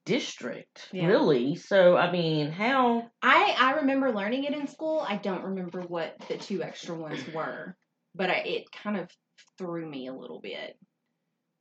district, 0.05 0.89
Yeah. 0.91 1.07
really. 1.07 1.55
So 1.55 1.95
I 1.95 2.11
mean, 2.11 2.51
how? 2.51 3.09
I 3.21 3.55
I 3.57 3.71
remember 3.75 4.11
learning 4.11 4.43
it 4.43 4.53
in 4.53 4.67
school. 4.67 5.05
I 5.07 5.17
don't 5.17 5.43
remember 5.43 5.81
what 5.81 6.17
the 6.27 6.37
two 6.37 6.63
extra 6.63 6.95
ones 6.95 7.25
were, 7.33 7.75
but 8.15 8.29
I, 8.29 8.37
it 8.39 8.71
kind 8.71 8.97
of 8.97 9.09
threw 9.57 9.87
me 9.87 10.07
a 10.07 10.13
little 10.13 10.41
bit 10.41 10.77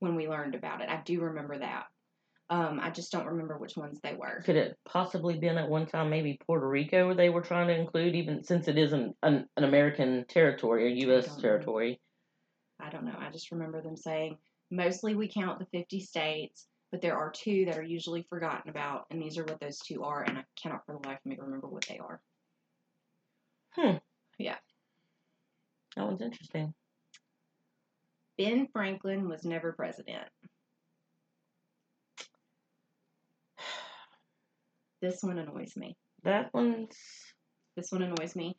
when 0.01 0.17
we 0.17 0.29
learned 0.29 0.55
about 0.55 0.81
it. 0.81 0.89
I 0.89 1.01
do 1.05 1.21
remember 1.21 1.59
that. 1.59 1.85
Um, 2.51 2.81
I 2.83 2.91
just 2.91 3.13
don't 3.13 3.27
remember 3.27 3.59
which 3.59 3.77
ones 3.77 4.01
they 4.03 4.15
were. 4.15 4.43
Could 4.45 4.57
it 4.57 4.79
possibly 4.87 5.39
been 5.39 5.59
at 5.59 5.69
one 5.69 5.87
time 5.87 6.09
maybe 6.09 6.39
Puerto 6.47 6.67
Rico 6.67 7.13
they 7.13 7.29
were 7.29 7.43
trying 7.43 7.69
to 7.69 7.79
include, 7.79 8.15
even 8.15 8.43
since 8.43 8.69
it 8.69 8.79
is 8.79 8.93
an 8.93 9.15
an, 9.23 9.47
an 9.57 9.65
American 9.65 10.25
territory 10.29 10.85
or 10.85 10.89
U.S. 10.89 11.29
know. 11.29 11.43
territory? 11.43 12.01
I 12.81 12.89
don't 12.91 13.05
know. 13.05 13.17
I 13.19 13.31
just 13.31 13.51
remember 13.51 13.83
them 13.83 13.97
saying 13.97 14.39
mostly 14.71 15.15
we 15.15 15.29
count 15.29 15.59
the 15.59 15.79
50 15.79 16.01
states, 16.01 16.67
but 16.91 17.03
there 17.03 17.17
are 17.17 17.31
two 17.31 17.67
that 17.67 17.77
are 17.77 17.83
usually 17.83 18.25
forgotten 18.31 18.71
about, 18.71 19.07
and 19.11 19.21
these 19.21 19.37
are 19.37 19.45
what 19.45 19.61
those 19.61 19.79
two 19.79 20.05
are, 20.05 20.23
and 20.23 20.39
I 20.39 20.45
cannot 20.61 20.87
for 20.87 20.99
the 20.99 21.07
life 21.07 21.19
of 21.19 21.27
me 21.27 21.37
remember 21.39 21.69
what 21.69 21.87
they 21.87 21.99
are. 21.99 22.21
Hmm. 23.73 23.97
Yeah. 24.39 24.57
That 25.97 26.07
one's 26.07 26.23
interesting. 26.23 26.73
Ben 28.39 28.69
Franklin 28.73 29.29
was 29.29 29.45
never 29.45 29.73
president. 29.73 30.29
This 35.01 35.19
one 35.23 35.39
annoys 35.39 35.77
me. 35.77 35.97
That 36.25 36.53
one's 36.53 36.97
This 37.77 37.91
one 37.91 38.03
annoys 38.03 38.35
me. 38.35 38.57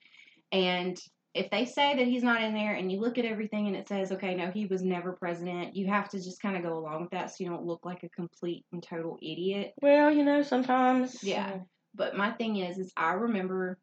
And 0.52 0.98
if 1.36 1.50
they 1.52 1.66
say 1.66 1.96
that 1.96 2.08
he's 2.08 2.24
not 2.24 2.42
in 2.42 2.54
there 2.54 2.74
and 2.74 2.92
you 2.92 3.00
look 3.00 3.18
at 3.18 3.26
everything 3.26 3.68
and 3.68 3.76
it 3.76 3.88
says, 3.88 4.12
okay, 4.12 4.34
no, 4.34 4.50
he 4.50 4.66
was 4.66 4.82
never 4.82 5.14
president, 5.14 5.76
you 5.76 5.88
have 5.88 6.10
to 6.10 6.18
just 6.18 6.42
kind 6.42 6.58
of 6.58 6.64
go 6.64 6.78
along 6.78 7.02
with 7.02 7.12
that 7.12 7.30
so 7.30 7.44
you 7.44 7.50
don't 7.50 7.66
look 7.66 7.86
like 7.86 8.04
a 8.04 8.10
complete 8.10 8.66
and 8.72 8.82
total 8.82 9.18
idiot. 9.22 9.74
well, 9.82 10.12
you 10.12 10.24
know, 10.24 10.42
sometimes 10.42 11.24
Yeah. 11.24 11.60
But 11.96 12.16
my 12.16 12.32
thing 12.32 12.58
is, 12.58 12.78
is 12.78 12.92
I 12.96 13.14
remember 13.14 13.78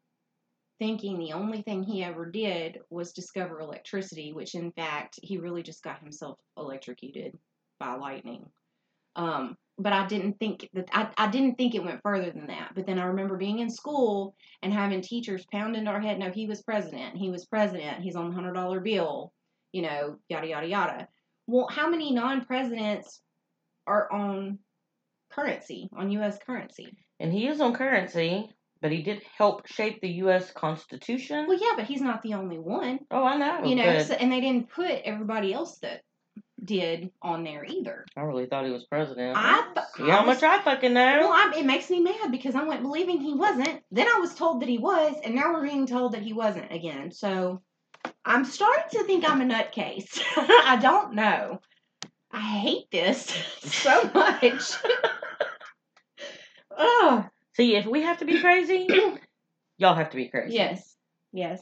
thinking 0.79 1.17
the 1.17 1.33
only 1.33 1.61
thing 1.61 1.83
he 1.83 2.03
ever 2.03 2.29
did 2.29 2.79
was 2.89 3.13
discover 3.13 3.59
electricity, 3.59 4.33
which 4.33 4.55
in 4.55 4.71
fact 4.71 5.19
he 5.21 5.37
really 5.37 5.63
just 5.63 5.83
got 5.83 5.99
himself 5.99 6.37
electrocuted 6.57 7.37
by 7.79 7.95
lightning. 7.95 8.45
Um, 9.15 9.57
but 9.77 9.93
I 9.93 10.07
didn't 10.07 10.39
think 10.39 10.69
that 10.73 10.89
I, 10.91 11.09
I 11.17 11.29
didn't 11.29 11.55
think 11.55 11.75
it 11.75 11.83
went 11.83 12.01
further 12.01 12.31
than 12.31 12.47
that. 12.47 12.71
But 12.75 12.85
then 12.85 12.99
I 12.99 13.05
remember 13.05 13.37
being 13.37 13.59
in 13.59 13.69
school 13.69 14.35
and 14.63 14.73
having 14.73 15.01
teachers 15.01 15.45
pound 15.51 15.75
into 15.75 15.91
our 15.91 15.99
head, 15.99 16.19
no, 16.19 16.31
he 16.31 16.47
was 16.47 16.63
president, 16.63 17.15
he 17.15 17.29
was 17.29 17.45
president, 17.45 18.01
he's 18.01 18.15
on 18.15 18.29
the 18.29 18.35
hundred 18.35 18.53
dollar 18.53 18.79
bill, 18.79 19.33
you 19.71 19.83
know, 19.83 20.17
yada 20.29 20.47
yada 20.47 20.67
yada. 20.67 21.07
Well, 21.45 21.67
how 21.69 21.89
many 21.89 22.11
non 22.11 22.45
presidents 22.45 23.21
are 23.85 24.11
on 24.11 24.59
currency, 25.31 25.89
on 25.95 26.11
US 26.11 26.37
currency? 26.39 26.97
And 27.19 27.31
he 27.31 27.47
is 27.47 27.61
on 27.61 27.73
currency, 27.73 28.49
but 28.81 28.91
he 28.91 29.01
did 29.01 29.23
help 29.37 29.67
shape 29.67 30.01
the 30.01 30.09
U.S. 30.09 30.51
Constitution. 30.51 31.45
Well, 31.47 31.57
yeah, 31.59 31.73
but 31.75 31.85
he's 31.85 32.01
not 32.01 32.21
the 32.21 32.35
only 32.35 32.59
one, 32.59 32.99
oh, 33.09 33.23
I 33.23 33.37
know. 33.37 33.63
you 33.65 33.75
know. 33.75 33.99
So, 34.03 34.13
and 34.13 34.31
they 34.31 34.41
didn't 34.41 34.69
put 34.69 34.91
everybody 35.03 35.53
else 35.53 35.79
that 35.79 36.01
did 36.67 37.09
on 37.23 37.43
there 37.43 37.65
either. 37.65 38.05
I 38.15 38.21
really 38.21 38.45
thought 38.45 38.65
he 38.65 38.71
was 38.71 38.85
president. 38.85 39.35
I 39.35 39.63
th- 39.73 39.87
See 39.95 40.11
how 40.11 40.19
I 40.19 40.25
was- 40.25 40.41
much 40.41 40.43
I 40.43 40.61
fucking 40.61 40.93
know. 40.93 41.17
Well, 41.21 41.31
I, 41.31 41.53
it 41.57 41.65
makes 41.65 41.89
me 41.89 42.01
mad 42.01 42.31
because 42.31 42.53
I 42.53 42.63
went 42.63 42.83
believing 42.83 43.19
he 43.19 43.33
wasn't. 43.33 43.81
Then 43.89 44.07
I 44.07 44.19
was 44.19 44.35
told 44.35 44.61
that 44.61 44.69
he 44.69 44.77
was, 44.77 45.15
and 45.23 45.33
now 45.33 45.53
we're 45.53 45.65
being 45.65 45.87
told 45.87 46.11
that 46.13 46.21
he 46.21 46.33
wasn't 46.33 46.71
again. 46.71 47.11
So 47.11 47.63
I'm 48.23 48.45
starting 48.45 48.99
to 48.99 49.03
think 49.05 49.27
I'm 49.27 49.41
a 49.41 49.45
nutcase. 49.45 50.21
I 50.37 50.77
don't 50.79 51.15
know. 51.15 51.59
I 52.31 52.41
hate 52.41 52.91
this 52.91 53.27
so 53.63 54.11
much. 54.13 54.73
oh, 56.77 57.25
See, 57.55 57.75
if 57.75 57.87
we 57.87 58.03
have 58.03 58.19
to 58.19 58.25
be 58.25 58.39
crazy, 58.39 58.87
y'all 59.79 59.95
have 59.95 60.11
to 60.11 60.15
be 60.15 60.27
crazy. 60.29 60.53
Yes. 60.55 60.95
Yes. 61.33 61.59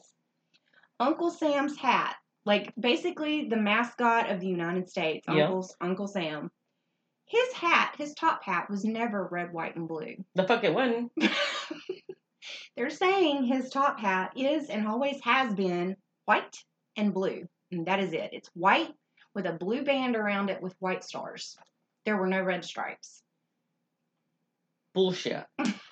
Uncle 0.99 1.31
Sam's 1.31 1.77
hat. 1.77 2.15
Like 2.45 2.73
basically 2.79 3.49
the 3.49 3.57
mascot 3.57 4.29
of 4.29 4.39
the 4.39 4.47
United 4.47 4.89
States, 4.89 5.25
Yeah. 5.27 5.45
Uncle 5.45 5.69
Uncle 5.81 6.07
Sam. 6.07 6.51
His 7.27 7.53
hat, 7.53 7.95
his 7.97 8.13
top 8.13 8.43
hat 8.43 8.69
was 8.69 8.85
never 8.85 9.27
red, 9.31 9.51
white, 9.51 9.75
and 9.75 9.87
blue. 9.87 10.15
The 10.35 10.47
fuck 10.47 10.63
it 10.63 10.73
wasn't. 10.73 11.11
They're 12.77 12.91
saying 12.91 13.45
his 13.45 13.69
top 13.71 13.99
hat 13.99 14.33
is 14.35 14.69
and 14.69 14.87
always 14.87 15.19
has 15.23 15.53
been 15.55 15.95
white 16.25 16.55
and 16.95 17.13
blue. 17.13 17.47
And 17.71 17.87
that 17.87 17.99
is 17.99 18.13
it. 18.13 18.29
It's 18.31 18.49
white 18.53 18.93
with 19.33 19.47
a 19.47 19.53
blue 19.53 19.83
band 19.83 20.15
around 20.15 20.51
it 20.51 20.61
with 20.61 20.75
white 20.79 21.03
stars. 21.03 21.57
There 22.05 22.17
were 22.17 22.27
no 22.27 22.43
red 22.43 22.63
stripes. 22.63 23.23
Bullshit. 24.93 25.45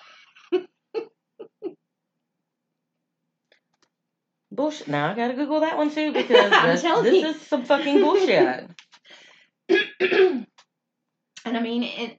Bullshit. 4.54 4.88
Now 4.88 5.10
I 5.10 5.14
gotta 5.14 5.34
Google 5.34 5.60
that 5.60 5.76
one 5.76 5.90
too 5.90 6.12
because 6.12 6.28
this, 6.82 6.82
this 6.82 7.36
is 7.36 7.42
some 7.42 7.64
fucking 7.64 8.00
bullshit. 8.00 8.70
and 9.68 10.46
I 11.44 11.60
mean, 11.60 11.82
it, 11.82 12.18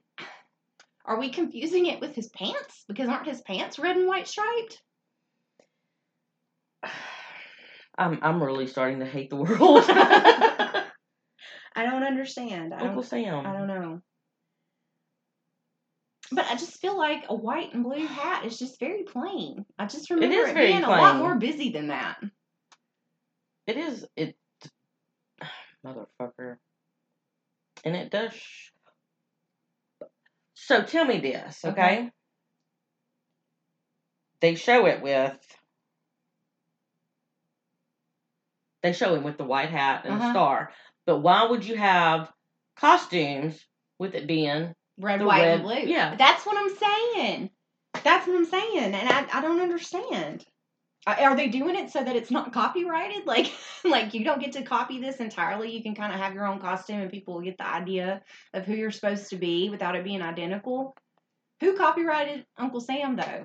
are 1.04 1.18
we 1.18 1.30
confusing 1.30 1.86
it 1.86 2.00
with 2.00 2.14
his 2.14 2.28
pants? 2.28 2.84
Because 2.88 3.08
aren't 3.08 3.26
his 3.26 3.40
pants 3.40 3.78
red 3.78 3.96
and 3.96 4.06
white 4.06 4.28
striped? 4.28 4.82
I'm 7.98 8.18
I'm 8.20 8.42
really 8.42 8.66
starting 8.66 8.98
to 9.00 9.06
hate 9.06 9.30
the 9.30 9.36
world. 9.36 9.84
I 9.88 10.84
don't 11.76 12.04
understand. 12.04 12.74
I 12.74 12.78
Uncle 12.78 13.02
don't. 13.02 13.06
Sam. 13.06 13.46
I 13.46 13.52
don't 13.52 13.68
know. 13.68 14.02
But 16.32 16.46
I 16.50 16.54
just 16.54 16.80
feel 16.80 16.96
like 16.98 17.24
a 17.28 17.34
white 17.34 17.72
and 17.72 17.84
blue 17.84 18.04
hat 18.06 18.44
is 18.44 18.58
just 18.58 18.80
very 18.80 19.04
plain. 19.04 19.64
I 19.78 19.86
just 19.86 20.10
remember 20.10 20.34
is 20.34 20.50
it, 20.50 20.54
very 20.54 20.66
being 20.72 20.84
a 20.84 20.88
lot 20.88 21.16
more 21.16 21.36
busy 21.36 21.70
than 21.70 21.88
that. 21.88 22.18
It 23.66 23.76
is 23.76 24.04
it, 24.16 24.36
motherfucker, 25.86 26.56
and 27.84 27.96
it 27.96 28.10
does. 28.10 28.32
Sh- 28.32 28.70
so 30.54 30.82
tell 30.82 31.04
me 31.04 31.18
this, 31.20 31.64
okay? 31.64 31.70
Okay. 31.82 32.10
They 34.40 34.54
show 34.54 34.86
it 34.86 35.02
with. 35.02 35.36
They 38.82 38.92
show 38.92 39.14
him 39.14 39.24
with 39.24 39.38
the 39.38 39.44
white 39.44 39.70
hat 39.70 40.04
and 40.04 40.14
Uh-huh. 40.14 40.28
a 40.28 40.30
star, 40.32 40.72
but 41.06 41.18
why 41.18 41.44
would 41.44 41.64
you 41.64 41.76
have 41.76 42.32
costumes 42.76 43.64
with 43.98 44.14
it 44.14 44.26
being 44.26 44.74
Red, 44.98 45.20
The 45.20 45.26
white, 45.26 45.42
red- 45.42 45.54
and 45.54 45.62
blue. 45.62 45.74
yeah. 45.80 46.14
That's 46.16 46.44
what 46.46 46.56
I'm 46.56 46.74
saying. 46.76 47.50
That's 48.04 48.26
what 48.26 48.36
I'm 48.36 48.44
saying. 48.46 48.94
And 48.94 49.08
I, 49.08 49.26
I 49.32 49.40
don't 49.40 49.60
understand. 49.60 50.44
Are 51.06 51.36
they 51.36 51.46
doing 51.48 51.76
it 51.76 51.90
so 51.90 52.02
that 52.02 52.16
it's 52.16 52.30
not 52.32 52.52
copyrighted? 52.52 53.22
Like, 53.26 53.52
like 53.84 54.14
you 54.14 54.24
don't 54.24 54.40
get 54.40 54.52
to 54.52 54.62
copy 54.62 55.00
this 55.00 55.16
entirely. 55.16 55.70
You 55.70 55.82
can 55.82 55.94
kind 55.94 56.12
of 56.12 56.18
have 56.18 56.34
your 56.34 56.46
own 56.46 56.58
costume, 56.58 57.00
and 57.00 57.10
people 57.10 57.34
will 57.34 57.42
get 57.42 57.58
the 57.58 57.66
idea 57.68 58.22
of 58.54 58.64
who 58.64 58.74
you're 58.74 58.90
supposed 58.90 59.30
to 59.30 59.36
be 59.36 59.68
without 59.70 59.94
it 59.94 60.02
being 60.04 60.22
identical. 60.22 60.96
Who 61.60 61.76
copyrighted 61.76 62.44
Uncle 62.58 62.80
Sam 62.80 63.16
though? 63.16 63.44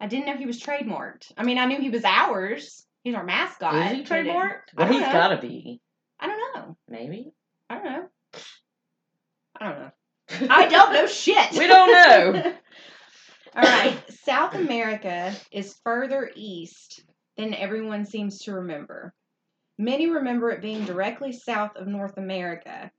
I 0.00 0.06
didn't 0.08 0.26
know 0.26 0.36
he 0.36 0.46
was 0.46 0.60
trademarked. 0.60 1.32
I 1.38 1.44
mean, 1.44 1.58
I 1.58 1.66
knew 1.66 1.80
he 1.80 1.90
was 1.90 2.04
ours. 2.04 2.84
He's 3.04 3.14
our 3.14 3.24
mascot. 3.24 3.74
is 3.92 3.98
he 3.98 4.04
trademarked? 4.04 4.74
Well, 4.76 4.88
he's 4.88 5.00
got 5.02 5.28
to 5.28 5.38
be. 5.38 5.80
I 6.18 6.26
don't 6.26 6.54
know. 6.54 6.76
Maybe. 6.88 7.32
I 7.70 7.74
don't 7.76 7.84
know. 7.84 8.08
I 9.60 9.68
don't 9.68 9.78
know. 9.78 9.90
I 10.30 10.66
don't 10.68 10.92
know 10.92 11.06
shit. 11.06 11.52
We 11.52 11.66
don't 11.66 11.92
know. 11.92 12.42
All 13.56 13.62
right. 13.62 13.98
South 14.24 14.54
America 14.54 15.34
is 15.50 15.78
further 15.84 16.30
east 16.34 17.02
than 17.36 17.54
everyone 17.54 18.04
seems 18.04 18.40
to 18.42 18.52
remember. 18.52 19.14
Many 19.78 20.08
remember 20.08 20.50
it 20.50 20.62
being 20.62 20.84
directly 20.84 21.32
south 21.32 21.76
of 21.76 21.86
North 21.86 22.16
America, 22.16 22.90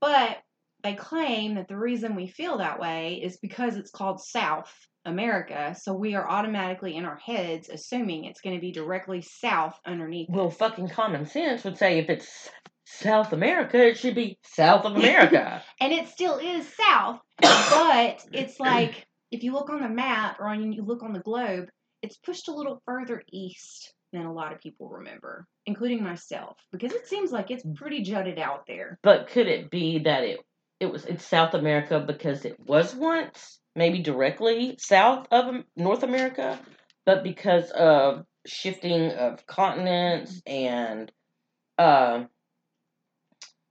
but 0.00 0.38
they 0.82 0.94
claim 0.94 1.54
that 1.54 1.68
the 1.68 1.76
reason 1.76 2.14
we 2.14 2.26
feel 2.26 2.58
that 2.58 2.78
way 2.78 3.20
is 3.22 3.38
because 3.38 3.76
it's 3.76 3.90
called 3.90 4.20
South 4.20 4.72
America, 5.06 5.74
so 5.80 5.94
we 5.94 6.14
are 6.14 6.28
automatically 6.28 6.96
in 6.96 7.04
our 7.04 7.16
heads 7.16 7.68
assuming 7.68 8.24
it's 8.24 8.40
going 8.40 8.56
to 8.56 8.60
be 8.60 8.72
directly 8.72 9.22
south 9.22 9.78
underneath. 9.86 10.28
Well, 10.30 10.50
fucking 10.50 10.88
common 10.88 11.26
sense 11.26 11.64
would 11.64 11.78
say 11.78 11.98
if 11.98 12.10
it's 12.10 12.50
South 12.86 13.32
America, 13.32 13.84
it 13.84 13.98
should 13.98 14.14
be 14.14 14.38
South 14.42 14.84
of 14.84 14.96
America. 14.96 15.62
and 15.80 15.92
it 15.92 16.08
still 16.08 16.38
is 16.38 16.66
south, 16.74 17.20
but 17.40 18.24
it's 18.32 18.60
like 18.60 19.06
if 19.32 19.42
you 19.42 19.52
look 19.52 19.70
on 19.70 19.82
the 19.82 19.88
map 19.88 20.38
or 20.38 20.46
on 20.48 20.72
you 20.72 20.82
look 20.82 21.02
on 21.02 21.12
the 21.12 21.20
globe, 21.20 21.68
it's 22.02 22.16
pushed 22.16 22.48
a 22.48 22.54
little 22.54 22.80
further 22.86 23.22
east 23.32 23.92
than 24.12 24.24
a 24.24 24.32
lot 24.32 24.52
of 24.52 24.60
people 24.60 24.88
remember, 24.88 25.46
including 25.66 26.02
myself, 26.02 26.56
because 26.70 26.92
it 26.92 27.08
seems 27.08 27.32
like 27.32 27.50
it's 27.50 27.64
pretty 27.74 28.02
jutted 28.02 28.38
out 28.38 28.64
there. 28.68 28.98
but 29.02 29.28
could 29.28 29.48
it 29.48 29.68
be 29.70 29.98
that 29.98 30.22
it 30.22 30.38
it 30.78 30.86
was 30.86 31.04
in 31.06 31.18
South 31.18 31.54
America 31.54 31.98
because 31.98 32.44
it 32.44 32.58
was 32.60 32.94
once 32.94 33.58
maybe 33.74 33.98
directly 34.00 34.76
south 34.78 35.26
of 35.30 35.54
North 35.76 36.02
America, 36.02 36.58
but 37.04 37.24
because 37.24 37.70
of 37.70 38.24
shifting 38.46 39.10
of 39.10 39.44
continents 39.46 40.40
and 40.46 41.10
uh, 41.78 42.24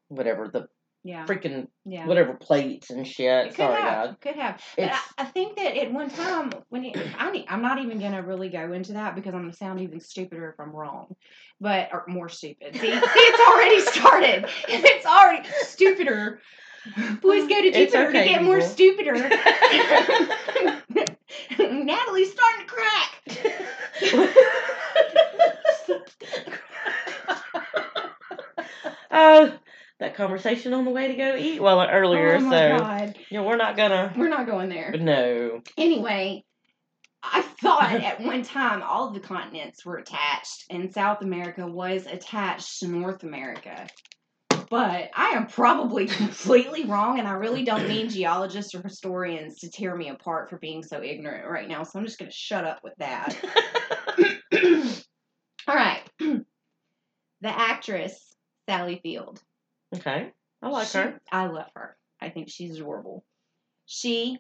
whatever 0.09 0.47
the 0.47 0.67
Yeah. 1.03 1.25
freaking 1.25 1.67
Yeah. 1.85 2.07
whatever 2.07 2.33
plates 2.33 2.89
and 2.89 3.05
shit. 3.07 3.47
It 3.47 3.49
could 3.49 3.57
Sorry, 3.57 3.81
have. 3.81 4.09
God. 4.09 4.21
Could 4.21 4.35
have. 4.35 4.61
But 4.77 4.91
I, 4.93 4.99
I 5.19 5.25
think 5.25 5.55
that 5.57 5.77
at 5.77 5.91
one 5.91 6.09
time 6.09 6.51
when 6.69 6.85
it, 6.85 6.97
I 7.19 7.45
I'm 7.47 7.61
not 7.61 7.79
even 7.79 7.99
gonna 7.99 8.23
really 8.23 8.49
go 8.49 8.71
into 8.73 8.93
that 8.93 9.15
because 9.15 9.33
I'm 9.33 9.41
gonna 9.41 9.53
sound 9.53 9.81
even 9.81 9.99
stupider 9.99 10.49
if 10.49 10.59
I'm 10.59 10.71
wrong, 10.71 11.15
but 11.59 11.89
or 11.91 12.05
more 12.07 12.29
stupid. 12.29 12.75
See, 12.75 12.81
see, 12.81 12.87
it's 12.91 13.49
already 13.49 13.79
started. 13.99 14.49
It's 14.67 15.05
already 15.05 15.47
stupider. 15.61 16.39
Boys 17.21 17.47
go 17.47 17.61
to 17.61 17.71
Jupiter 17.71 18.09
okay, 18.09 18.25
to 18.25 18.29
get 18.29 18.43
more 18.43 18.61
stupider. 18.61 19.13
Natalie's 21.59 22.31
starting 22.31 22.67
to 22.67 22.67
crack. 22.67 23.21
uh, 29.09 29.49
that 29.99 30.15
conversation 30.15 30.73
on 30.73 30.86
the 30.86 30.91
way 30.91 31.08
to 31.08 31.15
go 31.15 31.36
eat 31.36 31.62
well 31.62 31.81
earlier, 31.81 32.36
oh 32.36 32.39
my 32.39 32.51
so 32.51 32.77
god, 32.77 33.15
you 33.29 33.38
know, 33.38 33.43
we're 33.43 33.58
not 33.58 33.77
gonna. 33.77 34.13
we're 34.15 34.29
not 34.29 34.45
going 34.45 34.69
there. 34.69 34.91
No. 34.91 35.62
Anyway, 35.77 36.43
I 37.23 37.41
thought 37.41 37.91
at 38.03 38.21
one 38.21 38.43
time 38.43 38.81
all 38.84 39.08
of 39.08 39.13
the 39.13 39.19
continents 39.19 39.86
were 39.86 39.97
attached, 39.97 40.65
and 40.69 40.93
South 40.93 41.21
America 41.21 41.65
was 41.65 42.05
attached 42.05 42.79
to 42.79 42.88
North 42.88 43.23
America. 43.23 43.88
But 44.69 45.12
I 45.13 45.29
am 45.29 45.47
probably 45.47 46.05
completely 46.08 46.86
wrong, 46.86 47.19
and 47.19 47.27
I 47.27 47.34
really 47.34 47.63
don't 47.63 47.88
need 47.88 48.10
geologists 48.10 48.73
or 48.75 48.81
historians 48.81 49.60
to 49.60 49.69
tear 49.69 49.95
me 49.95 50.10
apart 50.10 50.49
for 50.49 50.58
being 50.58 50.84
so 50.84 51.01
ignorant 51.01 51.47
right 51.47 51.67
now. 51.67 51.84
So 51.84 51.99
I'm 51.99 52.05
just 52.05 52.19
going 52.19 52.31
to 52.31 52.36
shut 52.36 52.65
up 52.65 52.79
with 52.84 52.93
that. 52.97 53.36
all 55.67 55.75
right. 55.75 56.01
the 56.19 56.45
actress, 57.43 58.34
Sally 58.67 58.99
Field. 59.03 59.41
Okay, 59.93 60.32
I 60.62 60.69
like 60.69 60.88
She- 60.88 60.98
her. 60.98 61.21
I 61.32 61.48
love 61.48 61.69
her. 61.76 61.98
I 62.21 62.30
think 62.30 62.50
she's 62.50 62.76
adorable. 62.78 63.24
She 63.86 64.39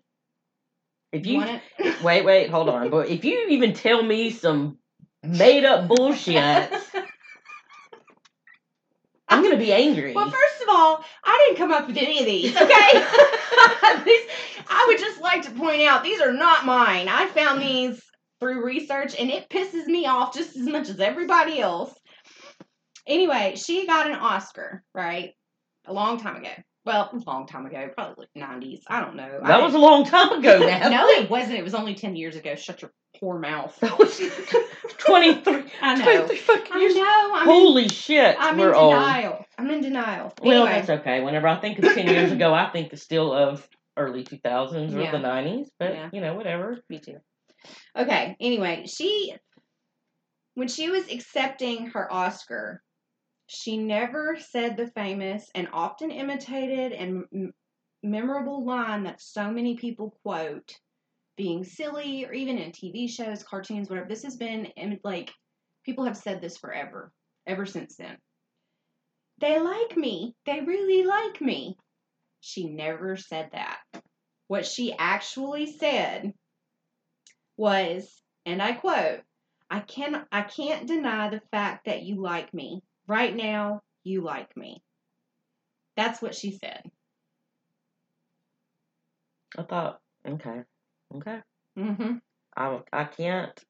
If 1.11 1.25
you 1.27 1.37
wanted. 1.37 1.61
wait, 2.03 2.25
wait, 2.25 2.49
hold 2.49 2.69
on, 2.69 2.89
but 2.89 3.09
if 3.09 3.23
you 3.25 3.47
even 3.49 3.73
tell 3.73 4.01
me 4.01 4.31
some 4.31 4.79
made 5.23 5.65
up 5.65 5.87
bullshit, 5.87 6.71
I'm 9.27 9.43
gonna 9.43 9.57
be 9.57 9.73
angry. 9.73 10.13
Well, 10.13 10.29
first 10.29 10.61
of 10.61 10.69
all, 10.69 11.03
I 11.23 11.45
didn't 11.45 11.57
come 11.57 11.71
up 11.71 11.87
with 11.87 11.97
any 11.97 12.19
of 12.19 12.25
these, 12.25 12.55
okay? 12.55 13.05
These- 14.05 14.29
I 14.67 14.85
would 14.87 14.99
just 14.99 15.21
like 15.21 15.43
to 15.43 15.51
point 15.51 15.81
out 15.83 16.03
these 16.03 16.21
are 16.21 16.33
not 16.33 16.65
mine. 16.65 17.07
I 17.07 17.27
found 17.27 17.61
these 17.61 18.01
through 18.39 18.65
research 18.65 19.15
and 19.17 19.29
it 19.29 19.49
pisses 19.49 19.85
me 19.85 20.05
off 20.05 20.33
just 20.33 20.55
as 20.55 20.67
much 20.67 20.89
as 20.89 20.99
everybody 20.99 21.59
else. 21.59 21.93
Anyway, 23.07 23.55
she 23.55 23.85
got 23.85 24.07
an 24.07 24.15
Oscar, 24.15 24.83
right? 24.93 25.33
A 25.87 25.93
long 25.93 26.19
time 26.19 26.37
ago. 26.37 26.49
Well, 26.85 27.09
a 27.11 27.17
long 27.29 27.47
time 27.47 27.65
ago, 27.65 27.89
probably 27.95 28.27
90s. 28.37 28.81
I 28.87 29.01
don't 29.01 29.15
know. 29.15 29.39
I 29.43 29.47
that 29.47 29.61
was 29.63 29.73
a 29.73 29.79
long 29.79 30.05
time 30.05 30.31
ago 30.39 30.59
now. 30.67 30.89
no, 30.89 31.07
it 31.09 31.29
wasn't. 31.29 31.57
It 31.57 31.63
was 31.63 31.73
only 31.73 31.95
10 31.95 32.15
years 32.15 32.35
ago. 32.35 32.55
Shut 32.55 32.81
your 32.83 32.91
poor 33.19 33.39
mouth. 33.39 33.75
That 33.79 33.97
was 33.97 34.17
23, 34.99 35.63
I 35.81 35.95
know. 35.95 36.03
23 36.03 36.37
fucking 36.37 36.73
I 36.73 36.79
years. 36.79 36.95
know. 36.95 37.31
I'm 37.33 37.41
in, 37.41 37.53
Holy 37.53 37.87
shit, 37.89 38.35
I'm 38.39 38.57
we're 38.57 38.69
in 38.69 38.75
old. 38.75 38.93
denial. 38.93 39.45
I'm 39.57 39.69
in 39.71 39.81
denial. 39.81 40.33
Well, 40.41 40.63
Anyway. 40.67 40.77
that's 40.85 40.89
okay. 41.01 41.21
Whenever 41.21 41.47
I 41.47 41.59
think 41.59 41.79
of 41.79 41.85
10 41.93 42.07
years 42.07 42.31
ago, 42.31 42.53
I 42.53 42.69
think 42.69 42.93
of 42.93 42.99
still 42.99 43.33
of 43.33 43.67
early 43.97 44.23
2000s 44.23 44.93
or 44.93 45.01
Yeah. 45.01 45.11
the 45.11 45.17
90s, 45.19 45.67
but 45.79 45.93
Yeah. 45.93 46.09
you 46.13 46.21
know, 46.21 46.35
whatever. 46.35 46.77
Me 46.89 46.99
too. 46.99 47.17
Okay. 47.97 48.35
Anyway, 48.39 48.85
she 48.87 49.33
when 50.53 50.67
she 50.67 50.89
was 50.89 51.11
accepting 51.11 51.87
her 51.87 52.11
Oscar, 52.11 52.81
she 53.47 53.77
never 53.77 54.37
said 54.39 54.75
the 54.75 54.87
famous 54.87 55.49
and 55.53 55.67
often 55.71 56.11
imitated 56.11 56.91
and 56.91 57.25
m- 57.33 57.53
memorable 58.01 58.65
line 58.65 59.03
that 59.03 59.21
so 59.21 59.51
many 59.51 59.75
people 59.75 60.17
quote, 60.23 60.73
being 61.37 61.63
silly 61.63 62.25
or 62.25 62.33
even 62.33 62.57
in 62.57 62.71
TV 62.71 63.09
shows, 63.09 63.43
cartoons, 63.43 63.89
whatever. 63.89 64.07
This 64.07 64.23
has 64.23 64.37
been 64.37 64.71
like 65.03 65.31
people 65.83 66.05
have 66.05 66.17
said 66.17 66.41
this 66.41 66.57
forever, 66.57 67.11
ever 67.45 67.65
since 67.65 67.95
then. 67.97 68.17
They 69.39 69.59
like 69.59 69.97
me. 69.97 70.33
They 70.45 70.61
really 70.61 71.03
like 71.05 71.41
me. 71.41 71.77
She 72.39 72.69
never 72.69 73.17
said 73.17 73.49
that. 73.51 73.79
What 74.47 74.65
she 74.65 74.93
actually 74.93 75.65
said 75.77 76.33
was, 77.57 78.21
and 78.45 78.61
I 78.61 78.73
quote, 78.73 79.21
I 79.69 79.79
can 79.79 80.25
I 80.31 80.43
can't 80.43 80.87
deny 80.87 81.29
the 81.29 81.41
fact 81.51 81.85
that 81.85 82.03
you 82.03 82.21
like 82.21 82.53
me. 82.53 82.81
Right 83.07 83.35
now, 83.35 83.81
you 84.03 84.21
like 84.21 84.55
me. 84.57 84.81
That's 85.97 86.21
what 86.21 86.35
she 86.35 86.51
said. 86.57 86.81
I 89.57 89.63
thought, 89.63 89.99
okay, 90.27 90.61
okay. 91.15 91.39
Mm-hmm. 91.77 92.15
I, 92.57 92.79
I 92.91 93.03
can't. 93.05 93.63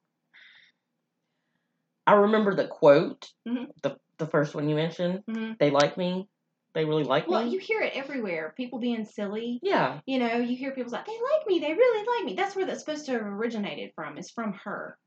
I 2.08 2.14
remember 2.14 2.56
the 2.56 2.68
quote, 2.68 3.28
Mhm. 3.48 3.68
the, 3.84 3.98
the 4.18 4.28
first 4.28 4.56
one 4.56 4.70
you 4.70 4.76
mentioned. 4.76 5.24
Mm-hmm. 5.30 5.54
They 5.60 5.72
like 5.72 5.98
me. 5.98 6.28
They 6.74 6.86
really 6.86 7.04
like 7.04 7.28
Well, 7.28 7.40
me. 7.40 7.46
Well, 7.46 7.54
you 7.54 7.60
hear 7.60 7.82
it 7.82 7.94
everywhere. 7.96 8.54
People 8.58 8.80
being 8.80 9.06
silly. 9.06 9.60
yeah. 9.64 10.00
You 10.06 10.20
know, 10.20 10.38
you 10.38 10.56
hear 10.58 10.72
people 10.72 10.92
say, 10.92 11.00
they 11.06 11.14
like 11.14 11.48
me. 11.48 11.60
They 11.60 11.74
really 11.74 12.06
like 12.18 12.26
me. 12.26 12.36
That's 12.36 12.56
where 12.56 12.66
that's 12.66 12.82
supposed 12.82 13.06
to 13.08 13.14
have 13.14 13.22
originated 13.22 13.92
from. 13.96 14.18
Is 14.18 14.30
from 14.30 14.54
her. 14.66 14.98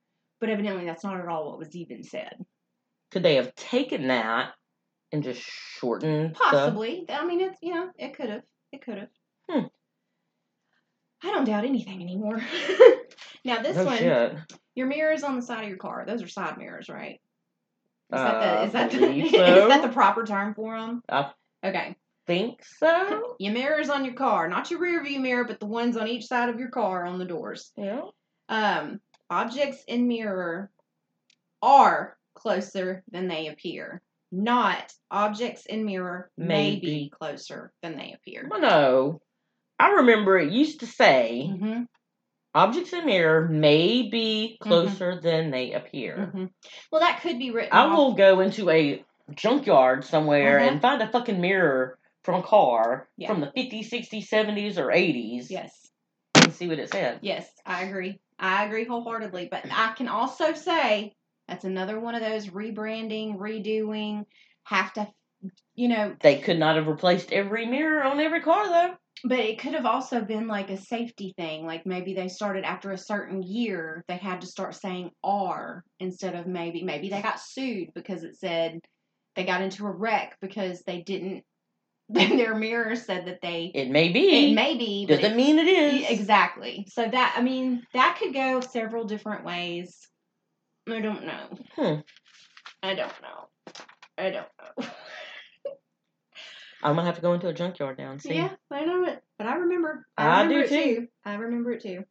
But 0.41 0.51
evidently, 0.51 0.85
that's 0.87 1.05
not 1.05 1.21
at 1.21 1.29
all 1.29 1.51
what 1.51 1.59
was 1.59 1.75
even 1.77 2.03
said. 2.05 2.35
Could 3.11 3.23
they 3.23 3.37
have 3.37 3.55
taken 3.55 4.09
that 4.09 4.53
and 5.13 5.23
just 5.23 5.41
shortened 5.41 6.35
the- 6.35 6.39
Possibly. 6.39 7.07
I 7.09 7.25
mean, 7.25 7.41
it's 7.41 7.59
you 7.63 7.75
know, 7.75 7.91
it 7.99 8.15
could 8.15 8.29
have. 8.31 8.43
It 8.73 8.83
could 8.85 8.99
have. 8.99 9.09
Hmm. 9.51 9.67
I 11.23 11.31
don't 11.33 11.45
doubt 11.45 11.65
anything 11.65 12.01
anymore. 12.03 12.37
now 13.45 13.61
this 13.63 13.77
No 13.77 13.85
one, 13.85 13.99
shit. 13.99 14.37
your 14.75 14.87
mirrors 14.87 15.23
on 15.25 15.37
the 15.37 15.43
side 15.43 15.63
of 15.65 15.69
your 15.69 15.79
car. 15.79 16.05
Those 16.07 16.23
are 16.23 16.29
side 16.29 16.59
mirrors, 16.59 16.89
right? 16.89 17.21
Is 18.13 18.21
that 18.21 18.35
Uh, 18.35 18.41
the 18.61 18.67
is 18.67 18.73
that 18.73 18.91
the, 18.91 18.99
believe 19.01 19.25
is 19.27 19.33
that 19.33 19.83
the 19.83 19.89
proper 19.89 20.25
term 20.25 20.55
for 20.55 20.79
them? 20.79 21.03
I- 21.09 21.33
Okay. 21.65 21.97
Think 22.27 22.63
so? 22.63 23.37
Your 23.41 23.55
mirrors 23.55 23.89
on 23.89 24.05
your 24.05 24.13
car, 24.15 24.49
not 24.49 24.71
your 24.71 24.81
rear 24.81 25.03
view 25.03 25.19
mirror, 25.19 25.45
but 25.45 25.59
the 25.61 25.67
ones 25.67 25.97
on 25.97 26.07
each 26.07 26.27
side 26.27 26.51
of 26.51 26.59
your 26.61 26.69
car 26.69 27.07
on 27.07 27.19
the 27.19 27.25
doors. 27.25 27.73
Yeah. 27.75 28.03
Um, 28.51 29.01
objects 29.31 29.83
in 29.89 30.07
mirror 30.07 30.71
are 31.63 32.18
closer 32.39 33.03
than 33.11 33.29
they 33.29 33.49
appear. 33.49 34.01
Not 34.31 34.93
objects 35.11 35.67
in 35.67 35.85
mirror 35.85 36.31
may 36.37 36.73
May 36.73 36.81
be 36.81 37.11
closer 37.11 37.73
than 37.83 37.97
they 37.97 38.13
appear. 38.15 38.47
Well, 38.51 38.61
no. 38.61 39.21
I 39.79 39.91
remember 39.91 40.39
it 40.39 40.53
used 40.53 40.81
to 40.81 40.87
say 40.87 41.49
Mm-hmm. 41.51 41.83
objects 42.55 42.93
in 42.93 43.07
mirror 43.07 43.49
may 43.49 44.09
be 44.09 44.59
Mm-hmm. 44.61 44.69
closer 44.69 45.21
than 45.21 45.51
they 45.51 45.73
appear. 45.73 46.27
hmm 46.33 46.45
Well, 46.91 47.01
that 47.01 47.21
could 47.23 47.39
be 47.39 47.51
written. 47.51 47.73
I 47.73 47.85
off- 47.87 47.97
will 47.97 48.15
go 48.15 48.41
into 48.41 48.69
a 48.71 49.05
junkyard 49.35 50.05
somewhere 50.05 50.59
and 50.59 50.81
find 50.83 51.01
a 51.03 51.09
fucking 51.09 51.41
mirror 51.41 51.99
from 52.25 52.41
a 52.41 52.43
car 52.43 53.09
Yeah. 53.17 53.29
from 53.29 53.41
the 53.41 53.47
50s, 53.57 53.89
60s, 53.91 54.29
70s, 54.29 54.79
or 54.79 54.89
80s 54.91 55.51
Yes, 55.51 55.73
and 56.35 56.53
see 56.53 56.67
what 56.69 56.79
it 56.79 56.91
said. 56.91 57.21
yes, 57.23 57.49
I 57.65 57.85
agree. 57.85 58.21
I 58.39 58.65
agree 58.65 58.85
wholeheartedly. 58.85 59.49
But 59.51 59.65
I 59.71 59.93
can 59.97 60.09
also 60.09 60.53
say 60.55 61.15
that's 61.49 61.65
another 61.65 61.99
one 61.99 62.15
of 62.15 62.21
those 62.21 62.49
rebranding, 62.49 63.39
redoing, 63.39 64.27
have 64.65 64.93
to, 64.95 65.09
you 65.75 65.89
know, 65.89 66.15
They 66.21 66.41
could 66.41 66.59
not 66.59 66.77
have 66.77 66.87
replaced 66.87 67.33
every 67.33 67.67
mirror 67.67 68.05
on 68.05 68.21
every 68.21 68.43
car, 68.43 68.67
though. 68.69 68.95
But 69.25 69.41
it 69.41 69.59
could 69.59 69.75
have 69.75 69.87
also 69.87 70.21
been 70.21 70.47
like 70.47 70.71
a 70.71 70.77
safety 70.77 71.35
thing. 71.37 71.67
Like 71.67 71.87
maybe 71.87 72.15
they 72.15 72.29
started 72.29 72.65
after 72.65 72.93
a 72.93 72.99
certain 72.99 73.43
year, 73.43 74.05
they 74.07 74.17
had 74.17 74.43
to 74.43 74.47
start 74.47 74.77
saying 74.77 75.11
R 75.25 75.85
instead 75.99 76.37
of 76.37 76.47
maybe. 76.47 76.85
Maybe 76.85 77.09
they 77.09 77.23
got 77.23 77.41
sued 77.41 77.89
because 77.95 78.23
it 78.23 78.37
said 78.37 78.79
they 79.35 79.45
got 79.45 79.63
into 79.63 79.87
a 79.87 79.91
wreck 79.91 80.37
because 80.41 80.83
they 80.83 81.01
didn't. 81.01 81.45
Their 82.11 82.55
mirror 82.55 82.95
said 82.95 83.27
that 83.27 83.41
they. 83.43 83.73
It 83.75 83.91
may 83.91 84.11
be. 84.11 84.51
It 84.51 84.55
may 84.55 84.77
be. 84.77 85.07
Doesn't 85.07 85.33
it- 85.33 85.37
mean 85.37 85.59
it 85.59 85.67
is. 85.67 86.11
Exactly. 86.11 86.87
So 86.89 87.09
that, 87.09 87.35
I 87.37 87.43
mean, 87.43 87.83
that 87.95 88.19
could 88.21 88.33
go 88.33 88.61
several 88.61 89.05
different 89.05 89.45
ways. 89.45 90.09
I 90.91 91.01
don't 91.01 91.25
know. 91.25 91.59
Hmm. 91.77 92.01
I 92.83 92.95
don't 92.95 93.13
know. 93.23 93.49
I 94.17 94.31
don't 94.31 94.49
know. 94.59 94.87
I'm 96.83 96.95
gonna 96.95 97.07
have 97.07 97.17
to 97.17 97.23
go 97.23 97.35
into 97.35 97.49
a 97.49 97.53
junkyard 97.53 97.99
now 97.99 98.13
and 98.13 98.23
see. 98.23 98.35
Yeah, 98.35 98.51
I 98.71 98.85
know 98.85 99.05
it, 99.05 99.23
but 99.37 99.47
I 99.47 99.57
remember. 99.57 100.07
I 100.17 100.43
remember 100.43 100.69
do 100.69 100.75
it 100.75 100.85
too. 100.85 101.09
I 101.25 101.35
remember 101.35 101.73
it 101.73 101.83
too. 101.83 102.05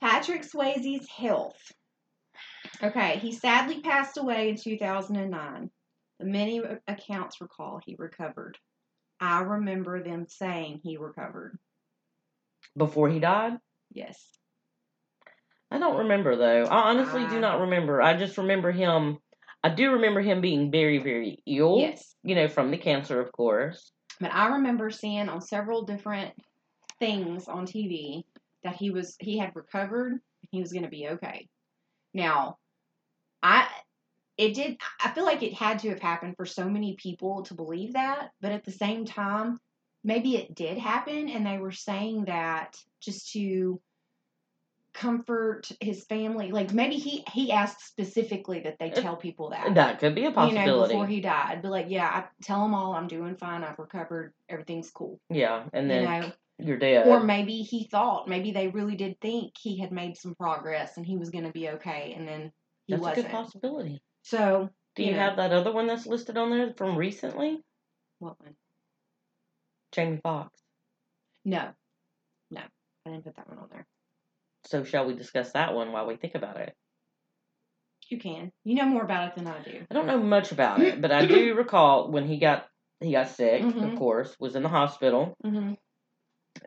Patrick 0.00 0.42
Swayze's 0.42 1.08
health. 1.08 1.60
Okay, 2.82 3.18
he 3.18 3.32
sadly 3.32 3.80
passed 3.80 4.16
away 4.16 4.48
in 4.48 4.56
2009. 4.56 5.70
The 6.18 6.24
many 6.24 6.62
accounts 6.88 7.40
recall 7.40 7.80
he 7.84 7.94
recovered. 7.98 8.58
I 9.20 9.42
remember 9.42 10.02
them 10.02 10.26
saying 10.28 10.80
he 10.82 10.96
recovered. 10.96 11.58
Before 12.76 13.08
he 13.08 13.20
died, 13.20 13.58
Yes. 13.92 14.18
I 15.72 15.78
don't 15.78 15.98
remember 15.98 16.36
though. 16.36 16.64
I 16.66 16.90
honestly 16.90 17.22
do 17.28 17.36
Ah. 17.36 17.40
not 17.40 17.60
remember. 17.60 18.02
I 18.02 18.16
just 18.16 18.36
remember 18.36 18.70
him. 18.72 19.18
I 19.64 19.70
do 19.70 19.92
remember 19.92 20.20
him 20.20 20.40
being 20.40 20.70
very, 20.70 20.98
very 20.98 21.42
ill. 21.46 21.78
Yes. 21.78 22.14
You 22.22 22.34
know, 22.34 22.48
from 22.48 22.70
the 22.70 22.76
cancer, 22.76 23.20
of 23.20 23.32
course. 23.32 23.90
But 24.20 24.34
I 24.34 24.48
remember 24.54 24.90
seeing 24.90 25.28
on 25.28 25.40
several 25.40 25.82
different 25.84 26.34
things 27.00 27.48
on 27.48 27.66
TV 27.66 28.24
that 28.64 28.76
he 28.76 28.90
was 28.90 29.16
he 29.18 29.38
had 29.38 29.56
recovered 29.56 30.20
he 30.50 30.60
was 30.60 30.72
going 30.72 30.84
to 30.84 30.90
be 30.90 31.08
okay. 31.08 31.48
Now, 32.12 32.58
I 33.42 33.66
it 34.36 34.54
did 34.54 34.76
I 35.02 35.10
feel 35.12 35.24
like 35.24 35.42
it 35.42 35.54
had 35.54 35.78
to 35.80 35.88
have 35.88 36.00
happened 36.00 36.36
for 36.36 36.46
so 36.46 36.68
many 36.68 36.96
people 36.96 37.44
to 37.44 37.54
believe 37.54 37.94
that, 37.94 38.30
but 38.42 38.52
at 38.52 38.64
the 38.64 38.72
same 38.72 39.06
time, 39.06 39.58
maybe 40.04 40.36
it 40.36 40.54
did 40.54 40.76
happen 40.76 41.28
and 41.30 41.46
they 41.46 41.58
were 41.58 41.72
saying 41.72 42.26
that 42.26 42.76
just 43.00 43.32
to 43.32 43.80
comfort 44.94 45.70
his 45.80 46.04
family. 46.04 46.50
Like 46.52 46.72
maybe 46.72 46.96
he 46.96 47.24
he 47.32 47.50
asked 47.52 47.86
specifically 47.86 48.60
that 48.60 48.78
they 48.78 48.90
tell 48.90 49.16
people 49.16 49.50
that 49.50 49.74
That 49.74 49.98
could 49.98 50.14
be 50.14 50.22
a 50.22 50.28
you 50.28 50.32
possibility. 50.34 50.66
know, 50.66 51.00
before 51.00 51.06
he 51.06 51.20
died. 51.20 51.62
Be 51.62 51.68
like, 51.68 51.86
yeah, 51.88 52.06
I 52.08 52.24
tell 52.42 52.62
them 52.62 52.74
all 52.74 52.92
I'm 52.94 53.08
doing 53.08 53.36
fine. 53.36 53.64
I've 53.64 53.78
recovered. 53.78 54.32
Everything's 54.48 54.90
cool. 54.90 55.18
yeah, 55.30 55.64
and 55.72 55.90
then 55.90 56.02
you 56.02 56.20
know, 56.20 56.32
you're 56.58 56.76
dead. 56.78 57.08
or 57.08 57.22
maybe 57.22 57.62
he 57.62 57.88
thought, 57.88 58.28
maybe 58.28 58.52
they 58.52 58.68
really 58.68 58.94
did 58.96 59.20
think 59.20 59.54
he 59.58 59.78
had 59.78 59.92
made 59.92 60.16
some 60.16 60.34
progress 60.34 60.96
and 60.96 61.06
he 61.06 61.16
was 61.16 61.30
going 61.30 61.44
to 61.44 61.52
be 61.52 61.70
okay, 61.70 62.14
and 62.16 62.28
then 62.28 62.52
he 62.86 62.92
That's 62.94 63.02
wasn't. 63.02 63.26
good 63.26 63.32
possibility. 63.32 64.02
So, 64.22 64.68
Do 64.94 65.02
you 65.02 65.10
you 65.10 65.14
know. 65.16 65.22
have 65.22 65.36
that 65.36 65.52
other 65.52 65.72
one 65.72 65.86
that's 65.86 66.06
listed 66.06 66.36
on 66.36 66.50
there 66.50 66.74
from 66.76 66.96
recently? 66.96 67.60
what 68.18 68.40
one? 68.40 68.54
Jamie 69.90 70.20
Foxx. 70.22 70.50
No, 71.44 71.70
no, 72.50 72.60
I 73.06 73.10
didn't 73.10 73.24
put 73.24 73.36
that 73.36 73.48
one 73.48 73.58
on 73.58 73.68
there. 73.72 73.86
So 74.64 74.84
shall 74.84 75.06
we 75.06 75.14
discuss 75.14 75.52
that 75.52 75.74
one 75.74 75.92
while 75.92 76.06
we 76.06 76.16
think 76.16 76.34
about 76.34 76.56
it? 76.58 76.74
You 78.08 78.18
can. 78.18 78.52
You 78.64 78.74
know 78.74 78.84
more 78.86 79.02
about 79.04 79.28
it 79.28 79.34
than 79.36 79.46
I 79.46 79.62
do. 79.62 79.86
I 79.90 79.94
don't 79.94 80.06
know 80.06 80.18
much 80.22 80.52
about 80.52 80.80
it, 80.80 81.00
but 81.00 81.10
I 81.12 81.26
do 81.26 81.54
recall 81.56 82.10
when 82.10 82.26
he 82.26 82.38
got 82.38 82.66
he 83.00 83.12
got 83.12 83.28
sick, 83.30 83.62
Mhm. 83.62 83.92
of 83.92 83.98
course, 83.98 84.36
was 84.38 84.54
in 84.54 84.62
the 84.62 84.68
hospital, 84.68 85.34
Mm-hmm. 85.44 85.74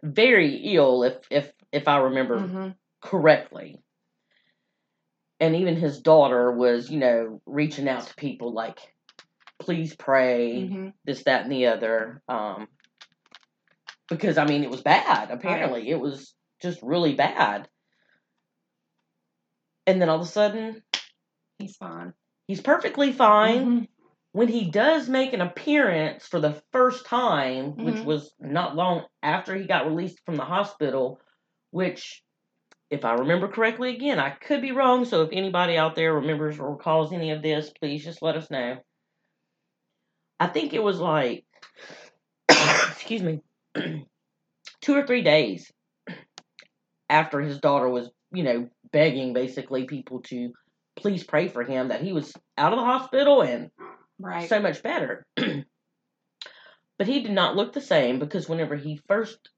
very 0.04 0.56
ill 0.76 1.04
if 1.04 1.18
if 1.30 1.52
if 1.72 1.88
I 1.88 1.98
remember 2.00 2.40
Mm-hmm. 2.40 2.70
correctly. 3.02 3.82
And 5.40 5.56
even 5.58 5.76
his 5.76 6.02
daughter 6.02 6.52
was, 6.52 6.90
you 6.90 6.98
know, 7.00 7.42
reaching 7.46 7.88
out 7.90 8.08
to 8.08 8.16
people 8.16 8.54
like, 8.54 8.80
please 9.60 9.96
pray, 9.96 10.64
Mm-hmm. 10.64 10.90
this, 11.04 11.24
that, 11.26 11.44
and 11.44 11.52
the 11.52 11.68
other. 11.68 12.22
Um, 12.28 12.68
because, 14.10 14.38
I 14.38 14.46
mean, 14.46 14.64
it 14.64 14.70
was 14.70 14.82
bad, 14.82 15.32
apparently. 15.32 15.90
It 15.90 16.00
was 16.00 16.34
just 16.62 16.80
really 16.82 17.16
bad. 17.16 17.68
And 19.88 20.02
then 20.02 20.10
all 20.10 20.16
of 20.18 20.22
a 20.22 20.26
sudden, 20.26 20.82
He's 21.60 21.78
fine. 21.78 22.14
he's 22.48 22.62
perfectly 22.62 23.14
fine. 23.14 23.66
Mhm. 23.84 23.88
When 24.34 24.48
he 24.50 24.70
does 24.70 25.08
make 25.08 25.32
an 25.34 25.42
appearance 25.42 26.28
for 26.28 26.42
the 26.42 26.62
first 26.74 27.06
time, 27.06 27.78
which 27.78 27.96
Mhm. 27.96 28.06
was 28.06 28.34
not 28.40 28.76
long 28.76 29.06
after 29.24 29.56
he 29.56 29.66
got 29.66 29.86
released 29.88 30.20
from 30.26 30.36
the 30.36 30.44
hospital, 30.44 31.22
which, 31.72 32.22
if 32.90 33.06
I 33.06 33.14
remember 33.14 33.48
correctly, 33.48 33.96
again, 33.96 34.20
I 34.20 34.32
could 34.32 34.62
be 34.62 34.74
wrong. 34.74 35.06
So 35.06 35.22
if 35.22 35.30
anybody 35.32 35.78
out 35.78 35.96
there 35.96 36.14
remembers 36.14 36.60
or 36.60 36.72
recalls 36.72 37.14
any 37.14 37.32
of 37.32 37.42
this, 37.42 37.70
please 37.70 38.04
just 38.04 38.22
let 38.22 38.36
us 38.36 38.52
know. 38.52 38.84
I 40.40 40.48
think 40.48 40.74
it 40.74 40.84
was 40.84 41.00
like, 41.00 41.46
excuse 42.50 43.24
me, 43.24 43.42
two 44.82 44.96
or 44.96 45.08
three 45.08 45.22
days 45.22 45.72
after 47.10 47.40
his 47.40 47.60
daughter 47.60 47.88
was, 47.88 48.10
you 48.32 48.44
know, 48.44 48.70
begging 48.92 49.34
basically 49.34 49.86
people 49.86 50.22
to 50.24 50.54
please 50.96 51.24
pray 51.24 51.48
for 51.48 51.64
him 51.64 51.90
that 51.90 52.02
he 52.02 52.14
was 52.14 52.34
out 52.58 52.74
of 52.74 52.80
the 52.80 52.86
hospital 52.86 53.42
and 53.42 53.72
Right. 54.20 54.48
so 54.48 54.60
much 54.62 54.82
better. 54.82 55.26
but 56.98 57.08
he 57.08 57.22
did 57.22 57.32
not 57.32 57.56
look 57.56 57.74
the 57.74 57.82
same 57.82 58.20
because 58.20 58.48
whenever 58.48 58.76
he 58.76 59.02
first 59.08 59.50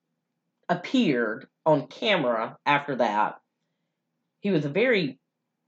appeared 0.68 1.48
on 1.66 1.88
camera 1.88 2.58
after 2.66 2.96
that, 2.96 3.40
he 4.42 4.52
was 4.52 4.66
a 4.66 4.70
very 4.70 5.20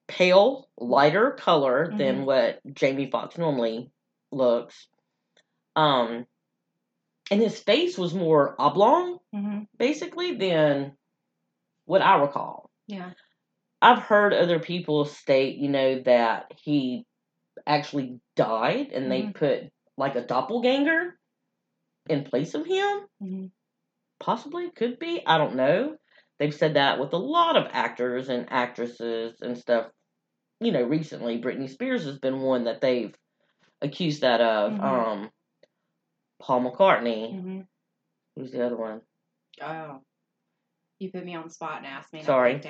pale, 0.08 0.67
lighter 0.78 1.32
color 1.32 1.93
than 1.95 2.22
Mhm. 2.22 2.26
what 2.26 2.60
Jamie 2.74 3.12
Foxx 3.12 3.38
normally 3.38 3.91
looks. 4.32 4.88
Um, 5.76 6.26
and 7.30 7.39
his 7.39 7.60
face 7.60 7.95
was 7.98 8.13
more 8.13 8.56
oblong, 8.60 9.19
hmm 9.32 9.60
basically, 9.78 10.34
than 10.34 10.98
what 11.86 12.02
I 12.02 12.19
recall. 12.19 12.72
Yeah. 12.88 13.13
I've 13.82 14.00
heard 14.00 14.34
other 14.34 14.60
people 14.60 15.06
state, 15.06 15.58
you 15.58 15.70
know, 15.70 16.02
that 16.02 16.54
he 16.62 17.06
actually 17.65 18.20
died 18.36 18.92
and 18.92 19.12
they 19.12 19.24
Mhm. 19.24 19.36
put 19.36 19.72
like 19.98 20.15
a 20.15 20.26
doppelganger 20.26 21.18
in 22.10 22.24
place 22.24 22.54
of 22.54 22.65
him. 22.65 23.08
hmm 23.20 23.46
Possibly, 24.20 24.70
could 24.72 25.00
be. 25.00 25.26
I 25.26 25.38
don't 25.38 25.56
know. 25.56 25.98
They've 26.39 26.54
said 26.54 26.74
that 26.74 27.00
with 27.00 27.13
a 27.13 27.18
lot 27.18 27.56
of 27.56 27.68
actors 27.72 28.28
and 28.28 28.52
actresses 28.52 29.42
and 29.42 29.58
stuff. 29.58 29.92
You 30.60 30.74
know, 30.74 30.84
recently 30.84 31.42
Britney 31.42 31.70
Spears 31.70 32.04
has 32.04 32.20
been 32.20 32.42
one 32.42 32.65
that 32.65 32.82
they've 32.82 33.15
accused 33.82 34.22
that 34.22 34.42
of. 34.42 34.74
Mhm. 34.74 34.84
Um, 34.84 35.32
Paul 36.39 36.62
McCartney. 36.70 37.32
hmm 37.32 37.62
Who's 38.36 38.52
the 38.52 38.65
other 38.65 38.78
one? 38.78 39.02
Oh. 39.62 40.04
You 41.00 41.12
put 41.12 41.26
me 41.26 41.36
on 41.36 41.46
the 41.46 41.50
spot 41.50 41.78
and 41.78 41.88
asked 41.88 42.12
me. 42.13 42.20
and 42.20 42.28
I 42.28 42.32
Sorry. 42.32 42.62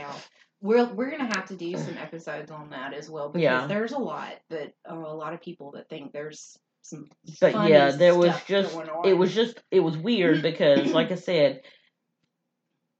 We're 0.61 0.85
we're 0.93 1.11
gonna 1.11 1.33
have 1.35 1.47
to 1.47 1.55
do 1.55 1.77
some 1.77 1.97
episodes 1.97 2.51
on 2.51 2.71
that 2.71 2.93
as 2.93 3.09
well 3.09 3.29
because 3.29 3.43
Yeah. 3.43 3.67
there's 3.67 3.93
a 3.93 3.97
lot, 3.97 4.33
uh, 4.51 4.57
a 4.85 4.93
lot 4.95 5.33
of 5.33 5.41
people 5.41 5.71
that 5.71 5.87
think 5.89 6.11
there's 6.11 6.57
some. 6.81 7.07
But 7.39 7.69
yeah, 7.69 7.91
there 7.91 8.15
was 8.15 8.33
just 8.45 8.75
it 9.05 9.13
was 9.13 9.33
just 9.33 9.61
it 9.71 9.79
was 9.79 9.97
weird 9.97 10.41
because 10.43 10.91
like 10.91 11.11
I 11.11 11.15
said, 11.15 11.61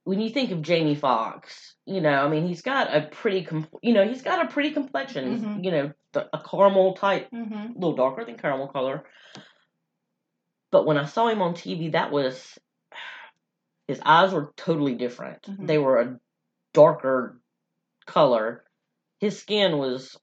when 0.04 0.20
you 0.20 0.30
think 0.30 0.52
of 0.52 0.62
Jamie 0.62 0.94
Foxx, 0.94 1.74
you 1.84 2.00
know, 2.00 2.24
I 2.24 2.28
mean, 2.28 2.46
he's 2.46 2.62
got 2.62 2.94
a 2.96 3.02
pretty 3.08 3.44
com- 3.44 3.68
you 3.82 3.92
know, 3.92 4.06
he's 4.08 4.22
got 4.22 4.46
a 4.46 4.48
pretty 4.48 4.70
complexion, 4.70 5.38
Mhm. 5.40 5.64
you 5.64 5.70
know, 5.70 5.92
the, 6.12 6.28
a 6.34 6.42
caramel 6.42 6.94
type, 6.94 7.28
a 7.32 7.68
little 7.74 7.94
darker 7.94 8.24
than 8.24 8.38
caramel 8.38 8.68
color. 8.68 9.04
But 10.72 10.86
when 10.86 10.96
I 10.96 11.04
saw 11.04 11.28
him 11.28 11.42
on 11.42 11.52
TV, 11.54 11.92
that 11.92 12.10
was 12.10 12.58
his 13.86 14.00
eyes 14.04 14.32
were 14.32 14.52
totally 14.56 14.94
different. 14.94 15.42
Mhm. 15.42 15.66
They 15.66 15.76
were 15.78 16.00
a 16.00 16.20
darker 16.72 17.39
color. 18.10 18.64
His 19.20 19.38
skin 19.38 19.78
was 19.78 20.18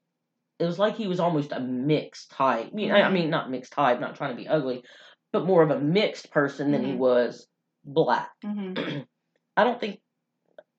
it 0.58 0.64
was 0.64 0.78
like 0.78 0.96
he 0.96 1.06
was 1.06 1.20
almost 1.20 1.52
a 1.52 1.60
mixed 1.60 2.30
type. 2.32 2.70
I 2.76 2.80
I 2.80 3.08
Mhm. 3.08 3.12
mean, 3.12 3.30
not 3.30 3.50
mixed 3.50 3.72
type, 3.72 4.00
not 4.00 4.16
trying 4.16 4.36
to 4.36 4.42
be 4.42 4.48
ugly, 4.48 4.82
but 5.32 5.46
more 5.46 5.62
of 5.62 5.70
a 5.70 5.78
mixed 5.80 6.30
person 6.32 6.72
than 6.72 6.84
he 6.84 6.92
Mhm. 6.92 6.98
was 6.98 7.46
black. 7.84 8.32
hmm 8.44 8.74
I 9.56 9.64
don't 9.64 9.80
think, 9.80 10.00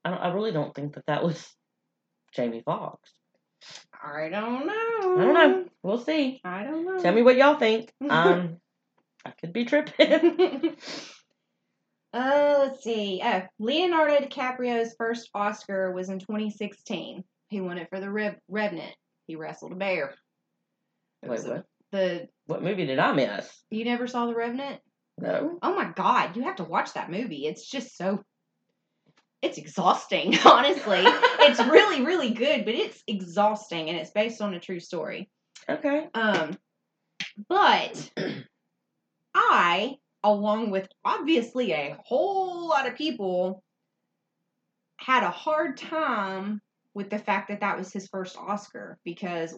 I, 0.05 0.09
don't, 0.11 0.19
I 0.19 0.33
really 0.33 0.51
don't 0.51 0.73
think 0.73 0.93
that 0.95 1.05
that 1.07 1.23
was 1.23 1.45
Jamie 2.33 2.61
Foxx. 2.61 3.11
I 3.93 4.29
don't 4.29 4.65
know. 4.67 4.73
I 4.73 5.25
don't 5.25 5.33
know. 5.33 5.65
We'll 5.83 5.97
see. 5.97 6.39
I 6.43 6.63
don't 6.63 6.85
know. 6.85 6.99
Tell 6.99 7.13
me 7.13 7.21
what 7.21 7.35
y'all 7.37 7.55
think. 7.59 7.91
Um, 8.09 8.57
I 9.25 9.31
could 9.31 9.51
be 9.53 9.65
tripping. 9.65 10.75
uh, 12.13 12.55
let's 12.59 12.83
see. 12.83 13.21
Oh, 13.23 13.43
Leonardo 13.59 14.17
DiCaprio's 14.25 14.95
first 14.97 15.29
Oscar 15.33 15.91
was 15.91 16.09
in 16.09 16.19
2016. 16.19 17.23
He 17.49 17.61
won 17.61 17.77
it 17.77 17.89
for 17.89 17.99
The 17.99 18.09
Rev- 18.09 18.39
Revenant. 18.47 18.95
He 19.27 19.35
wrestled 19.35 19.71
a 19.71 19.75
bear. 19.75 20.15
It 21.23 21.29
Wait, 21.29 21.43
what? 21.47 21.65
The 21.91 22.27
What 22.45 22.63
movie 22.63 22.85
did 22.85 22.99
I 22.99 23.11
miss? 23.13 23.51
you 23.69 23.83
never 23.85 24.07
saw 24.07 24.25
The 24.27 24.35
Revenant? 24.35 24.79
No. 25.19 25.57
Oh 25.61 25.75
my 25.75 25.85
god, 25.95 26.35
you 26.37 26.43
have 26.43 26.55
to 26.57 26.63
watch 26.63 26.93
that 26.93 27.11
movie. 27.11 27.45
It's 27.45 27.67
just 27.69 27.97
so 27.97 28.23
it's 29.41 29.57
exhausting, 29.57 30.37
honestly. 30.45 31.01
it's 31.03 31.59
really 31.65 32.03
really 32.05 32.31
good, 32.31 32.65
but 32.65 32.73
it's 32.75 33.03
exhausting 33.07 33.89
and 33.89 33.97
it's 33.97 34.11
based 34.11 34.41
on 34.41 34.53
a 34.53 34.59
true 34.59 34.79
story. 34.79 35.29
Okay. 35.67 36.07
Um 36.13 36.57
but 37.47 38.11
I 39.35 39.95
along 40.23 40.71
with 40.71 40.87
obviously 41.05 41.71
a 41.71 41.97
whole 42.03 42.67
lot 42.67 42.87
of 42.87 42.95
people 42.95 43.63
had 44.97 45.23
a 45.23 45.29
hard 45.29 45.77
time 45.77 46.61
with 46.93 47.09
the 47.09 47.19
fact 47.19 47.49
that 47.49 47.61
that 47.61 47.77
was 47.77 47.93
his 47.93 48.07
first 48.07 48.37
Oscar 48.37 48.97
because 49.05 49.57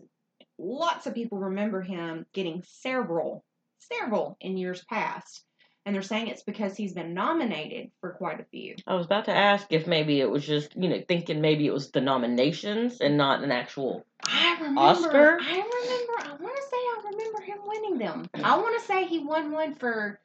lots 0.59 1.07
of 1.07 1.15
people 1.15 1.39
remember 1.39 1.81
him 1.81 2.25
getting 2.33 2.63
several 2.67 3.43
several 3.79 4.37
in 4.39 4.57
years 4.57 4.83
past 4.85 5.43
and 5.85 5.95
they're 5.95 6.03
saying 6.03 6.27
it's 6.27 6.43
because 6.43 6.77
he's 6.77 6.93
been 6.93 7.13
nominated 7.13 7.89
for 7.99 8.11
quite 8.11 8.39
a 8.39 8.45
few. 8.45 8.75
I 8.85 8.93
was 8.93 9.07
about 9.07 9.25
to 9.25 9.35
ask 9.35 9.65
if 9.71 9.87
maybe 9.87 10.21
it 10.21 10.29
was 10.29 10.45
just, 10.45 10.75
you 10.75 10.87
know, 10.87 11.01
thinking 11.07 11.41
maybe 11.41 11.65
it 11.65 11.73
was 11.73 11.89
the 11.89 12.01
nominations 12.01 13.01
and 13.01 13.17
not 13.17 13.43
an 13.43 13.51
actual. 13.51 14.05
I 14.23 14.57
remember. 14.59 14.79
Oscar? 14.79 15.37
I 15.41 15.49
remember. 15.49 16.13
I 16.19 16.35
want 16.39 16.55
to 16.55 16.63
say 16.63 16.77
I 16.77 17.01
remember 17.11 17.41
him 17.41 17.57
winning 17.65 17.97
them. 17.97 18.29
I 18.43 18.57
want 18.57 18.79
to 18.79 18.85
say 18.85 19.05
he 19.05 19.19
won 19.19 19.51
one 19.51 19.73
for 19.73 20.19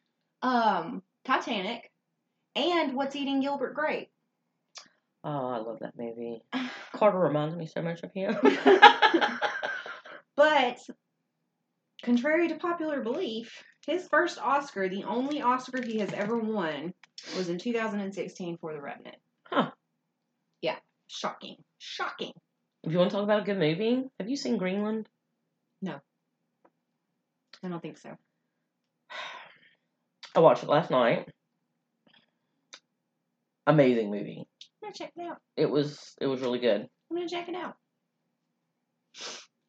um 0.47 1.03
Titanic 1.25 1.91
and 2.55 2.95
What's 2.95 3.17
Eating 3.17 3.41
Gilbert 3.41 3.75
Grape. 3.75 4.11
Oh, 5.25 5.49
I 5.49 5.59
love 5.59 5.81
that 5.81 5.99
movie. 5.99 6.43
Carter 6.95 7.19
reminds 7.19 7.57
me 7.57 7.67
so 7.67 7.83
much 7.83 8.03
of 8.03 8.13
him. 8.13 8.37
But 10.37 10.79
contrary 12.03 12.49
to 12.49 12.57
popular 12.57 13.01
belief, 13.03 13.65
his 13.87 14.07
first 14.07 14.39
Oscar, 14.39 14.89
the 14.89 15.05
only 15.05 15.41
Oscar 15.41 15.83
he 15.83 15.99
has 16.01 16.13
ever 16.13 16.39
won, 16.39 16.93
was 17.39 17.49
in 17.49 17.57
2016 17.59 18.59
for 18.59 18.75
The 18.75 18.81
Revenant. 18.83 19.17
Huh. 19.45 19.71
Yeah, 20.61 20.77
shocking. 21.07 21.57
Shocking. 21.79 22.33
if 22.83 22.93
you 22.93 22.99
want 22.99 23.11
to 23.11 23.17
talk 23.17 23.25
about 23.25 23.41
a 23.41 23.45
good 23.45 23.59
movie, 23.59 24.05
have 24.21 24.29
you 24.29 24.37
seen 24.37 24.59
Greenland? 24.59 25.09
No. 25.81 26.01
I 27.65 27.69
don't 27.69 27.81
think 27.81 27.97
so. 27.97 28.11
I 30.37 30.41
watched 30.41 30.63
it 30.63 30.69
last 30.69 30.91
night. 30.91 31.27
Amazing 33.67 34.11
movie. 34.11 34.47
I'm 34.83 34.89
gonna 34.89 34.95
check 34.95 35.13
it 35.17 35.23
out. 35.23 35.39
It 35.57 35.71
was 35.71 36.15
it 36.21 36.27
was 36.27 36.43
really 36.43 36.59
good. 36.59 36.87
I'm 37.11 37.17
gonna 37.17 37.29
check 37.29 37.49
it 37.49 37.55
out. 37.55 37.75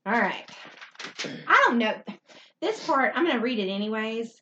All 0.05 0.13
right. 0.13 0.45
I 1.47 1.63
don't 1.65 1.77
know 1.77 1.93
this 2.61 2.85
part. 2.85 3.13
I'm 3.15 3.25
gonna 3.25 3.39
read 3.39 3.59
it 3.59 3.71
anyways. 3.71 4.33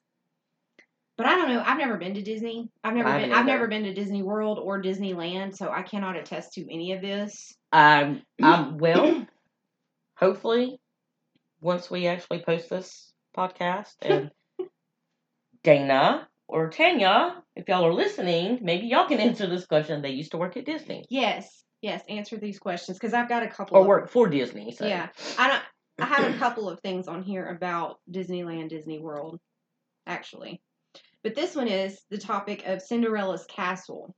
But 1.16 1.28
I 1.28 1.36
don't 1.36 1.48
know. 1.48 1.64
I've 1.66 1.78
never 1.78 1.98
been 1.98 2.16
to 2.16 2.22
Disney. 2.22 2.70
I've 2.84 2.96
never 2.96 3.08
I 3.08 3.22
been. 3.22 3.30
haven't 3.30 3.38
I've 3.38 3.46
never 3.46 3.68
been 3.68 3.84
to 3.84 3.94
Disney 3.94 4.24
World 4.24 4.60
or 4.60 4.82
Disneyland, 4.82 5.56
so 5.56 5.70
I 5.70 5.84
cannot 5.84 6.18
attest 6.18 6.54
to 6.54 6.62
any 6.74 6.92
of 6.92 7.02
this. 7.02 7.54
Um, 7.72 8.24
um, 8.42 8.78
well, 8.80 9.26
hopefully, 10.18 10.80
once 11.62 11.90
we 11.90 12.08
actually 12.08 12.44
post 12.44 12.70
this 12.70 13.14
podcast, 13.38 13.94
and 14.02 14.32
Dana 15.66 16.28
or 16.48 16.70
Tanya, 16.70 17.44
if 17.56 17.68
y'all 17.68 17.86
are 17.86 17.94
listening, 17.94 18.60
maybe 18.62 18.88
y'all 18.88 19.08
can 19.08 19.20
answer 19.28 19.48
this 19.48 19.66
question. 19.66 20.02
They 20.02 20.12
used 20.12 20.32
to 20.32 20.38
work 20.38 20.56
at 20.56 20.66
Disney 20.66 21.06
Yes, 21.10 21.66
yes. 21.82 22.04
Answer 22.08 22.38
these 22.38 22.60
questions 22.60 22.98
because 22.98 23.14
I've 23.14 23.28
got 23.28 23.44
a 23.44 23.48
couple. 23.48 23.78
or 23.78 23.82
of, 23.82 23.88
work 23.88 24.10
for 24.10 24.30
Disney. 24.30 24.72
So. 24.72 24.86
Yeah, 24.86 25.10
I 25.38 25.48
don't. 25.48 25.64
I 26.00 26.06
have 26.06 26.36
a 26.36 26.38
couple 26.40 26.70
of 26.70 26.80
things 26.82 27.08
on 27.08 27.24
here 27.24 27.48
about 27.48 27.98
Disneyland, 28.10 28.70
Disney 28.70 29.00
World, 29.00 29.40
actually. 30.06 30.62
But 31.24 31.34
this 31.34 31.56
one 31.56 31.68
is 31.68 32.00
the 32.12 32.20
topic 32.20 32.64
of 32.68 32.82
Cinderella's 32.82 33.46
castle. 33.50 34.16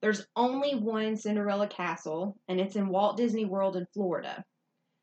There's 0.00 0.26
only 0.34 0.74
one 0.74 1.16
Cinderella 1.16 1.68
castle, 1.68 2.36
and 2.48 2.58
it's 2.58 2.76
in 2.76 2.88
Walt 2.88 3.18
Disney 3.18 3.44
World 3.44 3.76
in 3.76 3.86
Florida. 3.92 4.42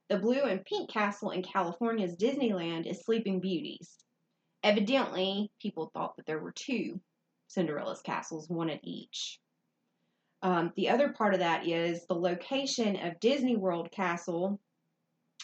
The 0.10 0.18
blue 0.18 0.42
and 0.42 0.66
pink 0.66 0.90
castle 0.90 1.30
in 1.30 1.44
California's 1.44 2.16
Disneyland 2.16 2.90
is 2.90 3.06
Sleeping 3.06 3.40
Beauty's. 3.40 3.96
Evidently, 4.64 5.52
people 5.62 5.92
thought 5.94 6.16
that 6.18 6.26
there 6.26 6.40
were 6.40 6.52
two 6.54 7.00
Cinderella's 7.48 8.02
castles, 8.02 8.50
one 8.50 8.70
at 8.70 8.80
each. 8.84 9.40
Um, 10.42 10.74
the 10.76 10.90
other 10.90 11.10
part 11.10 11.34
of 11.34 11.40
that 11.42 11.68
is 11.68 12.06
the 12.08 12.16
location 12.16 12.96
of 12.98 13.20
Disney 13.20 13.56
World 13.56 13.92
Castle 13.92 14.60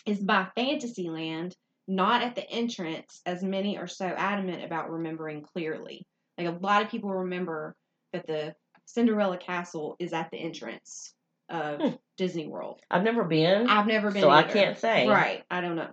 is 0.06 0.20
by 0.20 0.48
Fantasyland, 0.56 1.56
not 1.88 2.22
at 2.22 2.36
the 2.36 2.50
entrance, 2.50 3.22
as 3.26 3.44
many 3.44 3.78
are 3.78 3.88
so 3.88 4.06
adamant 4.06 4.64
about 4.64 4.90
remembering 4.92 5.42
clearly. 5.42 6.06
Like 6.38 6.48
a 6.48 6.58
lot 6.62 6.82
of 6.82 6.90
people 6.90 7.10
remember 7.12 7.76
that 8.14 8.28
the 8.28 8.56
Cinderella 8.86 9.38
Castle 9.38 9.96
is 10.00 10.14
at 10.14 10.32
the 10.32 10.38
entrance 10.38 11.14
of 11.50 11.80
Hmm. 11.80 11.96
Disney 12.18 12.48
World. 12.48 12.82
I've 12.92 13.04
never 13.04 13.24
been, 13.24 13.68
I've 13.70 13.88
never 13.88 14.12
been. 14.12 14.22
so 14.22 14.30
I 14.30 14.44
can't 14.44 14.78
say. 14.78 15.08
Right, 15.08 15.44
I 15.50 15.62
don't 15.62 15.76
know. 15.76 15.92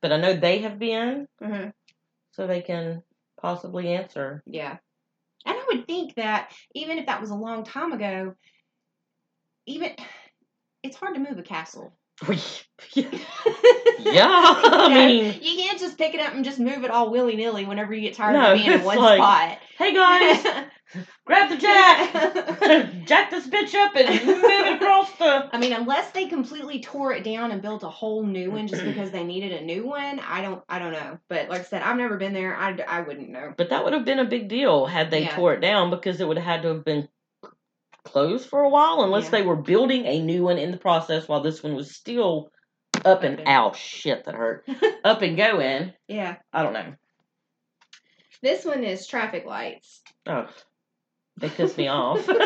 But 0.00 0.12
I 0.12 0.16
know 0.20 0.34
they 0.34 0.58
have 0.60 0.78
been, 0.78 1.26
hmm 1.42 1.68
so 2.40 2.46
they 2.46 2.62
can 2.62 3.02
possibly 3.38 3.88
answer. 3.92 4.42
Yeah. 4.46 4.78
And 5.44 5.56
I 5.58 5.62
would 5.68 5.86
think 5.86 6.14
that 6.14 6.52
even 6.74 6.96
if 6.96 7.04
that 7.04 7.20
was 7.20 7.28
a 7.28 7.34
long 7.34 7.64
time 7.64 7.92
ago, 7.92 8.34
even 9.66 9.90
it's 10.82 10.96
hard 10.96 11.16
to 11.16 11.20
move 11.20 11.38
a 11.38 11.42
castle. 11.42 11.92
yeah, 12.94 13.10
I 14.24 14.86
You 14.88 14.94
know, 14.94 15.06
mean, 15.06 15.38
you 15.42 15.56
can't 15.56 15.78
just 15.78 15.98
pick 15.98 16.14
it 16.14 16.20
up 16.20 16.32
and 16.32 16.46
just 16.46 16.58
move 16.58 16.82
it 16.82 16.90
all 16.90 17.10
willy 17.10 17.36
nilly 17.36 17.66
whenever 17.66 17.92
you 17.92 18.00
get 18.00 18.14
tired 18.14 18.32
No, 18.32 18.52
of 18.52 18.56
being 18.58 18.72
in 18.72 18.82
one 18.84 18.96
like, 18.96 19.58
hey 19.76 19.92
guys, 19.92 20.42
grab 21.24 21.48
the 21.50 21.56
jack, 21.56 22.12
jack 23.06 23.30
this 23.30 23.46
bitch 23.48 23.74
up 23.74 23.94
and 23.96 24.26
move 24.26 24.42
it 24.44 24.74
across 24.82 25.10
the. 25.18 25.48
I 25.52 25.58
mean, 25.58 25.72
unless 25.72 26.10
they 26.10 26.26
completely 26.26 26.80
tore 26.80 27.12
it 27.12 27.22
down 27.24 27.52
and 27.52 27.62
built 27.62 27.82
a 27.82 27.88
whole 27.88 28.24
new 28.24 28.50
one 28.50 28.66
just 28.66 28.84
because 28.84 29.10
they 29.10 29.24
needed 29.24 29.52
a 29.52 29.64
new 29.64 29.86
one, 29.86 30.18
I 30.20 30.42
don't, 30.42 30.62
I 30.68 30.78
don't 30.78 30.92
know. 30.92 31.18
But 31.28 31.48
like 31.48 31.60
I 31.60 31.64
said, 31.64 31.82
I've 31.82 31.96
never 31.96 32.16
been 32.16 32.32
there. 32.32 32.56
I, 32.56 32.76
I 32.88 33.00
wouldn't 33.02 33.30
know. 33.30 33.52
But 33.56 33.70
that 33.70 33.84
would 33.84 33.92
have 33.92 34.04
been 34.04 34.18
a 34.18 34.24
big 34.24 34.48
deal 34.48 34.86
had 34.86 35.10
they 35.10 35.22
Yeah. 35.22 35.36
tore 35.36 35.54
it 35.54 35.60
down 35.60 35.90
because 35.90 36.20
it 36.20 36.26
would 36.28 36.36
have 36.38 36.46
had 36.46 36.62
to 36.62 36.68
have 36.68 36.84
been 36.84 37.08
closed 38.04 38.48
for 38.48 38.62
a 38.62 38.68
while 38.70 39.02
unless 39.02 39.24
Yeah. 39.24 39.30
they 39.30 39.42
were 39.42 39.56
building 39.56 40.06
a 40.06 40.20
new 40.22 40.42
one 40.42 40.58
in 40.58 40.70
the 40.70 40.78
process 40.78 41.28
while 41.28 41.42
this 41.42 41.62
one 41.62 41.74
was 41.74 41.94
still 41.94 42.50
up 43.04 43.22
and 43.22 43.42
out. 43.46 43.76
shit 43.76 44.24
that 44.24 44.34
hurt 44.34 44.68
up 45.04 45.22
and 45.22 45.36
going. 45.36 45.92
Yeah. 46.08 46.36
I 46.52 46.62
don't 46.62 46.72
know. 46.72 46.94
This 48.42 48.64
one 48.64 48.84
is 48.84 49.06
traffic 49.06 49.44
lights. 49.46 50.00
Oh, 50.26 50.46
they 51.40 51.48
pissed 51.48 51.76
me 51.78 51.88
off. 51.88 52.28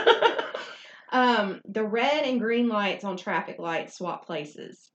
Um, 1.14 1.60
the 1.64 1.84
red 1.84 2.24
and 2.24 2.40
green 2.40 2.68
lights 2.68 3.04
on 3.04 3.16
traffic 3.16 3.60
lights 3.60 3.96
swap 3.96 4.26
places. 4.26 4.90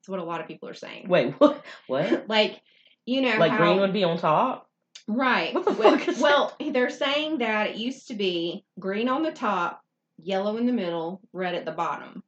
That's 0.00 0.08
what 0.08 0.20
a 0.20 0.24
lot 0.24 0.42
of 0.42 0.46
people 0.46 0.68
are 0.68 0.74
saying. 0.74 1.08
Wait, 1.08 1.32
what? 1.38 1.64
What? 1.86 2.28
Like, 2.28 2.60
you 3.06 3.22
know, 3.22 3.38
Like 3.38 3.52
how, 3.52 3.56
green 3.56 3.80
would 3.80 3.94
be 3.94 4.04
on 4.04 4.18
top? 4.18 4.68
right? 5.08 5.54
What 5.54 5.64
the 5.64 5.72
well, 5.72 5.96
fuck 5.96 6.06
that? 6.06 6.18
well, 6.18 6.54
they're 6.60 6.90
saying 6.90 7.38
that 7.38 7.70
it 7.70 7.76
used 7.76 8.08
to 8.08 8.14
be 8.14 8.66
green 8.78 9.08
on 9.08 9.22
the 9.22 9.32
top, 9.32 9.80
yellow 10.18 10.58
in 10.58 10.66
the 10.66 10.74
middle, 10.74 11.22
red 11.32 11.54
at 11.54 11.64
the 11.64 11.72
bottom. 11.72 12.22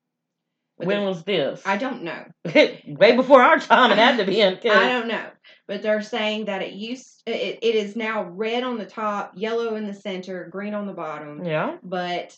When 0.77 1.05
was 1.05 1.23
this? 1.23 1.63
I 1.65 1.77
don't 1.77 2.03
know. 2.03 2.25
Way 2.45 3.17
before 3.17 3.41
our 3.43 3.59
time, 3.59 3.93
it 3.93 3.99
had 3.99 4.17
to 4.19 4.25
be 4.25 4.41
in. 4.41 4.55
I 4.71 4.89
don't 4.89 5.09
know. 5.09 5.27
But 5.69 5.83
they're 5.83 6.03
saying 6.03 6.47
that 6.47 6.63
it 6.63 6.73
used 6.73 7.23
it, 7.27 7.61
it 7.63 7.75
is 7.75 7.97
now 7.97 8.25
red 8.25 8.65
on 8.65 8.77
the 8.79 8.85
top, 8.87 9.33
yellow 9.37 9.77
in 9.77 9.87
the 9.87 9.95
center, 9.95 10.49
green 10.51 10.75
on 10.75 10.87
the 10.87 10.93
bottom. 10.93 11.45
Yeah. 11.45 11.77
But 11.83 12.37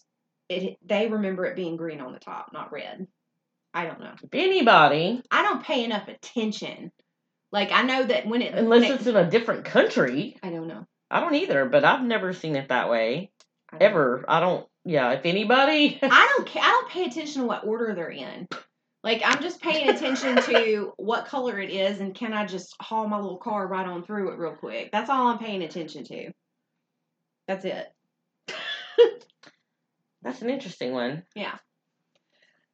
it 0.49 0.77
they 0.85 1.09
remember 1.09 1.45
it 1.47 1.57
being 1.57 1.77
green 1.77 2.01
on 2.01 2.13
the 2.13 2.19
top, 2.21 2.51
not 2.53 2.73
red. 2.73 3.07
I 3.75 3.85
don't 3.85 4.01
know. 4.01 4.13
If 4.23 4.31
anybody, 4.33 5.23
I 5.31 5.43
don't 5.43 5.63
pay 5.65 5.85
enough 5.85 6.09
attention. 6.09 6.93
Like 7.53 7.73
I 7.73 7.83
know 7.83 8.05
that 8.05 8.27
when 8.27 8.43
it 8.43 8.55
unless 8.55 8.83
when 8.83 8.91
it- 8.93 8.95
it's 8.97 9.07
in 9.07 9.17
a 9.17 9.31
different 9.31 9.65
country, 9.65 10.37
I 10.43 10.51
don't 10.51 10.69
know. 10.69 10.87
I 11.11 11.21
don't 11.21 11.35
either. 11.35 11.65
But 11.67 11.85
I've 11.85 12.05
never 12.05 12.33
seen 12.33 12.55
it 12.57 12.69
that 12.69 12.91
way 12.91 13.31
I 13.73 13.79
ever. 13.81 14.25
I 14.29 14.41
don't. 14.41 14.67
Yeah. 14.87 15.13
If 15.13 15.27
anybody, 15.27 15.99
I 16.03 16.35
don't 16.37 16.49
ca- 16.49 16.61
I 16.63 16.71
don't 16.71 16.89
pay 16.91 17.05
attention 17.05 17.43
to 17.43 17.49
what 17.49 17.67
order 17.67 17.95
they're 17.95 18.09
in. 18.11 18.49
Like 19.03 19.21
I'm 19.25 19.43
just 19.43 19.61
paying 19.61 19.89
attention 19.91 20.37
to 20.43 20.93
what 20.97 21.27
color 21.27 21.61
it 21.61 21.71
is 21.71 22.01
and 22.01 22.15
can 22.15 22.33
I 22.33 22.47
just 22.47 22.75
haul 22.81 23.07
my 23.07 23.19
little 23.19 23.37
car 23.37 23.67
right 23.67 23.87
on 23.87 24.05
through 24.05 24.33
it 24.33 24.39
real 24.39 24.55
quick. 24.57 24.91
That's 24.93 25.11
all 25.11 25.29
I'm 25.29 25.39
paying 25.39 25.63
attention 25.63 26.05
to. 26.05 26.33
That's 27.47 27.65
it. 27.65 27.87
that's 30.23 30.43
an 30.43 30.51
interesting 30.51 30.93
one. 30.93 31.23
Yeah. 31.35 31.55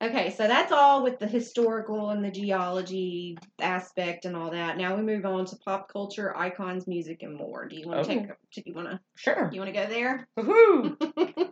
Okay, 0.03 0.31
so 0.31 0.49
that's 0.49 0.73
all 0.73 1.05
with 1.05 1.19
the 1.21 1.29
historical 1.29 2.11
and 2.11 2.25
the 2.25 2.31
geology 2.31 3.39
aspect 3.61 4.25
and 4.25 4.35
all 4.35 4.51
that. 4.51 4.77
Now 4.77 4.97
we 4.97 5.03
move 5.03 5.25
on 5.25 5.45
to 5.47 5.57
pop 5.65 5.89
culture, 5.93 6.37
icons, 6.37 6.89
music, 6.89 7.23
and 7.23 7.37
more. 7.37 7.69
Do 7.69 7.77
you 7.77 7.87
want 7.87 8.05
to 8.05 8.11
Okay. 8.11 8.21
take? 8.27 8.29
Do 8.53 8.63
you 8.67 8.75
want 8.75 8.89
to? 8.89 9.01
Sure. 9.17 9.49
You 9.53 9.61
want 9.61 9.73
to 9.73 9.81
go 9.81 9.87
there? 9.87 10.27
Woohoo! 10.37 11.52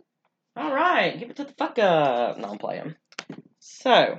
All 0.55 0.73
right, 0.73 1.17
give 1.17 1.29
it 1.29 1.37
to 1.37 1.45
the 1.45 1.53
fuck 1.53 1.79
up. 1.79 2.37
No, 2.37 2.49
I'm 2.49 2.57
playing. 2.57 2.95
So, 3.59 4.17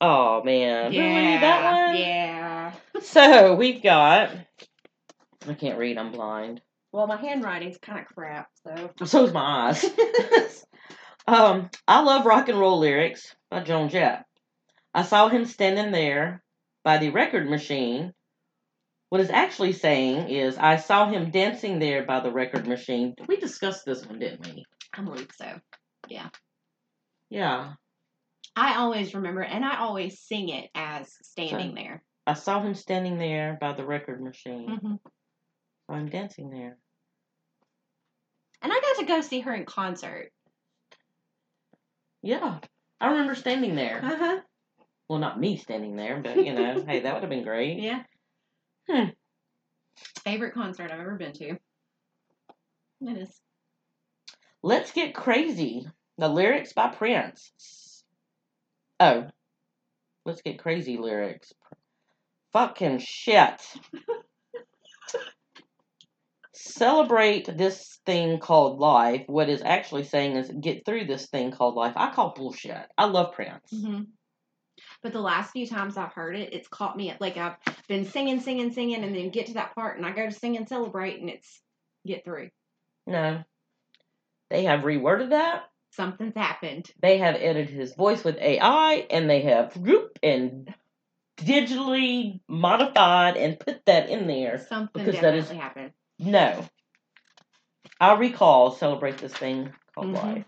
oh 0.00 0.42
man, 0.42 0.92
really 0.92 1.38
that 1.38 1.88
one? 1.88 1.96
Yeah. 1.96 2.72
So 3.02 3.54
we've 3.54 3.82
got. 3.82 4.30
I 5.46 5.54
can't 5.54 5.78
read. 5.78 5.98
I'm 5.98 6.12
blind. 6.12 6.60
Well, 6.92 7.06
my 7.06 7.16
handwriting's 7.16 7.78
kind 7.78 8.00
of 8.00 8.06
crap, 8.06 8.48
so. 8.66 8.90
So's 9.04 9.32
my 9.32 9.68
eyes. 9.68 9.84
um, 11.28 11.70
I 11.86 12.02
love 12.02 12.26
rock 12.26 12.48
and 12.48 12.58
roll 12.58 12.78
lyrics 12.78 13.34
by 13.50 13.60
Joan 13.60 13.90
Jett. 13.90 14.24
I 14.92 15.02
saw 15.02 15.28
him 15.28 15.44
standing 15.44 15.92
there 15.92 16.42
by 16.82 16.98
the 16.98 17.10
record 17.10 17.48
machine. 17.48 18.12
What 19.10 19.20
it's 19.20 19.30
actually 19.30 19.72
saying 19.72 20.30
is, 20.30 20.56
I 20.56 20.76
saw 20.76 21.10
him 21.10 21.32
dancing 21.32 21.80
there 21.80 22.04
by 22.04 22.20
the 22.20 22.30
record 22.30 22.66
machine. 22.68 23.16
We 23.26 23.36
discussed 23.38 23.84
this 23.84 24.06
one, 24.06 24.20
didn't 24.20 24.46
we? 24.46 24.64
I 24.94 25.02
believe 25.02 25.30
so. 25.36 25.60
Yeah. 26.08 26.28
Yeah. 27.28 27.72
I 28.54 28.76
always 28.76 29.12
remember, 29.14 29.42
and 29.42 29.64
I 29.64 29.78
always 29.78 30.20
sing 30.20 30.48
it 30.48 30.70
as 30.76 31.12
standing 31.22 31.74
there. 31.74 32.04
I 32.24 32.34
saw 32.34 32.62
him 32.62 32.74
standing 32.74 33.18
there 33.18 33.58
by 33.60 33.72
the 33.72 33.84
record 33.84 34.22
machine. 34.22 34.78
hmm 34.80 34.94
I'm 35.92 36.08
dancing 36.08 36.50
there. 36.50 36.78
And 38.62 38.72
I 38.72 38.80
got 38.80 39.00
to 39.00 39.06
go 39.06 39.20
see 39.22 39.40
her 39.40 39.52
in 39.52 39.64
concert. 39.64 40.30
Yeah. 42.22 42.58
I 43.00 43.10
remember 43.10 43.34
standing 43.34 43.74
there. 43.74 44.00
Uh 44.04 44.16
huh. 44.16 44.40
Well, 45.08 45.18
not 45.18 45.40
me 45.40 45.56
standing 45.56 45.96
there, 45.96 46.20
but 46.22 46.36
you 46.36 46.52
know, 46.54 46.84
hey, 46.86 47.00
that 47.00 47.14
would 47.14 47.24
have 47.24 47.30
been 47.30 47.42
great. 47.42 47.78
Yeah. 47.82 48.02
Hmm. 48.90 49.10
Favorite 50.24 50.54
concert 50.54 50.90
I've 50.90 51.00
ever 51.00 51.14
been 51.14 51.32
to. 51.34 51.50
It 53.02 53.16
is. 53.16 53.40
Let's 54.62 54.92
get 54.92 55.14
crazy 55.14 55.86
The 56.18 56.28
lyrics 56.28 56.72
by 56.72 56.88
Prince. 56.88 58.02
Oh, 58.98 59.28
let's 60.26 60.42
get 60.42 60.58
crazy 60.58 60.98
lyrics. 60.98 61.52
Fucking 62.52 62.98
shit. 62.98 63.62
Celebrate 66.52 67.56
this 67.56 68.00
thing 68.04 68.38
called 68.40 68.80
life. 68.80 69.22
What 69.28 69.48
is 69.48 69.62
actually 69.62 70.04
saying 70.04 70.36
is 70.36 70.50
get 70.60 70.84
through 70.84 71.06
this 71.06 71.26
thing 71.28 71.52
called 71.52 71.76
life. 71.76 71.94
I 71.96 72.12
call 72.12 72.34
bullshit. 72.36 72.86
I 72.98 73.04
love 73.06 73.32
Prince. 73.32 73.70
hmm 73.70 74.02
But 75.02 75.12
the 75.12 75.20
last 75.20 75.52
few 75.52 75.66
times 75.66 75.96
I've 75.96 76.12
heard 76.12 76.36
it, 76.36 76.52
it's 76.52 76.68
caught 76.68 76.96
me 76.96 77.10
at 77.10 77.20
like 77.20 77.36
I've 77.36 77.56
been 77.88 78.04
singing, 78.04 78.40
singing, 78.40 78.72
singing, 78.72 79.02
and 79.02 79.14
then 79.14 79.30
get 79.30 79.46
to 79.46 79.54
that 79.54 79.74
part, 79.74 79.96
and 79.96 80.04
I 80.06 80.12
go 80.12 80.26
to 80.26 80.32
sing 80.32 80.56
and 80.56 80.68
celebrate, 80.68 81.20
and 81.20 81.30
it's 81.30 81.60
get 82.06 82.24
through. 82.24 82.50
No. 83.06 83.42
They 84.50 84.64
have 84.64 84.80
reworded 84.80 85.30
that. 85.30 85.64
Something's 85.92 86.34
happened. 86.36 86.86
They 87.00 87.18
have 87.18 87.34
edited 87.36 87.70
his 87.70 87.94
voice 87.94 88.22
with 88.24 88.36
AI 88.38 89.06
and 89.10 89.28
they 89.28 89.42
have 89.42 89.76
and 90.22 90.72
digitally 91.38 92.40
modified 92.48 93.36
and 93.36 93.58
put 93.58 93.84
that 93.86 94.08
in 94.08 94.26
there. 94.26 94.64
Something 94.68 95.04
Because 95.04 95.20
that 95.20 95.34
is- 95.34 95.50
happened. 95.50 95.92
No. 96.18 96.64
I 97.98 98.14
recall 98.14 98.70
celebrate 98.72 99.18
this 99.18 99.32
thing 99.32 99.72
called 99.94 100.08
Mhm. 100.08 100.22
life. 100.22 100.44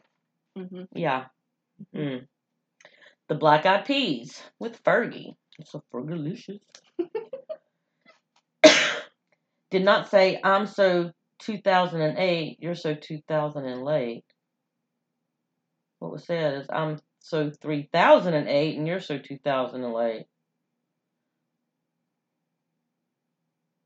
hmm 0.57 0.83
Yeah. 0.93 1.27
Mm. 1.95 2.27
The 3.33 3.39
Black 3.39 3.65
Eyed 3.65 3.87
Peas 3.87 4.43
with 4.59 4.85
Fergie. 4.85 5.37
It's 5.59 5.73
so 5.73 5.83
Fergalicious. 5.91 6.61
Did 9.71 9.85
not 9.87 10.11
say 10.11 10.39
I'm 10.45 10.67
so 10.67 11.13
2008. 11.39 12.59
You're 12.61 12.75
so 12.75 12.95
2000 12.95 13.65
and 13.65 13.85
late. 13.85 14.27
What 15.99 16.13
was 16.13 16.25
said 16.25 16.61
is 16.61 16.67
I'm 16.69 16.99
so 17.21 17.51
3008 17.51 18.77
and 18.77 18.87
you're 18.87 19.01
so 19.01 19.17
2000 19.17 19.83
and 19.83 19.95
late. 19.95 20.27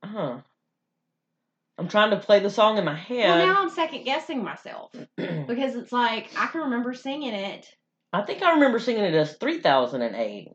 Huh. 0.05 0.41
I'm 1.79 1.87
trying 1.87 2.11
to 2.11 2.17
play 2.17 2.41
the 2.41 2.51
song 2.51 2.79
in 2.79 2.85
my 2.85 2.97
head. 2.97 3.29
Well, 3.29 3.47
now 3.47 3.63
I'm 3.63 3.71
second 3.71 4.03
guessing 4.03 4.43
myself 4.43 4.91
because 5.17 5.77
it's 5.77 5.93
like 5.93 6.31
I 6.37 6.49
can 6.49 6.63
remember 6.63 6.95
singing 6.95 7.33
it. 7.33 7.73
I 8.13 8.23
think 8.23 8.43
I 8.43 8.53
remember 8.55 8.79
singing 8.79 9.05
it 9.05 9.15
as 9.15 9.35
3008. 9.37 10.49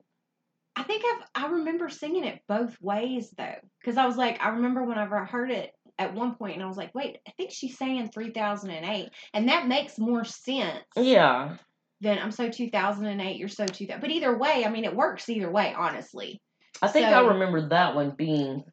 I 0.75 0.83
think 0.83 1.03
I've 1.05 1.43
I 1.43 1.47
remember 1.51 1.89
singing 1.89 2.23
it 2.23 2.41
both 2.47 2.75
ways 2.81 3.29
though, 3.37 3.55
because 3.79 3.97
I 3.97 4.05
was 4.05 4.17
like, 4.17 4.41
I 4.41 4.49
remember 4.49 4.83
whenever 4.83 5.17
I 5.17 5.25
heard 5.25 5.51
it 5.51 5.71
at 5.99 6.13
one 6.13 6.35
point, 6.35 6.55
and 6.55 6.63
I 6.63 6.67
was 6.67 6.77
like, 6.77 6.95
wait, 6.95 7.17
I 7.27 7.31
think 7.31 7.51
she's 7.51 7.77
saying 7.77 8.09
3008, 8.13 9.09
and 9.33 9.49
that 9.49 9.67
makes 9.67 9.99
more 9.99 10.23
sense 10.23 10.83
Yeah. 10.95 11.57
than 11.99 12.17
I'm 12.17 12.31
so 12.31 12.49
2008, 12.49 13.35
you're 13.37 13.49
so 13.49 13.65
2000. 13.67 13.99
But 14.01 14.09
either 14.11 14.35
way, 14.37 14.63
I 14.65 14.69
mean, 14.69 14.85
it 14.85 14.95
works 14.95 15.29
either 15.29 15.51
way, 15.51 15.73
honestly. 15.77 16.41
I 16.81 16.87
think 16.87 17.07
So- 17.09 17.13
I 17.13 17.27
remember 17.33 17.67
that 17.69 17.93
one 17.93 18.11
being 18.11 18.63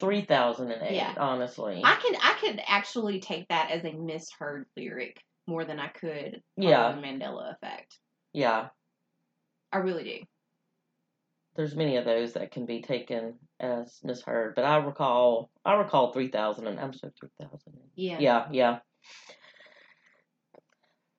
3008, 0.00 0.92
Yeah. 0.94 1.14
honestly. 1.18 1.82
I 1.84 1.94
could 1.96 2.16
I 2.20 2.32
could 2.40 2.60
actually 2.66 3.20
take 3.20 3.46
that 3.48 3.70
as 3.70 3.84
a 3.84 3.92
misheard 3.92 4.66
lyric 4.76 5.22
more 5.46 5.64
than 5.64 5.78
I 5.78 5.88
could 5.88 6.42
Yeah. 6.56 6.92
the 6.92 7.00
Mandela 7.02 7.52
effect. 7.54 7.98
Yeah. 8.32 8.68
I 9.72 9.78
really 9.78 10.04
do. 10.04 10.18
There's 11.54 11.76
many 11.76 11.96
of 11.96 12.04
those 12.04 12.32
that 12.34 12.50
can 12.50 12.64
be 12.66 12.80
taken 12.82 13.34
as 13.60 14.00
misheard, 14.02 14.54
but 14.54 14.64
I 14.64 14.76
recall 14.76 15.50
I 15.64 15.74
recall 15.74 16.12
3000 16.12 16.66
and 16.66 16.80
I'm 16.80 16.92
so 16.94 17.10
3000. 17.20 17.58
Yeah. 17.94 18.18
Yeah, 18.20 18.48
yeah. 18.50 18.78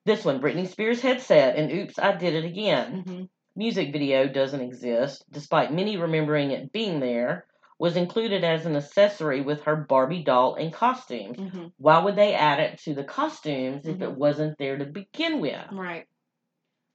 This 0.04 0.24
one, 0.24 0.40
Britney 0.40 0.68
Spears 0.68 1.00
headset 1.00 1.56
and 1.56 1.70
oops, 1.72 1.98
I 1.98 2.12
did 2.16 2.34
it 2.34 2.44
again. 2.44 3.02
hmm 3.06 3.24
Music 3.56 3.92
video 3.92 4.26
doesn't 4.26 4.60
exist, 4.60 5.24
despite 5.30 5.72
many 5.72 5.96
remembering 5.96 6.50
it 6.50 6.72
being 6.72 6.98
there. 6.98 7.46
Was 7.78 7.96
included 7.96 8.42
as 8.42 8.66
an 8.66 8.74
accessory 8.76 9.40
with 9.42 9.62
her 9.62 9.76
Barbie 9.76 10.24
doll 10.24 10.56
and 10.56 10.72
costumes. 10.72 11.38
hmm 11.38 11.66
Why 11.78 12.00
would 12.02 12.16
they 12.16 12.34
add 12.34 12.58
it 12.60 12.78
to 12.80 12.94
the 12.94 13.04
costumes 13.04 13.86
if 13.86 14.00
it 14.02 14.10
Mhm. 14.10 14.16
wasn't 14.16 14.58
there 14.58 14.76
to 14.78 14.84
begin 14.86 15.40
with? 15.40 15.70
Right. 15.70 16.06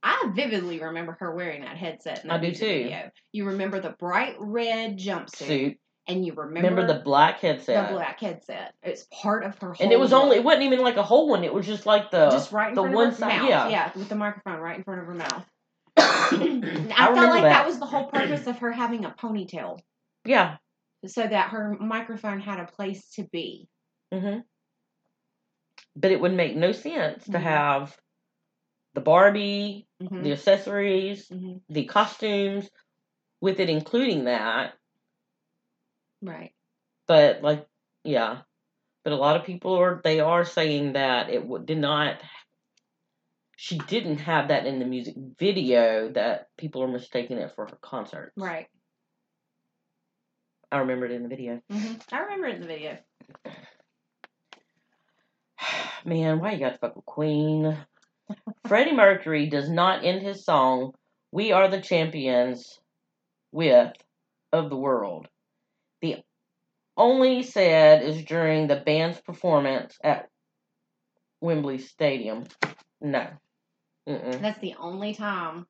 I 0.02 0.32
vividly 0.34 0.80
remember 0.80 1.18
her 1.20 1.36
wearing 1.36 1.62
that 1.62 1.78
headset. 1.78 2.24
In 2.24 2.30
that 2.30 2.36
I 2.42 2.46
do 2.46 2.54
too. 2.54 2.66
Video. 2.84 3.12
You 3.34 3.46
remember 3.48 3.80
the 3.82 3.90
bright 3.90 4.36
red 4.40 4.98
jumpsuit, 4.98 5.36
Suit. 5.36 5.78
and 6.08 6.26
you 6.26 6.34
remember, 6.34 6.70
Remember 6.70 6.94
the 6.94 7.02
black 7.02 7.40
headset. 7.40 7.90
the 7.90 7.96
black 7.96 8.20
headset. 8.20 8.74
It's 8.82 9.06
part 9.22 9.44
of 9.44 9.58
her. 9.60 9.74
Whole 9.74 9.84
and 9.84 9.92
it 9.92 10.00
was 10.00 10.14
only 10.14 10.38
it 10.38 10.44
wasn't 10.44 10.64
even 10.64 10.80
like 10.80 10.96
a 10.98 11.04
whole 11.04 11.28
one. 11.30 11.44
It 11.44 11.54
was 11.54 11.66
just 11.66 11.86
like 11.86 12.12
the 12.12 12.30
just 12.30 12.52
right 12.54 12.70
in 12.70 12.76
the 12.76 12.82
front 12.82 12.96
one 12.96 13.08
of 13.08 13.14
her 13.16 13.20
side. 13.20 13.40
mouth. 13.40 13.50
Yeah. 13.50 13.68
yeah, 13.70 13.92
with 13.96 14.08
the 14.10 14.16
microphone 14.16 14.60
right 14.60 14.78
in 14.78 14.84
front 14.84 15.02
of 15.02 15.08
her 15.08 15.16
mouth. 15.16 15.46
I, 15.98 16.02
I, 16.96 17.06
felt 17.14 17.16
like 17.30 17.44
that. 17.44 17.50
that 17.50 17.66
was 17.68 17.80
the 17.80 17.86
whole 17.86 18.06
purpose 18.08 18.48
of 18.48 18.58
her 18.60 18.72
having 18.72 19.04
a 19.04 19.10
ponytail, 19.12 19.80
Yeah. 20.24 20.58
so 21.08 21.28
that 21.28 21.50
her 21.50 21.76
microphone 21.78 22.40
had 22.40 22.60
a 22.62 22.66
place 22.66 23.06
to 23.16 23.24
be. 23.24 23.68
Mm-hmm. 24.14 24.40
But 25.98 26.12
it 26.12 26.22
would 26.22 26.34
make 26.34 26.56
no 26.56 26.72
sense 26.72 27.26
to 27.26 27.32
Mhm. 27.32 27.42
have 27.42 27.98
the 28.94 29.02
Barbie, 29.02 29.88
hmm 30.00 30.24
the 30.24 30.32
accessories, 30.32 31.28
hmm 31.28 31.58
the 31.70 31.86
costumes, 31.86 32.70
with 33.42 33.60
it 33.60 33.70
including 33.70 34.26
that. 34.26 34.74
Right. 36.22 36.54
But 37.08 37.42
like, 37.42 37.66
yeah. 38.04 38.40
But 39.04 39.14
a 39.14 39.16
lot 39.16 39.38
of 39.38 39.46
people 39.46 39.76
are 39.76 40.02
they 40.04 40.20
are 40.20 40.44
saying 40.46 40.94
that 40.94 41.30
it 41.30 41.42
w- 41.42 41.64
did 41.66 41.78
not. 41.78 42.18
She 43.56 43.78
didn't 43.78 44.20
have 44.20 44.50
that 44.50 44.66
in 44.66 44.80
the 44.80 44.86
music 44.86 45.16
video. 45.38 46.10
That 46.12 46.48
people 46.58 46.84
are 46.84 46.88
mistaking 46.88 47.38
it 47.38 47.54
for 47.56 47.66
her 47.68 47.78
concert. 47.82 48.34
Right. 48.36 48.68
I 50.72 50.80
remember 50.80 51.06
it 51.06 51.12
in 51.14 51.24
the 51.24 51.30
video. 51.30 51.62
hmm 51.70 51.94
I 52.12 52.20
remember 52.20 52.48
it 52.48 52.56
in 52.56 52.62
the 52.62 52.68
video. 52.68 52.98
Man, 56.06 56.40
why 56.40 56.52
you 56.52 56.60
got 56.60 56.72
to 56.74 56.78
fuck 56.78 56.96
with 56.96 57.06
Queen? 57.06 57.78
Freddie 58.68 58.96
Mercury 58.96 59.50
does 59.50 59.70
not 59.70 60.06
end 60.06 60.22
his 60.22 60.46
song 60.46 60.94
"We 61.32 61.52
Are 61.52 61.68
the 61.68 61.82
Champions" 61.82 62.80
with 63.52 63.94
"of 64.52 64.70
the 64.70 64.78
World." 64.78 65.28
The 66.02 66.18
only 66.98 67.44
said 67.44 68.04
is 68.04 68.24
during 68.24 68.68
the 68.68 68.76
band's 68.76 69.20
performance 69.22 69.98
at 70.04 70.30
Wembley 71.42 71.80
Stadium. 71.80 72.46
No. 73.02 73.28
Mm-mm. 74.08 74.42
That's 74.42 74.60
the 74.60 74.76
only 74.80 75.14
time. 75.14 75.66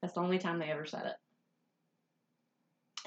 That's 0.00 0.14
the 0.14 0.20
only 0.20 0.38
time 0.38 0.58
they 0.58 0.70
ever 0.70 0.84
said 0.84 1.06
it. 1.06 1.16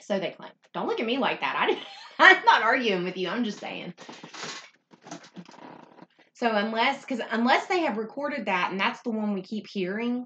So 0.01 0.19
they 0.19 0.31
claim. 0.31 0.51
Don't 0.73 0.87
look 0.87 0.99
at 0.99 1.05
me 1.05 1.17
like 1.17 1.41
that. 1.41 1.55
I 1.57 1.77
I'm 2.19 2.45
not 2.45 2.63
arguing 2.63 3.03
with 3.03 3.17
you. 3.17 3.27
I'm 3.27 3.43
just 3.43 3.59
saying. 3.59 3.93
So 6.35 6.51
unless, 6.53 7.01
because 7.01 7.21
unless 7.31 7.67
they 7.67 7.81
have 7.81 7.97
recorded 7.97 8.45
that 8.45 8.71
and 8.71 8.79
that's 8.79 9.01
the 9.01 9.09
one 9.09 9.33
we 9.33 9.41
keep 9.41 9.67
hearing, 9.67 10.25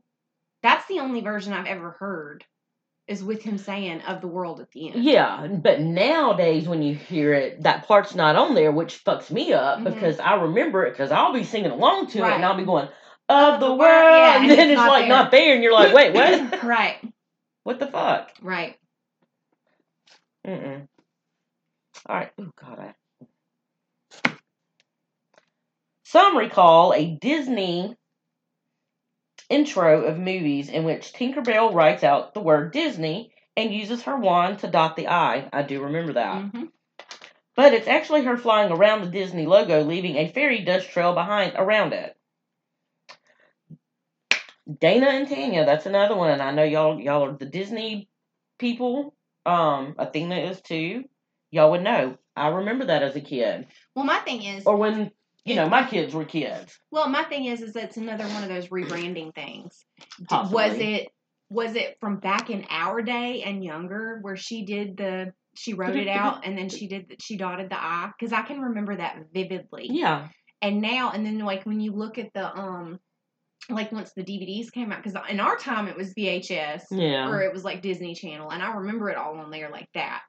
that's 0.63 0.87
the 0.87 0.99
only 0.99 1.21
version 1.21 1.53
I've 1.53 1.67
ever 1.67 1.91
heard, 1.99 2.43
is 3.07 3.23
with 3.23 3.43
him 3.43 3.57
saying 3.57 4.01
"of 4.01 4.19
the 4.21 4.27
world" 4.27 4.59
at 4.59 4.71
the 4.71 4.91
end. 4.91 5.03
Yeah, 5.03 5.47
but 5.47 5.79
nowadays 5.81 6.67
when 6.67 6.81
you 6.81 6.95
hear 6.95 7.33
it, 7.33 7.63
that 7.63 7.87
part's 7.87 8.15
not 8.15 8.35
on 8.35 8.55
there, 8.55 8.71
which 8.71 9.03
fucks 9.03 9.29
me 9.31 9.53
up 9.53 9.79
Mhm. 9.79 9.83
because 9.85 10.19
I 10.19 10.35
remember 10.35 10.85
it 10.85 10.91
because 10.91 11.11
I'll 11.11 11.33
be 11.33 11.43
singing 11.43 11.71
along 11.71 12.07
to 12.07 12.19
it 12.19 12.31
and 12.31 12.43
I'll 12.45 12.57
be 12.57 12.65
going, 12.65 12.87
of 13.29 13.59
the 13.59 13.67
world, 13.67 13.79
yeah, 13.79 14.35
and 14.35 14.49
and 14.49 14.51
then 14.51 14.59
it's 14.59 14.71
it's, 14.71 14.77
not 14.77 14.89
like 14.89 15.01
there. 15.03 15.09
not 15.09 15.31
there, 15.31 15.53
and 15.53 15.63
you're 15.63 15.73
like, 15.73 15.93
wait, 15.93 16.13
what? 16.13 16.63
right. 16.63 16.97
what 17.63 17.79
the 17.79 17.87
fuck? 17.87 18.31
Right. 18.41 18.75
Mm-mm. 20.47 20.87
All 22.07 22.15
right. 22.15 22.31
Oh 22.39 22.49
God. 22.59 22.79
I... 22.79 22.95
Some 26.09 26.37
recall 26.37 26.91
a 26.95 27.05
Disney 27.05 27.95
intro 29.47 30.05
of 30.05 30.17
movies 30.17 30.67
in 30.67 30.83
which 30.83 31.13
Tinkerbell 31.13 31.71
writes 31.71 32.03
out 32.03 32.33
the 32.33 32.39
word 32.39 32.73
Disney 32.73 33.31
and 33.55 33.71
uses 33.71 34.01
her 34.01 34.17
wand 34.17 34.57
to 34.59 34.67
dot 34.67 34.95
the 34.95 35.07
I. 35.07 35.47
I 35.53 35.61
do 35.61 35.83
remember 35.83 36.13
that. 36.13 36.49
hmm 36.49 36.63
But 37.55 37.75
it's 37.75 37.87
actually 37.87 38.23
her 38.23 38.37
flying 38.37 38.71
around 38.71 39.01
the 39.01 39.11
Disney 39.11 39.45
logo, 39.45 39.83
leaving 39.83 40.15
a 40.15 40.31
fairy 40.31 40.61
dust 40.61 40.89
trail 40.89 41.13
behind 41.13 41.53
around 41.55 41.93
it. 41.93 42.17
Dana 44.79 45.09
and 45.09 45.29
Tanya, 45.29 45.63
that's 45.63 45.85
another 45.85 46.15
one. 46.15 46.41
I 46.41 46.49
know 46.49 46.63
y'all 46.63 46.99
y'all 46.99 47.25
are 47.25 47.37
the 47.37 47.45
Disney 47.45 48.09
people. 48.57 49.13
Um, 49.45 49.93
Athena 49.99 50.37
is 50.37 50.59
too. 50.61 51.03
Y'all 51.51 51.69
would 51.69 51.83
know. 51.83 52.17
I 52.35 52.47
remember 52.47 52.85
that 52.85 53.03
as 53.03 53.15
a 53.15 53.21
kid. 53.21 53.67
Well, 53.95 54.05
my 54.05 54.17
thing 54.21 54.41
is, 54.41 54.65
Or 54.65 54.75
when 54.75 55.11
you 55.49 55.55
know, 55.55 55.69
my 55.69 55.85
kids 55.85 56.13
were 56.13 56.25
kids. 56.25 56.77
Well, 56.91 57.09
my 57.09 57.23
thing 57.23 57.45
is, 57.45 57.61
is 57.61 57.75
it's 57.75 57.97
another 57.97 58.25
one 58.25 58.43
of 58.43 58.49
those 58.49 58.67
rebranding 58.67 59.33
things. 59.33 59.83
Possibly. 60.27 60.53
Was 60.53 60.77
it 60.77 61.09
was 61.49 61.75
it 61.75 61.97
from 61.99 62.17
back 62.17 62.49
in 62.49 62.65
our 62.69 63.01
day 63.01 63.41
and 63.43 63.63
younger 63.63 64.19
where 64.21 64.37
she 64.37 64.65
did 64.65 64.97
the 64.97 65.33
she 65.55 65.73
wrote 65.73 65.95
it 65.95 66.07
out 66.07 66.45
and 66.45 66.55
then 66.55 66.69
she 66.69 66.87
did 66.87 67.15
she 67.19 67.35
dotted 67.35 67.71
the 67.71 67.75
i 67.75 68.11
because 68.17 68.31
I 68.31 68.43
can 68.43 68.61
remember 68.61 68.95
that 68.95 69.17
vividly. 69.33 69.87
Yeah. 69.91 70.27
And 70.61 70.81
now 70.81 71.11
and 71.11 71.25
then 71.25 71.39
like 71.39 71.65
when 71.65 71.79
you 71.79 71.91
look 71.91 72.17
at 72.17 72.33
the 72.33 72.55
um 72.55 72.99
like 73.69 73.91
once 73.91 74.13
the 74.15 74.23
DVDs 74.23 74.71
came 74.71 74.91
out, 74.91 75.03
because 75.03 75.19
in 75.29 75.39
our 75.39 75.57
time 75.57 75.87
it 75.87 75.95
was 75.95 76.13
VHS 76.13 76.83
Yeah. 76.91 77.29
or 77.29 77.41
it 77.41 77.53
was 77.53 77.63
like 77.63 77.81
Disney 77.81 78.15
Channel, 78.15 78.49
and 78.51 78.63
I 78.63 78.73
remember 78.75 79.09
it 79.09 79.17
all 79.17 79.37
on 79.37 79.51
there 79.51 79.69
like 79.69 79.89
that. 79.93 80.23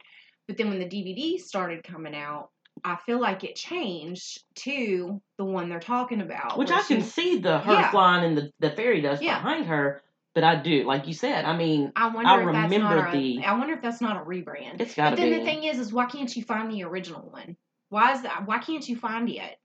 But 0.47 0.57
then 0.57 0.69
when 0.69 0.79
the 0.79 0.85
DVDs 0.85 1.43
started 1.43 1.85
coming 1.85 2.15
out, 2.15 2.51
I 2.85 2.97
feel 3.05 3.21
like 3.21 3.45
it 3.45 3.57
changed 3.57 4.43
to 4.57 5.21
the 5.37 5.45
one 5.45 5.69
they're 5.69 5.81
talking 5.81 6.21
about. 6.21 6.57
Which 6.59 6.71
I 6.71 6.83
can 6.83 7.03
see 7.03 7.39
the 7.39 7.59
her 7.59 7.73
Yeah. 7.73 7.91
flying 7.91 8.25
and 8.25 8.39
the, 8.39 8.51
the 8.61 8.71
fairy 8.71 9.01
dust 9.03 9.23
Yeah. 9.23 9.37
behind 9.39 9.67
her, 9.67 10.03
but 10.35 10.45
I 10.45 10.57
do, 10.57 10.85
like 10.85 11.07
you 11.07 11.13
said, 11.15 11.45
I 11.45 11.57
mean, 11.57 11.93
I 11.95 12.09
wonder 12.09 12.31
I 12.31 12.39
if 12.41 12.47
that's 12.47 12.73
remember 12.73 12.97
not 12.97 13.15
a, 13.15 13.19
the- 13.19 13.45
I 13.45 13.59
wonder 13.59 13.75
if 13.75 13.83
that's 13.83 14.01
not 14.01 14.17
a 14.17 14.25
rebrand. 14.25 14.81
it's 14.81 14.95
gotta 14.95 15.17
be. 15.17 15.23
But 15.23 15.29
then 15.31 15.39
the 15.41 15.45
thing 15.45 15.65
is, 15.65 15.79
is 15.79 15.93
why 15.93 16.07
can't 16.07 16.35
you 16.35 16.43
find 16.43 16.71
the 16.71 16.85
original 16.85 17.29
one? 17.31 17.57
Why 17.91 18.13
is 18.15 18.23
that? 18.23 18.47
Why 18.47 18.59
can't 18.59 18.89
you 18.89 18.97
find 18.97 19.29
it? 19.29 19.57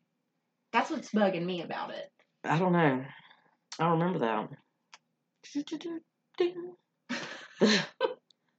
That's 0.73 0.89
what's 0.89 1.11
bugging 1.11 1.45
me 1.45 1.61
about 1.61 1.91
it. 1.91 2.11
I 2.43 2.57
don't 2.59 2.73
know. 2.73 3.05
I 3.79 3.89
remember 3.91 4.19
that. 4.19 4.49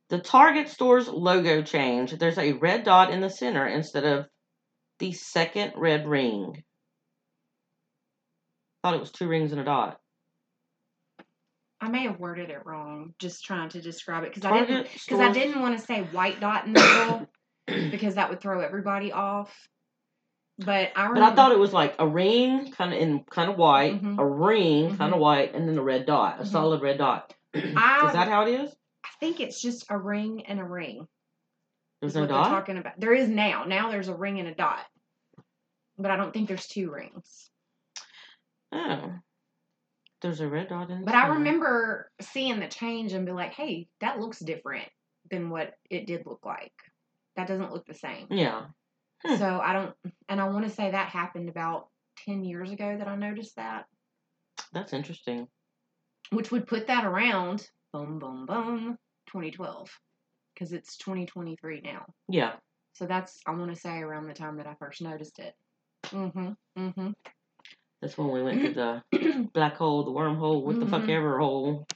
the 0.08 0.18
Target 0.18 0.68
store's 0.68 1.08
logo 1.08 1.62
change. 1.62 2.12
There's 2.12 2.38
a 2.38 2.52
red 2.52 2.84
dot 2.84 3.10
in 3.10 3.20
the 3.20 3.28
center 3.28 3.66
instead 3.66 4.04
of 4.04 4.26
the 4.98 5.12
second 5.12 5.72
red 5.76 6.06
ring. 6.08 6.62
Thought 8.82 8.94
it 8.94 9.00
was 9.00 9.10
two 9.10 9.28
rings 9.28 9.52
and 9.52 9.60
a 9.60 9.64
dot. 9.64 10.00
I 11.80 11.88
may 11.88 12.04
have 12.04 12.18
worded 12.18 12.50
it 12.50 12.64
wrong, 12.64 13.12
just 13.18 13.44
trying 13.44 13.68
to 13.70 13.82
describe 13.82 14.24
it 14.24 14.32
because 14.34 14.50
I 14.50 14.64
didn't 14.64 14.88
because 14.92 15.20
I 15.20 15.30
didn't 15.32 15.60
want 15.60 15.78
to 15.78 15.84
say 15.84 16.02
white 16.02 16.40
dot 16.40 16.66
in 16.66 16.72
the 16.72 16.80
middle 16.80 17.28
because 17.90 18.14
that 18.14 18.30
would 18.30 18.40
throw 18.40 18.60
everybody 18.60 19.12
off. 19.12 19.54
But 20.58 20.92
I 20.96 21.08
But. 21.12 21.22
I 21.22 21.34
thought 21.34 21.52
it 21.52 21.58
was 21.58 21.74
like 21.74 21.96
a 21.98 22.08
ring, 22.08 22.72
kind 22.72 22.94
of 22.94 22.98
in 22.98 23.24
kind 23.24 23.50
of 23.50 23.58
white, 23.58 24.02
Mhm. 24.02 24.18
a 24.18 24.24
ring, 24.24 24.90
Mhm. 24.92 24.98
kind 24.98 25.12
of 25.12 25.20
white, 25.20 25.54
and 25.54 25.68
then 25.68 25.76
a 25.76 25.82
red 25.82 26.06
dot, 26.06 26.40
a 26.40 26.44
Mhm. 26.44 26.46
solid 26.46 26.80
red 26.80 26.96
dot. 26.96 27.34
I- 27.54 28.06
is 28.06 28.12
that 28.14 28.28
how 28.28 28.46
it 28.46 28.54
is? 28.60 28.74
I 29.04 29.08
think 29.20 29.40
it's 29.40 29.60
just 29.60 29.84
a 29.90 29.98
ring 29.98 30.46
and 30.46 30.58
a 30.58 30.64
ring. 30.64 31.06
There's 32.14 32.28
no 32.28 32.34
dot. 32.34 32.48
talking 32.48 32.78
about. 32.78 32.98
There 32.98 33.14
is 33.14 33.28
now. 33.28 33.64
Now 33.64 33.90
there's 33.90 34.08
a 34.08 34.14
ring 34.14 34.38
and 34.38 34.48
a 34.48 34.54
dot. 34.54 34.84
But 35.98 36.10
I 36.10 36.16
don't 36.16 36.32
think 36.32 36.48
there's 36.48 36.66
two 36.66 36.90
rings. 36.90 37.50
Oh, 38.72 39.14
there's 40.20 40.40
a 40.40 40.48
red 40.48 40.68
dot 40.68 40.90
in. 40.90 41.04
But 41.04 41.14
I 41.14 41.28
remember 41.28 42.10
seeing 42.20 42.60
the 42.60 42.68
change 42.68 43.12
and 43.12 43.24
be 43.26 43.32
like, 43.32 43.52
hey, 43.52 43.88
that 44.00 44.18
looks 44.18 44.38
different 44.40 44.88
than 45.30 45.50
what 45.50 45.74
it 45.90 46.06
did 46.06 46.26
look 46.26 46.44
like. 46.44 46.72
That 47.36 47.48
doesn't 47.48 47.72
look 47.72 47.86
the 47.86 47.94
same. 47.94 48.26
Yeah. 48.30 48.66
Hmm. 49.24 49.36
So 49.36 49.60
I 49.62 49.72
don't, 49.72 49.94
and 50.28 50.40
I 50.40 50.48
want 50.48 50.64
to 50.66 50.70
say 50.70 50.90
that 50.90 51.08
happened 51.08 51.48
about 51.48 51.88
10 52.24 52.44
years 52.44 52.70
ago 52.70 52.96
that 52.98 53.08
I 53.08 53.16
noticed 53.16 53.56
that, 53.56 53.86
That's 54.72 54.92
interesting. 54.92 55.48
which 56.30 56.50
would 56.50 56.66
put 56.66 56.86
that 56.88 57.04
around, 57.04 57.68
boom, 57.92 58.18
boom, 58.18 58.46
boom, 58.46 58.98
2012. 59.28 59.90
Because 60.56 60.72
it's 60.72 60.96
2023 60.96 61.82
now. 61.82 62.06
Yeah. 62.28 62.52
So 62.94 63.04
that's, 63.04 63.38
I 63.46 63.50
want 63.50 63.74
to 63.74 63.78
say, 63.80 63.98
around 63.98 64.26
the 64.26 64.32
time 64.32 64.56
that 64.56 64.66
I 64.66 64.74
first 64.74 65.02
noticed 65.02 65.38
it. 65.38 65.54
Mm 66.06 66.32
hmm. 66.32 66.48
Mm 66.78 66.94
hmm. 66.94 67.10
That's 68.00 68.16
when 68.16 68.30
we 68.30 68.42
went 68.42 68.62
to 68.62 69.02
the 69.12 69.48
black 69.54 69.76
hole, 69.76 70.04
the 70.04 70.10
wormhole, 70.10 70.62
what 70.62 70.80
the 70.80 70.86
fuck 70.86 71.02
Mhm. 71.02 71.16
ever 71.16 71.38
hole. 71.38 71.86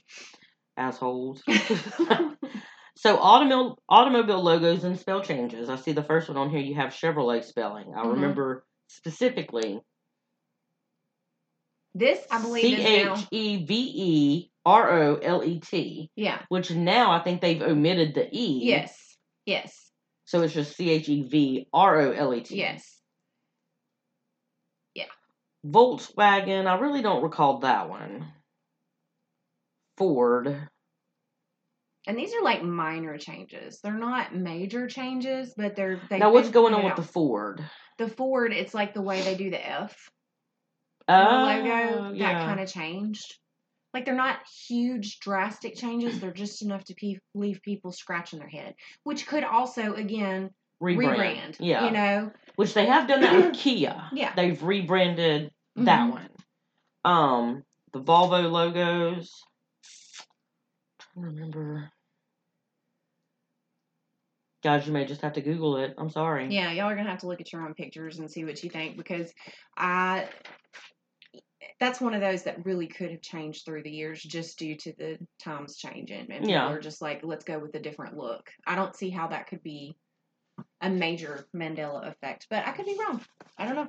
Assholes. 0.77 1.43
so 2.97 3.17
automobile 3.17 3.77
automobile 3.89 4.41
logos 4.43 4.83
and 4.83 4.99
spell 4.99 5.21
changes. 5.21 5.69
I 5.69 5.75
see 5.75 5.91
the 5.91 6.03
first 6.03 6.27
one 6.29 6.37
on 6.37 6.49
here. 6.49 6.59
You 6.59 6.75
have 6.75 6.89
Chevrolet 6.91 7.43
spelling. 7.43 7.93
I 7.95 8.03
Mhm. 8.03 8.11
remember 8.11 8.65
specifically 8.87 9.81
This, 11.93 12.25
I 12.31 12.41
believe, 12.41 12.61
C 12.63 12.81
H. 12.81 13.27
E 13.31 13.65
V 13.65 13.73
E 13.95 14.50
R 14.65 14.91
O 14.91 15.15
L 15.15 15.43
E 15.43 15.59
T. 15.59 16.09
Yeah. 16.15 16.41
Which 16.49 16.71
now 16.71 17.11
I 17.11 17.19
think 17.19 17.41
they've 17.41 17.61
omitted 17.61 18.13
the 18.13 18.27
E. 18.31 18.61
Yes. 18.63 18.97
Yes. 19.45 19.91
So 20.25 20.41
it's 20.41 20.53
just 20.53 20.75
C 20.75 20.89
H 20.89 21.09
E 21.09 21.23
V 21.23 21.67
R 21.73 21.99
O 22.01 22.11
L 22.11 22.33
E 22.33 22.41
T. 22.41 22.57
Yes. 22.57 22.83
Yeah. 24.93 25.05
Volkswagen, 25.65 26.67
I 26.67 26.79
really 26.79 27.01
don't 27.01 27.23
recall 27.23 27.59
that 27.59 27.89
one. 27.89 28.31
Ford. 29.97 30.69
And 32.07 32.17
these 32.17 32.33
are 32.33 32.43
like 32.43 32.63
minor 32.63 33.17
changes. 33.17 33.79
They're 33.83 33.93
not 33.93 34.35
major 34.35 34.87
changes, 34.87 35.53
but 35.55 35.75
they're. 35.75 36.01
They've 36.09 36.19
now 36.19 36.31
what's 36.31 36.49
going 36.49 36.73
on 36.73 36.83
with 36.83 36.95
the. 36.95 37.03
Ford? 37.03 37.63
the 37.99 38.07
Ford? 38.07 38.53
It's 38.53 38.73
like 38.73 38.93
the 38.93 39.01
way 39.01 39.21
they 39.21 39.35
do 39.35 39.51
the 39.51 39.63
F 39.63 40.09
Oh, 41.07 41.45
the 41.45 41.63
logo. 41.63 42.17
That 42.17 42.45
kind 42.45 42.59
of 42.59 42.71
changed. 42.71 43.37
Like 43.93 44.05
they're 44.05 44.15
not 44.15 44.37
huge, 44.67 45.19
drastic 45.19 45.75
changes. 45.75 46.19
They're 46.19 46.31
just 46.31 46.61
enough 46.61 46.85
to 46.85 46.95
pe- 46.95 47.19
leave 47.33 47.61
people 47.61 47.91
scratching 47.91 48.39
their 48.39 48.47
head, 48.47 48.75
which 49.03 49.27
could 49.27 49.43
also 49.43 49.93
again 49.93 50.51
rebrand. 50.81 51.17
rebrand. 51.17 51.55
Yeah. 51.59 51.85
You 51.85 51.91
know. 51.91 52.31
Which 52.55 52.73
they 52.73 52.85
have 52.85 53.07
done 53.07 53.21
that 53.21 53.35
with 53.35 53.53
Kia. 53.59 54.09
Yeah. 54.13 54.33
They've 54.35 54.61
rebranded 54.61 55.51
that 55.75 56.09
Mhm. 56.09 56.11
one. 56.11 56.29
Um, 57.03 57.63
the 57.93 58.01
Volvo 58.01 58.49
logos. 58.49 59.43
trying 61.13 61.25
to 61.25 61.31
remember. 61.31 61.91
Guys, 64.63 64.85
you 64.85 64.93
may 64.93 65.05
just 65.05 65.21
have 65.21 65.33
to 65.33 65.41
Google 65.41 65.77
it. 65.77 65.95
I'm 65.97 66.11
sorry. 66.11 66.47
Yeah, 66.53 66.71
y'all 66.71 66.85
are 66.85 66.95
gonna 66.95 67.09
have 67.09 67.21
to 67.21 67.27
look 67.27 67.41
at 67.41 67.51
your 67.51 67.63
own 67.63 67.73
pictures 67.73 68.19
and 68.19 68.29
see 68.29 68.45
what 68.45 68.63
you 68.63 68.69
think 68.69 68.95
because 68.95 69.33
I 69.75 70.29
that's 71.81 71.99
one 71.99 72.13
of 72.13 72.21
those 72.21 72.43
that 72.43 72.63
really 72.63 72.85
could 72.85 73.09
have 73.09 73.21
changed 73.21 73.65
through 73.65 73.81
the 73.81 73.89
years 73.89 74.21
just 74.21 74.59
due 74.59 74.75
to 74.77 74.93
the 74.99 75.17
times 75.39 75.75
changing 75.77 76.31
and 76.31 76.41
people 76.41 76.49
Yeah. 76.51 76.69
are 76.71 76.79
just 76.79 77.01
like, 77.01 77.21
let's 77.23 77.43
go 77.43 77.57
with 77.57 77.73
a 77.73 77.79
different 77.79 78.15
look. 78.15 78.51
I 78.67 78.75
don't 78.75 78.95
see 78.95 79.09
how 79.09 79.29
that 79.29 79.47
could 79.47 79.63
be 79.63 79.97
a 80.79 80.91
major 80.91 81.47
Mandela 81.55 82.07
effect, 82.07 82.45
but 82.51 82.67
I 82.67 82.71
could 82.71 82.85
be 82.85 82.97
wrong. 82.99 83.19
I 83.57 83.65
don't 83.65 83.75
know. 83.75 83.87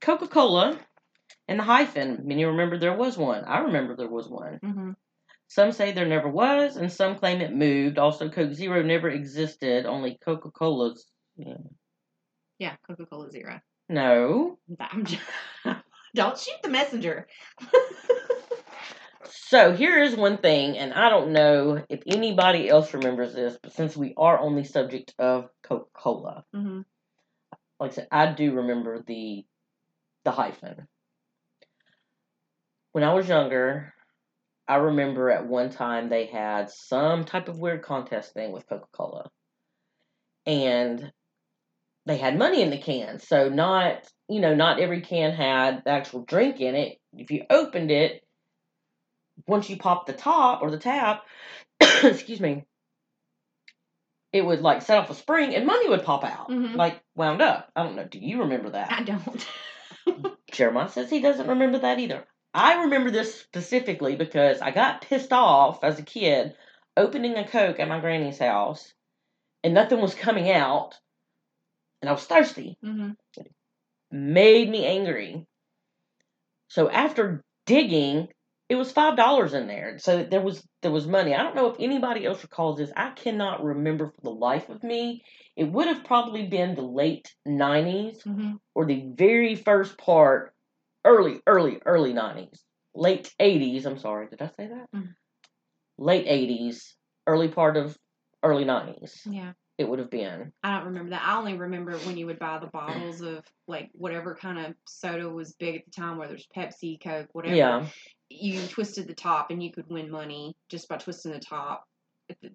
Coca 0.00 0.26
Cola 0.26 0.76
and 1.46 1.60
the 1.60 1.64
hyphen. 1.64 2.22
Many 2.24 2.44
remember 2.44 2.76
there 2.76 2.96
was 2.96 3.16
one. 3.16 3.44
I 3.44 3.60
remember 3.60 3.94
there 3.94 4.08
was 4.10 4.28
one. 4.28 4.58
hmm 4.60 4.90
Some 5.46 5.70
say 5.70 5.92
there 5.92 6.08
never 6.08 6.28
was, 6.28 6.76
and 6.76 6.90
some 6.90 7.18
claim 7.18 7.40
it 7.40 7.54
moved. 7.54 7.98
Also, 7.98 8.28
Coke 8.28 8.52
Zero 8.52 8.82
never 8.82 9.08
existed. 9.08 9.86
Only 9.86 10.18
Coca 10.24 10.50
Cola's. 10.50 11.06
Yeah. 11.36 11.54
Yeah, 12.58 12.74
Coca 12.84 13.06
Cola 13.06 13.30
Zero. 13.30 13.60
No. 13.88 14.58
I'm 14.80 15.04
just, 15.04 15.22
don't 16.14 16.38
shoot 16.38 16.56
the 16.62 16.68
messenger. 16.68 17.26
So 19.24 19.72
here 19.72 20.02
is 20.02 20.16
one 20.16 20.38
thing, 20.38 20.78
and 20.78 20.92
I 20.94 21.10
don't 21.10 21.32
know 21.32 21.84
if 21.88 22.02
anybody 22.06 22.68
else 22.68 22.94
remembers 22.94 23.34
this, 23.34 23.58
but 23.62 23.72
since 23.72 23.96
we 23.96 24.14
are 24.16 24.38
on 24.38 24.56
the 24.56 24.64
subject 24.64 25.14
of 25.18 25.48
Coca 25.62 25.90
Cola, 25.94 26.44
hmm 26.52 26.80
like 27.78 27.92
I 27.92 27.94
said, 27.94 28.08
I 28.10 28.32
do 28.32 28.54
remember 28.54 29.02
the 29.06 29.44
the 30.24 30.30
hyphen. 30.30 30.86
When 32.92 33.04
I 33.04 33.12
was 33.14 33.28
younger, 33.28 33.92
I 34.68 34.76
remember 34.76 35.30
at 35.30 35.46
one 35.46 35.70
time 35.70 36.08
they 36.08 36.26
had 36.26 36.70
some 36.70 37.24
type 37.24 37.48
of 37.48 37.58
weird 37.58 37.82
contest 37.82 38.32
thing 38.34 38.52
with 38.52 38.68
Coca 38.68 38.86
Cola, 38.92 39.30
and 40.46 41.12
they 42.06 42.16
had 42.16 42.38
money 42.38 42.62
in 42.62 42.70
the 42.70 42.78
can. 42.78 43.18
So 43.18 43.48
not 43.48 44.06
you 44.28 44.40
know 44.40 44.54
not 44.54 44.80
every 44.80 45.00
can 45.00 45.32
had 45.32 45.84
the 45.84 45.90
actual 45.90 46.22
drink 46.22 46.60
in 46.60 46.74
it. 46.74 46.98
If 47.12 47.30
you 47.30 47.44
opened 47.50 47.90
it, 47.90 48.24
once 49.46 49.68
you 49.70 49.76
popped 49.76 50.06
the 50.06 50.12
top 50.12 50.62
or 50.62 50.70
the 50.70 50.78
tap, 50.78 51.24
excuse 52.02 52.40
me, 52.40 52.64
it 54.32 54.44
would 54.44 54.60
like 54.60 54.82
set 54.82 54.98
off 54.98 55.10
a 55.10 55.14
spring 55.14 55.54
and 55.54 55.66
money 55.66 55.88
would 55.88 56.04
pop 56.04 56.24
out, 56.24 56.48
Mhm. 56.48 56.76
like 56.76 57.00
wound 57.14 57.42
up. 57.42 57.70
I 57.76 57.82
don't 57.82 57.96
know. 57.96 58.04
Do 58.04 58.18
you 58.18 58.40
remember 58.40 58.70
that? 58.70 58.90
I 58.92 59.02
don't. 59.02 59.46
Jeremiah 60.52 60.88
says 60.88 61.10
he 61.10 61.20
doesn't 61.20 61.48
remember 61.48 61.78
that 61.80 61.98
either. 61.98 62.24
I 62.54 62.82
remember 62.84 63.10
this 63.10 63.40
specifically 63.40 64.16
because 64.16 64.60
I 64.60 64.70
got 64.70 65.00
pissed 65.02 65.32
off 65.32 65.82
as 65.82 65.98
a 65.98 66.02
kid 66.02 66.54
opening 66.96 67.36
a 67.36 67.48
Coke 67.48 67.80
at 67.80 67.88
my 67.88 68.00
granny's 68.00 68.38
house 68.38 68.92
and 69.64 69.72
nothing 69.72 70.00
was 70.00 70.14
coming 70.14 70.50
out 70.50 70.98
and 72.02 72.10
I 72.10 72.12
was 72.12 72.26
thirsty. 72.26 72.76
hmm 72.82 73.12
Made 74.12 74.68
me 74.68 74.84
angry. 74.84 75.46
So 76.68 76.90
after 76.90 77.42
digging, 77.66 78.28
it 78.68 78.76
was 78.76 78.92
five 78.92 79.16
dollars 79.16 79.54
in 79.54 79.66
there. 79.66 79.98
So 79.98 80.24
there 80.24 80.40
was 80.40 80.66
there 80.82 80.90
was 80.90 81.06
money. 81.06 81.34
I 81.34 81.42
don't 81.42 81.54
know 81.54 81.70
if 81.70 81.78
anybody 81.78 82.24
else 82.26 82.42
recalls 82.42 82.78
this. 82.78 82.92
I 82.96 83.10
cannot 83.10 83.62
remember 83.64 84.08
for 84.08 84.20
the 84.22 84.30
life 84.30 84.68
of 84.68 84.82
me. 84.82 85.22
It 85.56 85.64
would 85.64 85.86
have 85.86 86.04
probably 86.04 86.46
been 86.48 86.74
the 86.74 86.82
late 86.82 87.34
nineties 87.46 88.22
hmm 88.22 88.56
or 88.74 88.86
the 88.86 89.12
very 89.14 89.54
first 89.54 89.98
part, 89.98 90.54
early, 91.04 91.42
early, 91.46 91.78
early 91.84 92.14
90s, 92.14 92.64
late 92.94 93.34
80s. 93.38 93.84
I'm 93.84 93.98
sorry, 93.98 94.28
did 94.28 94.40
I 94.40 94.46
say 94.56 94.66
that? 94.68 94.90
Mhm. 94.94 95.14
Late 95.98 96.26
80s, 96.26 96.96
early 97.26 97.48
part 97.48 97.76
of 97.76 97.98
early 98.42 98.64
90s. 98.64 99.20
Yeah. 99.26 99.52
It 99.78 99.88
would 99.88 99.98
have 99.98 100.10
been. 100.10 100.52
I 100.62 100.76
don't 100.76 100.86
remember 100.88 101.10
that. 101.10 101.22
I 101.24 101.36
only 101.38 101.54
remember 101.54 101.96
when 101.98 102.16
you 102.16 102.26
would 102.26 102.38
buy 102.38 102.58
the 102.58 102.66
bottles 102.66 103.20
of 103.20 103.44
like 103.66 103.90
whatever 103.92 104.34
kind 104.34 104.58
of 104.58 104.74
soda 104.86 105.28
was 105.28 105.54
big 105.54 105.76
at 105.76 105.84
the 105.86 105.90
time, 105.90 106.18
whether 106.18 106.34
it's 106.34 106.46
Pepsi, 106.54 107.02
Coke, 107.02 107.28
whatever. 107.32 107.54
Yeah. 107.56 107.86
You 108.28 108.60
twisted 108.68 109.08
the 109.08 109.14
top 109.14 109.50
and 109.50 109.62
you 109.62 109.72
could 109.72 109.88
win 109.88 110.10
money 110.10 110.54
just 110.68 110.88
by 110.88 110.96
twisting 110.98 111.32
the 111.32 111.38
top. 111.40 111.84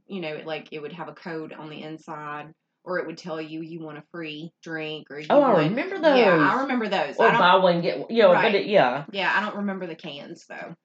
You 0.08 0.22
know, 0.22 0.42
like 0.46 0.70
it 0.72 0.80
would 0.80 0.94
have 0.94 1.08
a 1.08 1.14
code 1.14 1.54
on 1.54 1.70
the 1.70 1.84
inside, 1.84 2.48
or 2.84 3.00
it 3.00 3.06
would 3.06 3.18
tell 3.18 3.40
you 3.42 3.62
you 3.62 3.80
want 3.80 3.98
a 3.98 4.04
free 4.12 4.52
drink, 4.64 5.12
or 5.12 5.20
you 5.20 5.28
Oh, 5.30 5.42
I 5.42 5.54
want- 5.54 5.70
remember 5.70 5.96
Yeah, 5.96 6.32
those. 6.38 6.42
I 6.42 6.62
remember 6.62 6.88
those. 6.88 7.16
Or 7.18 7.28
I 7.28 7.32
don't, 7.32 7.40
buy 7.40 7.56
one 7.56 7.82
get 7.82 8.00
one. 8.00 8.08
Yeah, 8.10 8.26
Right. 8.32 8.56
it, 8.56 8.66
yeah. 8.68 9.06
yeah, 9.12 9.32
I 9.36 9.42
don't 9.46 9.58
remember 9.58 9.86
the 9.86 9.96
cans 9.96 10.46
though. 10.48 10.76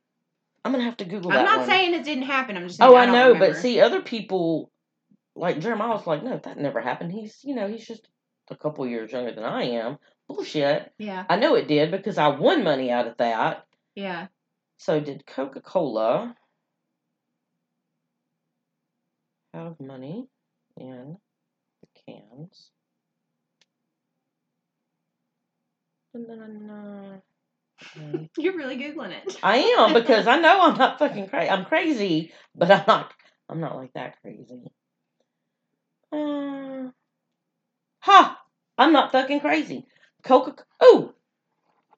I'm 0.64 0.72
gonna 0.72 0.84
have 0.84 0.96
to 0.98 1.04
Google 1.04 1.30
it. 1.30 1.36
I'm 1.36 1.44
not 1.44 1.58
one. 1.60 1.68
saying 1.68 1.94
it 1.94 2.04
didn't 2.04 2.24
happen. 2.24 2.56
I'm 2.56 2.68
just 2.68 2.80
oh, 2.82 2.86
saying 2.86 2.94
Oh, 2.94 2.96
I 3.00 3.06
don't 3.06 3.14
know, 3.14 3.38
but 3.38 3.56
see, 3.56 3.80
other 3.80 4.02
people, 4.02 4.70
like 5.34 5.60
Jeremiah, 5.60 5.90
was 5.90 6.06
like, 6.06 6.22
no, 6.22 6.38
that 6.38 6.58
never 6.58 6.80
happened. 6.80 7.12
He's, 7.12 7.38
you 7.42 7.54
know, 7.54 7.68
he's 7.68 7.86
just 7.86 8.08
a 8.50 8.56
couple 8.56 8.86
years 8.86 9.12
younger 9.12 9.32
than 9.32 9.44
I 9.44 9.62
am. 9.64 9.98
Bullshit. 10.28 10.92
Yeah, 10.98 11.24
I 11.28 11.36
know 11.36 11.54
it 11.54 11.68
did 11.68 11.90
because 11.90 12.18
I 12.18 12.28
won 12.28 12.64
money 12.64 12.90
out 12.90 13.06
of 13.06 13.16
that. 13.18 13.66
yeah. 13.94 14.28
So 14.78 14.98
did 14.98 15.24
Coca 15.26 15.60
Cola 15.60 16.34
have 19.54 19.78
money 19.78 20.26
in 20.76 21.16
the 21.80 22.12
cans? 22.12 22.70
You're 28.36 28.56
really 28.56 28.76
googling 28.76 29.12
it. 29.12 29.38
I 29.42 29.58
am 29.58 29.92
because 29.94 30.26
I 30.34 30.38
know 30.40 30.60
I'm 30.62 30.78
not 30.78 30.98
fucking 30.98 31.28
crazy. 31.28 31.50
I'm 31.50 31.64
crazy, 31.64 32.32
but 32.54 32.70
I'm 32.70 32.84
not. 32.86 33.12
I'm 33.48 33.60
not 33.60 33.76
like 33.76 33.92
that 33.94 34.20
crazy. 34.22 34.62
Uh, 36.12 36.90
ha! 38.00 38.38
I'm 38.78 38.92
not 38.92 39.12
fucking 39.12 39.40
crazy. 39.40 39.86
Coca. 40.22 40.54
Oh, 40.80 41.12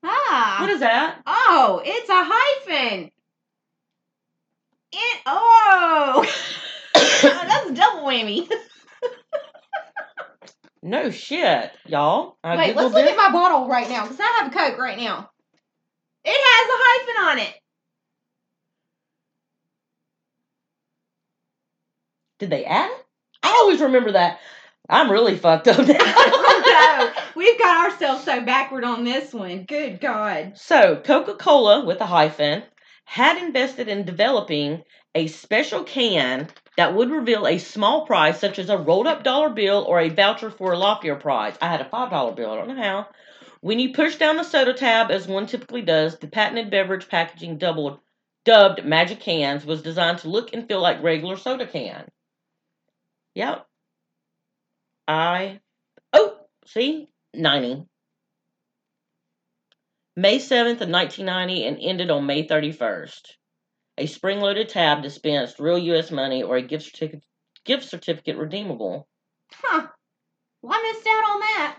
Ah. 0.04 0.58
what 0.60 0.70
is 0.70 0.80
that? 0.80 1.20
Oh, 1.26 1.80
it's 1.84 2.08
a 2.08 2.24
hyphen. 2.24 3.10
It 4.92 5.20
oh, 5.26 6.24
that's 6.94 7.70
a 7.70 7.74
double 7.74 8.02
whammy. 8.06 8.48
No 10.86 11.10
shit, 11.10 11.72
y'all. 11.86 12.36
I 12.44 12.56
Wait, 12.58 12.76
let's 12.76 12.92
look 12.92 13.06
it. 13.06 13.10
at 13.12 13.16
my 13.16 13.30
bottle 13.32 13.66
right 13.68 13.88
now 13.88 14.02
because 14.02 14.20
I 14.20 14.40
have 14.42 14.52
a 14.52 14.54
Coke 14.54 14.76
right 14.78 14.98
now. 14.98 15.30
It 16.26 16.36
has 16.36 16.68
a 16.68 16.76
hyphen 16.76 17.24
on 17.30 17.38
it. 17.48 17.54
Did 22.38 22.50
they 22.50 22.66
add 22.66 22.90
it? 22.90 23.03
I 23.44 23.50
always 23.60 23.82
remember 23.82 24.12
that. 24.12 24.40
I'm 24.88 25.10
really 25.10 25.36
fucked 25.36 25.68
up 25.68 25.78
now. 25.78 25.84
no, 25.86 27.12
we've 27.36 27.58
got 27.58 27.90
ourselves 27.90 28.24
so 28.24 28.40
backward 28.42 28.84
on 28.84 29.04
this 29.04 29.34
one. 29.34 29.64
Good 29.64 30.00
God. 30.00 30.52
So, 30.56 30.96
Coca 31.04 31.34
Cola, 31.34 31.84
with 31.84 32.00
a 32.00 32.06
hyphen, 32.06 32.62
had 33.04 33.36
invested 33.36 33.88
in 33.88 34.06
developing 34.06 34.82
a 35.14 35.26
special 35.26 35.84
can 35.84 36.48
that 36.78 36.94
would 36.94 37.10
reveal 37.10 37.46
a 37.46 37.58
small 37.58 38.06
prize, 38.06 38.40
such 38.40 38.58
as 38.58 38.70
a 38.70 38.78
rolled 38.78 39.06
up 39.06 39.22
dollar 39.22 39.50
bill 39.50 39.84
or 39.86 40.00
a 40.00 40.08
voucher 40.08 40.50
for 40.50 40.72
a 40.72 40.78
loftier 40.78 41.16
prize. 41.16 41.54
I 41.60 41.68
had 41.68 41.82
a 41.82 41.84
$5 41.84 42.34
bill, 42.34 42.50
I 42.50 42.56
don't 42.56 42.68
know 42.68 42.82
how. 42.82 43.08
When 43.60 43.78
you 43.78 43.92
push 43.92 44.16
down 44.16 44.36
the 44.36 44.42
soda 44.42 44.72
tab, 44.72 45.10
as 45.10 45.28
one 45.28 45.46
typically 45.46 45.82
does, 45.82 46.18
the 46.18 46.28
patented 46.28 46.70
beverage 46.70 47.08
packaging 47.08 47.58
doubled, 47.58 48.00
dubbed 48.44 48.84
Magic 48.84 49.20
Cans 49.20 49.66
was 49.66 49.82
designed 49.82 50.18
to 50.18 50.28
look 50.28 50.52
and 50.54 50.66
feel 50.66 50.80
like 50.80 51.02
regular 51.02 51.36
soda 51.36 51.66
can. 51.66 52.08
Yep. 53.34 53.66
I. 55.08 55.60
Oh, 56.12 56.36
see? 56.66 57.08
90. 57.34 57.84
May 60.16 60.38
7th 60.38 60.80
of 60.80 60.88
1990 60.88 61.66
and 61.66 61.78
ended 61.80 62.10
on 62.10 62.26
May 62.26 62.46
31st. 62.46 63.20
A 63.98 64.06
spring-loaded 64.06 64.68
tab 64.68 65.02
dispensed 65.02 65.58
real 65.58 65.78
U.S. 65.78 66.10
money 66.10 66.42
or 66.42 66.56
a 66.56 66.62
gift 66.62 66.84
certificate, 66.84 67.24
gift 67.64 67.84
certificate 67.84 68.36
redeemable. 68.36 69.08
Huh. 69.52 69.86
Well, 70.62 70.72
I 70.74 70.92
missed 70.92 71.06
out 71.06 71.24
on 71.24 71.40
that. 71.40 71.78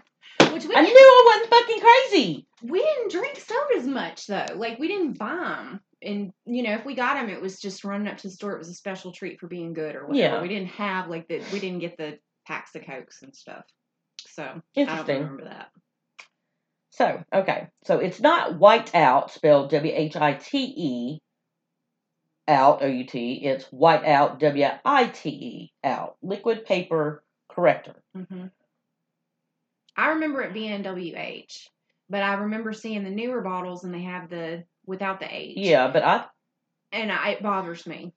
Which 0.53 0.65
we 0.65 0.75
I 0.75 0.81
knew 0.81 0.93
I 0.93 1.33
wasn't 1.33 1.49
fucking 1.49 1.81
crazy. 1.81 2.47
we 2.61 2.81
didn't 2.81 3.11
drink 3.11 3.37
sodas 3.39 3.87
much 3.87 4.27
though. 4.27 4.45
Like 4.55 4.79
we 4.79 4.87
didn't 4.87 5.17
buy 5.17 5.35
them, 5.35 5.79
and 6.05 6.31
you 6.45 6.63
know 6.63 6.73
if 6.73 6.85
we 6.85 6.95
got 6.95 7.15
them, 7.15 7.29
it 7.29 7.41
was 7.41 7.59
just 7.59 7.83
running 7.83 8.07
up 8.07 8.17
to 8.17 8.27
the 8.27 8.33
store. 8.33 8.53
It 8.53 8.59
was 8.59 8.69
a 8.69 8.73
special 8.73 9.11
treat 9.11 9.39
for 9.39 9.47
being 9.47 9.73
good 9.73 9.95
or 9.95 10.05
whatever. 10.07 10.35
Yeah. 10.35 10.41
We 10.41 10.47
didn't 10.47 10.69
have 10.69 11.09
like 11.09 11.27
the 11.27 11.41
we 11.51 11.59
didn't 11.59 11.79
get 11.79 11.97
the 11.97 12.19
packs 12.47 12.75
of 12.75 12.85
cokes 12.85 13.21
and 13.23 13.35
stuff. 13.35 13.65
So 14.27 14.43
I 14.43 14.47
don't 14.47 14.63
Interesting. 14.75 15.19
remember 15.19 15.45
that. 15.45 15.69
So, 16.91 17.23
okay. 17.33 17.67
So 17.83 17.99
it's 17.99 18.21
not 18.21 18.57
white 18.57 18.95
out, 18.95 19.31
spelled 19.31 19.69
W 19.71 19.93
H 19.93 20.15
I 20.15 20.33
T 20.33 20.57
E 20.77 21.19
out, 22.47 22.81
O 22.81 22.87
U 22.87 23.03
T. 23.05 23.33
It's 23.43 23.65
white 23.65 24.05
out, 24.05 24.39
W 24.39 24.67
I 24.85 25.07
T 25.07 25.29
E 25.29 25.73
out. 25.83 26.15
Liquid 26.21 26.65
paper 26.65 27.23
corrector. 27.49 27.95
hmm 28.13 28.45
I 29.97 30.09
remember 30.09 30.41
it 30.41 30.53
being 30.53 30.83
WH, 30.83 31.69
but 32.09 32.21
I 32.21 32.33
remember 32.33 32.73
seeing 32.73 33.05
the 33.05 33.09
newer 33.09 33.39
bottles 33.41 33.85
and 33.85 33.93
they 33.93 34.01
have 34.01 34.29
the 34.29 34.65
without 34.85 35.19
the 35.19 35.27
H. 35.33 35.57
Yeah, 35.57 35.89
but 35.91 36.03
I, 36.03 36.25
and 36.91 37.11
I, 37.11 37.29
it 37.31 37.43
bothers 37.43 37.85
me. 37.85 38.13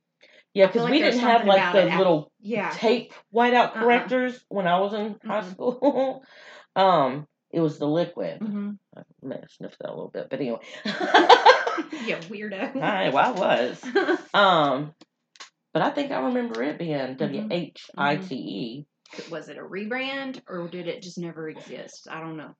yeah, 0.55 0.67
because 0.67 0.83
like 0.83 0.93
we 0.93 0.99
didn't 1.01 1.21
have 1.21 1.47
like 1.47 1.73
the 1.73 1.85
it. 1.87 1.97
little 1.99 2.33
Yeah. 2.41 2.71
tape 2.71 3.13
whiteout 3.35 3.71
Uh-uh. 3.77 3.81
correctors 3.81 4.45
when 4.49 4.67
I 4.67 4.79
was 4.81 4.95
in 4.95 5.17
high 5.25 5.41
Mm-mm. 5.43 5.51
school. 5.51 6.25
um, 6.77 7.27
it 7.51 7.61
was 7.61 7.79
the 7.79 7.87
liquid. 7.87 8.39
hmm 8.41 8.71
I 8.97 9.03
may 9.23 9.37
have 9.37 9.51
sniffed 9.51 9.79
that 9.81 9.91
a 9.91 9.95
little 9.95 10.11
bit, 10.11 10.29
but 10.31 10.41
anyway. 10.41 10.59
You 12.07 12.17
weirdo. 12.17 12.81
Hi, 12.81 13.11
well, 13.11 13.35
I 13.35 13.39
was. 13.39 13.85
Um, 14.35 14.93
but 15.73 15.83
I 15.83 15.91
think 15.91 16.11
I 16.13 16.21
remember 16.27 16.63
it 16.63 16.79
being 16.79 16.93
Mm-hmm. 16.99 17.17
W 17.17 17.49
H 17.51 17.91
I 17.97 18.17
T 18.17 18.35
E. 18.35 18.87
was 19.31 19.49
it 19.49 19.57
a 19.59 19.63
rebrand 19.63 20.41
or 20.49 20.69
did 20.69 20.87
it 20.89 21.03
just 21.03 21.19
never 21.19 21.49
exist? 21.49 22.09
I 22.11 22.21
don't 22.21 22.37
know. 22.37 22.55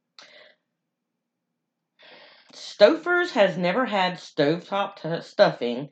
Stouffer's 2.55 3.33
has 3.33 3.57
never 3.57 3.85
had 3.85 4.15
stovetop 4.15 4.97
t- 4.97 5.23
stuffing. 5.23 5.91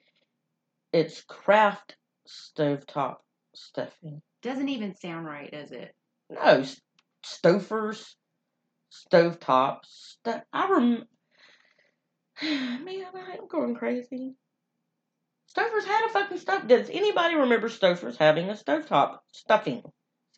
It's 0.92 1.22
Kraft 1.22 1.96
stovetop 2.26 3.16
stuffing. 3.54 4.22
Doesn't 4.42 4.68
even 4.68 4.94
sound 4.94 5.26
right, 5.26 5.50
does 5.50 5.72
it? 5.72 5.94
No, 6.30 6.64
Stouffer's 7.24 8.16
stovetop 8.92 9.78
stuff. 9.84 10.42
I 10.52 10.70
rem. 10.70 11.04
Man, 12.42 13.04
I'm 13.14 13.48
going 13.48 13.74
crazy. 13.74 14.34
Stouffer's 15.56 15.86
had 15.86 16.06
a 16.06 16.12
fucking 16.12 16.38
stuff. 16.38 16.66
Does 16.66 16.90
anybody 16.90 17.34
remember 17.34 17.68
Stouffer's 17.68 18.16
having 18.16 18.50
a 18.50 18.54
stovetop 18.54 19.18
stuffing? 19.32 19.82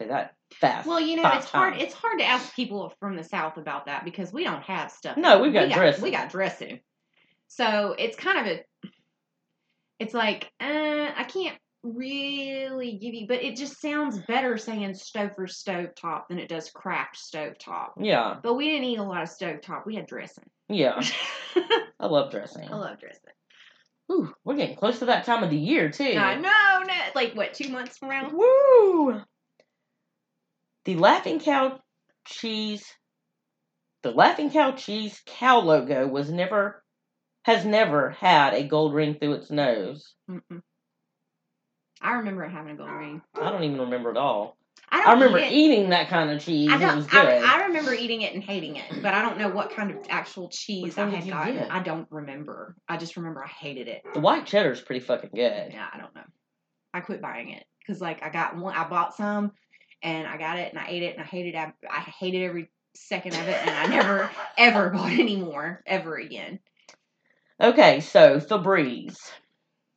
Say 0.00 0.08
that 0.08 0.34
fast. 0.54 0.86
Well, 0.86 1.00
you 1.00 1.16
know, 1.16 1.28
it's 1.34 1.46
hard. 1.46 1.74
times. 1.74 1.82
It's 1.84 1.94
hard 1.94 2.18
to 2.20 2.24
ask 2.24 2.54
people 2.54 2.92
from 3.00 3.16
the 3.16 3.24
south 3.24 3.56
about 3.56 3.86
that 3.86 4.04
because 4.04 4.32
we 4.32 4.44
don't 4.44 4.62
have 4.62 4.90
stuff. 4.92 5.16
No, 5.16 5.40
we've 5.40 5.52
got 5.52 5.68
we 5.68 5.74
dressing. 5.74 6.02
We 6.04 6.10
got 6.10 6.30
dressing. 6.30 6.80
So 7.48 7.94
it's 7.98 8.16
kind 8.16 8.38
of 8.38 8.46
a. 8.46 8.88
It's 9.98 10.14
like 10.14 10.50
uh, 10.60 11.10
I 11.16 11.24
can't 11.28 11.56
really 11.82 12.98
give 13.00 13.14
you, 13.14 13.26
but 13.26 13.42
it 13.42 13.56
just 13.56 13.80
sounds 13.80 14.18
better 14.28 14.56
saying 14.56 14.90
Stouffer 14.90 15.48
stovetop 15.48 16.28
than 16.28 16.38
it 16.38 16.48
does 16.48 16.70
Kraft 16.70 17.16
stovetop. 17.16 17.90
Yeah, 18.00 18.36
But 18.42 18.54
we 18.54 18.66
didn't 18.68 18.84
eat 18.84 18.98
a 18.98 19.02
lot 19.04 19.22
of 19.22 19.28
stovetop. 19.28 19.86
We 19.86 19.96
had 19.96 20.06
dressing. 20.06 20.44
yeah. 20.68 21.00
I 22.00 22.06
love 22.06 22.30
dressing. 22.30 22.68
I 22.70 22.76
love 22.76 23.00
dressing. 23.00 23.32
Ooh, 24.10 24.32
we're 24.44 24.54
getting 24.56 24.76
close 24.76 25.00
to 25.00 25.06
that 25.06 25.24
time 25.24 25.42
of 25.42 25.50
the 25.50 25.56
year 25.56 25.90
too. 25.90 26.14
I 26.16 26.36
know, 26.36 26.82
no, 26.86 26.94
like 27.14 27.34
what, 27.34 27.54
two 27.54 27.68
months 27.70 27.98
from 27.98 28.08
now? 28.08 28.30
Woo! 28.32 29.20
The 30.88 30.96
Laughing 30.96 31.38
Cow 31.38 31.80
cheese, 32.24 32.82
the 34.02 34.10
Laughing 34.10 34.50
Cow 34.50 34.72
cheese 34.72 35.20
cow 35.26 35.58
logo 35.58 36.08
was 36.08 36.30
never, 36.30 36.82
has 37.42 37.66
never 37.66 38.08
had 38.08 38.54
a 38.54 38.64
gold 38.64 38.94
ring 38.94 39.18
through 39.20 39.34
its 39.34 39.50
nose. 39.50 40.14
Mm-mm. 40.30 40.62
I 42.00 42.12
remember 42.12 42.42
it 42.44 42.52
having 42.52 42.72
a 42.72 42.76
gold 42.76 42.90
ring. 42.90 43.20
I 43.34 43.50
don't 43.50 43.64
even 43.64 43.80
remember 43.80 44.12
at 44.12 44.16
all. 44.16 44.56
I, 44.90 45.02
I 45.02 45.12
remember 45.12 45.36
eat 45.36 45.52
eating 45.52 45.90
that 45.90 46.08
kind 46.08 46.30
of 46.30 46.40
cheese. 46.40 46.70
I 46.72 46.78
don't. 46.78 46.96
was 46.96 47.06
good. 47.06 47.22
I, 47.22 47.56
I 47.56 47.66
remember 47.66 47.92
eating 47.92 48.22
it 48.22 48.32
and 48.32 48.42
hating 48.42 48.76
it, 48.76 49.02
but 49.02 49.12
I 49.12 49.20
don't 49.20 49.36
know 49.36 49.50
what 49.50 49.70
kind 49.76 49.90
of 49.90 49.98
actual 50.08 50.48
cheese 50.48 50.96
I 50.96 51.10
had 51.10 51.28
gotten. 51.28 51.54
get? 51.54 51.70
I 51.70 51.82
don't 51.82 52.08
remember. 52.10 52.74
I 52.88 52.96
just 52.96 53.18
remember 53.18 53.44
I 53.44 53.48
hated 53.48 53.88
it. 53.88 54.04
the 54.14 54.20
white 54.20 54.46
cheddar 54.46 54.72
is 54.72 54.80
pretty 54.80 55.04
fucking 55.04 55.32
good. 55.34 55.70
Yeah, 55.70 55.86
I 55.92 55.98
don't 55.98 56.14
know. 56.14 56.24
I 56.94 57.00
quit 57.00 57.20
buying 57.20 57.50
it 57.50 57.66
because 57.80 58.00
like 58.00 58.22
I 58.22 58.30
got 58.30 58.56
one. 58.56 58.74
I 58.74 58.88
bought 58.88 59.14
some, 59.14 59.52
and 60.02 60.26
I 60.26 60.36
got 60.36 60.58
it 60.58 60.70
and 60.72 60.78
I 60.78 60.86
ate 60.88 61.02
it 61.02 61.14
and 61.16 61.22
I 61.22 61.26
hated. 61.26 61.54
I, 61.54 61.72
I 61.90 62.00
hated 62.00 62.42
every 62.44 62.70
second 62.94 63.34
of 63.34 63.46
it, 63.48 63.56
and 63.66 63.70
I 63.70 63.86
never 63.86 64.30
ever 64.58 64.90
bought 64.90 65.12
any 65.12 65.36
more 65.36 65.82
ever 65.86 66.16
again. 66.16 66.60
Okay, 67.60 68.00
so 68.00 68.38
Febreze. 68.40 69.18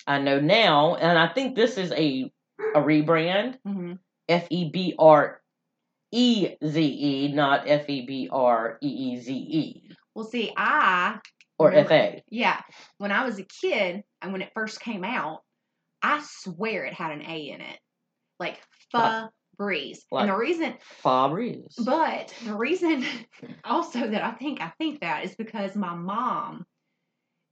I 0.07 0.19
know 0.19 0.39
now, 0.39 0.95
and 0.95 1.17
I 1.17 1.27
think 1.33 1.55
this 1.55 1.77
is 1.77 1.91
a 1.91 2.31
a 2.75 2.79
rebrand. 2.79 3.57
hmm 3.65 3.93
F 4.29 4.47
E 4.49 4.69
B 4.69 4.95
R 4.97 5.41
E 6.11 6.55
Z 6.65 6.81
E, 6.81 7.31
not 7.33 7.67
F 7.67 7.89
E 7.89 8.05
B 8.05 8.29
R 8.31 8.77
E 8.81 8.87
E 8.87 9.17
Z 9.19 9.33
E 9.33 9.89
Well, 10.15 10.25
see, 10.25 10.51
I 10.55 11.19
or 11.59 11.71
F 11.73 11.91
A. 11.91 12.23
yeah, 12.29 12.59
when 12.97 13.11
I 13.11 13.25
was 13.25 13.39
a 13.39 13.43
kid 13.43 14.03
and 14.21 14.31
when 14.31 14.41
it 14.41 14.51
first 14.55 14.79
came 14.79 15.03
out, 15.03 15.41
I 16.01 16.23
swear 16.25 16.85
it 16.85 16.93
had 16.93 17.11
an 17.11 17.21
A 17.21 17.49
in 17.49 17.61
it, 17.61 17.79
like 18.39 18.59
Like- 18.93 19.29
Febreze. 19.61 19.99
like- 20.11 20.23
and 20.23 20.29
the 20.31 20.37
reason, 20.37 20.73
Fabrice. 20.81 21.75
but 21.85 22.33
the 22.45 22.55
reason 22.55 23.05
also 23.63 24.07
that 24.07 24.23
I 24.23 24.31
think 24.31 24.61
I 24.61 24.71
think 24.77 25.01
that 25.01 25.25
is 25.25 25.35
because 25.35 25.75
my 25.75 25.95
mom 25.95 26.65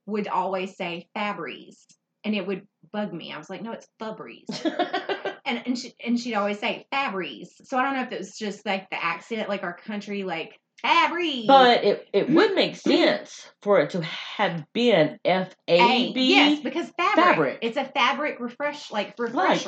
would 0.05 0.28
always 0.28 0.76
say 0.76 1.07
Febreze, 1.16 1.78
and 2.24 2.34
it 2.36 2.45
would 2.47 2.68
bug 2.91 3.14
me. 3.14 3.32
I 3.32 3.38
was 3.38 3.49
like, 3.49 3.62
no, 3.62 3.72
it's 3.74 3.88
Febreze. 4.01 4.66
and 5.45 5.62
and 5.66 5.78
she 5.78 5.93
and 6.03 6.20
she'd 6.20 6.36
always 6.36 6.60
say 6.60 6.86
Febreze. 6.91 7.49
So 7.64 7.78
I 7.78 7.84
don't 7.84 7.93
know 7.95 8.03
if 8.03 8.12
it 8.12 8.20
was 8.20 8.38
just 8.38 8.66
like 8.66 8.89
the 8.89 9.03
accent, 9.03 9.49
like 9.49 9.64
our 9.64 9.76
country, 9.76 10.24
like 10.24 10.60
Febreze. 10.84 11.47
but 11.47 11.84
it, 11.84 12.07
it 12.13 12.30
would 12.30 12.55
make 12.55 12.75
sense 12.75 13.49
for 13.61 13.80
it 13.80 13.91
to 13.91 14.01
have 14.01 14.63
been 14.73 15.19
F 15.25 15.53
A 15.67 16.13
B. 16.13 16.30
yes, 16.30 16.59
because 16.61 16.89
fabric, 16.97 17.25
fabric. 17.25 17.59
It's 17.61 17.77
a 17.77 17.86
fabric 17.86 18.39
refresh, 18.39 18.91
like 18.91 19.15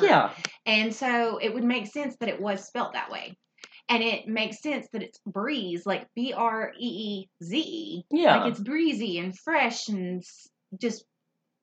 yeah. 0.00 0.30
And 0.66 0.94
so 0.94 1.38
it 1.38 1.52
would 1.52 1.64
make 1.64 1.86
sense 1.86 2.16
that 2.20 2.28
it 2.28 2.40
was 2.40 2.64
spelt 2.66 2.94
that 2.94 3.10
way. 3.10 3.36
And 3.88 4.02
it 4.02 4.26
makes 4.26 4.62
sense 4.62 4.86
that 4.92 5.02
it's 5.02 5.18
breeze, 5.26 5.84
like 5.84 6.06
B 6.14 6.32
R 6.32 6.72
E 6.78 6.86
E 6.86 7.28
Z 7.44 7.58
E. 7.58 8.04
Yeah. 8.10 8.38
Like 8.38 8.52
it's 8.52 8.60
breezy 8.60 9.18
and 9.18 9.36
fresh 9.38 9.88
and 9.88 10.22
just 10.80 11.04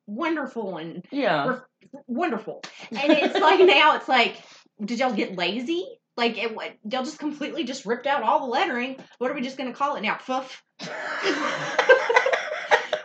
wonderful 0.06 0.78
and 0.78 1.06
yeah. 1.12 1.48
ref- 1.48 2.02
wonderful. 2.08 2.62
And 2.92 3.12
it's 3.12 3.40
like 3.40 3.60
now 3.66 3.96
it's 3.96 4.08
like, 4.08 4.38
did 4.84 5.00
y'all 5.00 5.14
get 5.14 5.38
lazy? 5.38 5.99
Like 6.20 6.38
it, 6.38 6.52
y'all 6.52 7.06
just 7.06 7.18
completely 7.18 7.64
just 7.64 7.86
ripped 7.86 8.06
out 8.06 8.24
all 8.24 8.42
the 8.42 8.48
lettering. 8.48 8.98
What 9.20 9.32
are 9.32 9.34
we 9.34 9.40
just 9.40 9.58
gonna 9.58 9.72
call 9.72 9.96
it 9.96 10.02
now? 10.02 10.18
Fuff. 10.18 10.62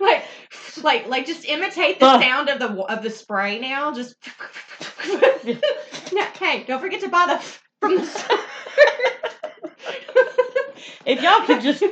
like 0.01 0.25
like 0.83 1.07
like 1.07 1.25
just 1.25 1.45
imitate 1.45 2.01
the 2.01 2.07
Fuck. 2.07 2.21
sound 2.21 2.49
of 2.49 2.59
the 2.59 2.71
of 2.83 3.05
the 3.05 3.11
spray 3.11 3.61
now 3.61 3.95
just 3.95 4.17
no, 6.13 6.25
hey 6.41 6.65
don't 6.65 6.81
forget 6.81 7.03
to 7.03 7.09
buy 7.09 7.27
the 7.27 7.39
from 7.81 7.99
the 7.99 8.05
store. 8.05 8.37
if 11.07 11.23
y'all 11.23 11.47
could 11.47 11.61
just 11.63 11.85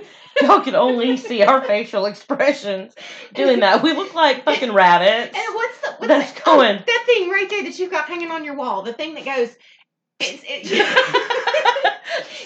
y'all 0.43 0.61
could 0.61 0.75
only 0.75 1.17
see 1.17 1.45
our 1.45 1.63
facial 1.63 2.07
expressions 2.07 2.97
doing 3.33 3.61
that. 3.61 3.81
We 3.85 3.93
look 3.93 4.13
like 4.13 4.45
fucking 4.45 4.73
rabbits. 4.73 5.39
and 5.39 5.55
what's 5.55 5.79
the 5.83 5.93
what's 5.99 6.09
That's 6.09 6.33
the, 6.33 6.41
going. 6.45 6.83
that 6.85 7.03
thing 7.07 7.31
right 7.31 7.49
there 7.49 7.63
that 7.63 7.79
you've 7.79 7.93
got 7.93 8.09
hanging 8.09 8.33
on 8.33 8.43
your 8.45 8.57
wall 8.57 8.83
the 8.83 8.93
thing 8.93 9.15
that 9.15 9.25
goes 9.25 9.55
it's 10.23 10.43
it, 10.47 10.67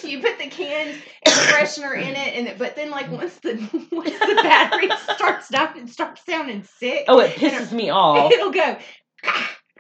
you 0.05 0.21
put 0.21 0.39
the 0.39 0.47
and 0.65 1.01
the 1.25 1.31
freshener 1.31 1.97
in 1.97 2.15
it 2.15 2.35
and 2.35 2.49
it, 2.49 2.59
but 2.59 2.77
then 2.77 2.91
like 2.91 3.11
once 3.11 3.39
the 3.39 3.55
once 3.93 4.11
the 4.11 4.41
battery 4.43 4.91
starts 5.15 5.49
down 5.49 5.75
it 5.77 5.89
starts 5.89 6.25
sounding 6.25 6.63
sick 6.65 7.05
oh, 7.09 7.21
it 7.21 7.33
pisses 7.33 7.73
me 7.73 7.91
off. 7.91 8.33
it'll 8.33 8.53
go. 8.53 8.77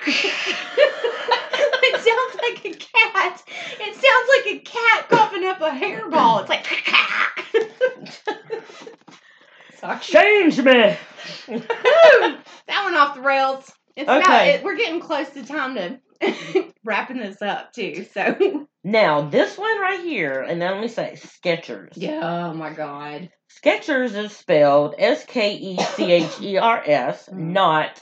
it 0.07 1.93
sounds 1.93 2.35
like 2.43 2.65
a 2.65 2.73
cat. 2.75 3.43
It 3.81 3.95
sounds 3.95 4.29
like 4.37 4.47
a 4.55 4.59
cat 4.61 5.09
coughing 5.09 5.47
up 5.47 5.61
a 5.61 5.71
hairball. 5.71 6.41
It's 6.41 6.51
like. 6.51 6.67
Sorry. 9.79 9.99
Change 10.01 10.59
me. 10.59 10.97
That 12.67 12.85
went 12.85 12.97
off 12.97 13.15
the 13.15 13.23
rails. 13.23 13.73
It's. 13.95 14.09
Okay. 14.09 14.55
It, 14.55 14.65
we're 14.65 14.77
getting 14.77 15.01
close 15.01 15.29
to 15.31 15.45
time 15.45 15.77
to 15.77 16.01
wrapping 16.85 17.19
this 17.19 17.41
up 17.43 17.73
too. 17.73 18.07
So. 18.13 18.67
Now 18.85 19.23
this 19.29 19.59
one 19.59 19.81
right 19.81 20.01
here, 20.01 20.43
and 20.43 20.61
then 20.63 20.73
let 20.73 20.81
me 20.81 20.89
say 20.89 21.15
Skechers. 21.17 21.93
Yeah. 21.97 22.21
Oh 22.51 22.55
my 22.55 22.73
God. 22.73 23.31
Skechers 23.63 24.15
is 24.15 24.37
spelled 24.37 24.95
S 24.99 25.25
K 25.27 25.55
E 25.57 25.77
C 25.79 26.13
H 26.13 26.41
E 26.41 26.57
R 26.59 26.83
S, 26.87 27.29
Mm. 27.29 27.53
not 27.53 28.01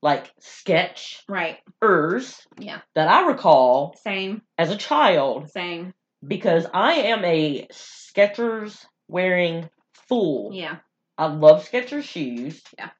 like 0.00 0.30
sketch. 0.40 1.22
Right. 1.28 1.58
Ers. 1.82 2.40
Yeah. 2.58 2.80
that 2.94 3.08
I 3.08 3.26
recall 3.26 3.94
Same. 4.02 4.42
as 4.58 4.70
a 4.70 4.76
child 4.76 5.50
Same. 5.50 5.92
because 6.26 6.66
I 6.72 6.92
am 6.94 7.24
a 7.24 7.66
Skechers 7.72 8.84
wearing 9.08 9.68
fool. 10.08 10.50
Yeah. 10.54 10.78
I 11.18 11.26
love 11.26 11.68
Skechers 11.68 12.04
shoes. 12.04 12.62
Yeah. 12.78 12.90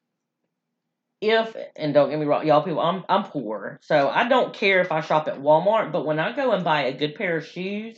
If 1.24 1.56
and 1.76 1.94
don't 1.94 2.10
get 2.10 2.18
me 2.18 2.26
wrong, 2.26 2.44
y'all 2.46 2.64
people, 2.64 2.80
I'm 2.80 3.04
I'm 3.08 3.22
poor, 3.22 3.78
so 3.82 4.08
I 4.08 4.28
don't 4.28 4.52
care 4.52 4.80
if 4.80 4.90
I 4.90 5.00
shop 5.02 5.28
at 5.28 5.38
Walmart. 5.40 5.92
But 5.92 6.04
when 6.04 6.18
I 6.18 6.34
go 6.34 6.50
and 6.50 6.64
buy 6.64 6.82
a 6.86 6.92
good 6.98 7.14
pair 7.14 7.36
of 7.36 7.46
shoes, 7.46 7.96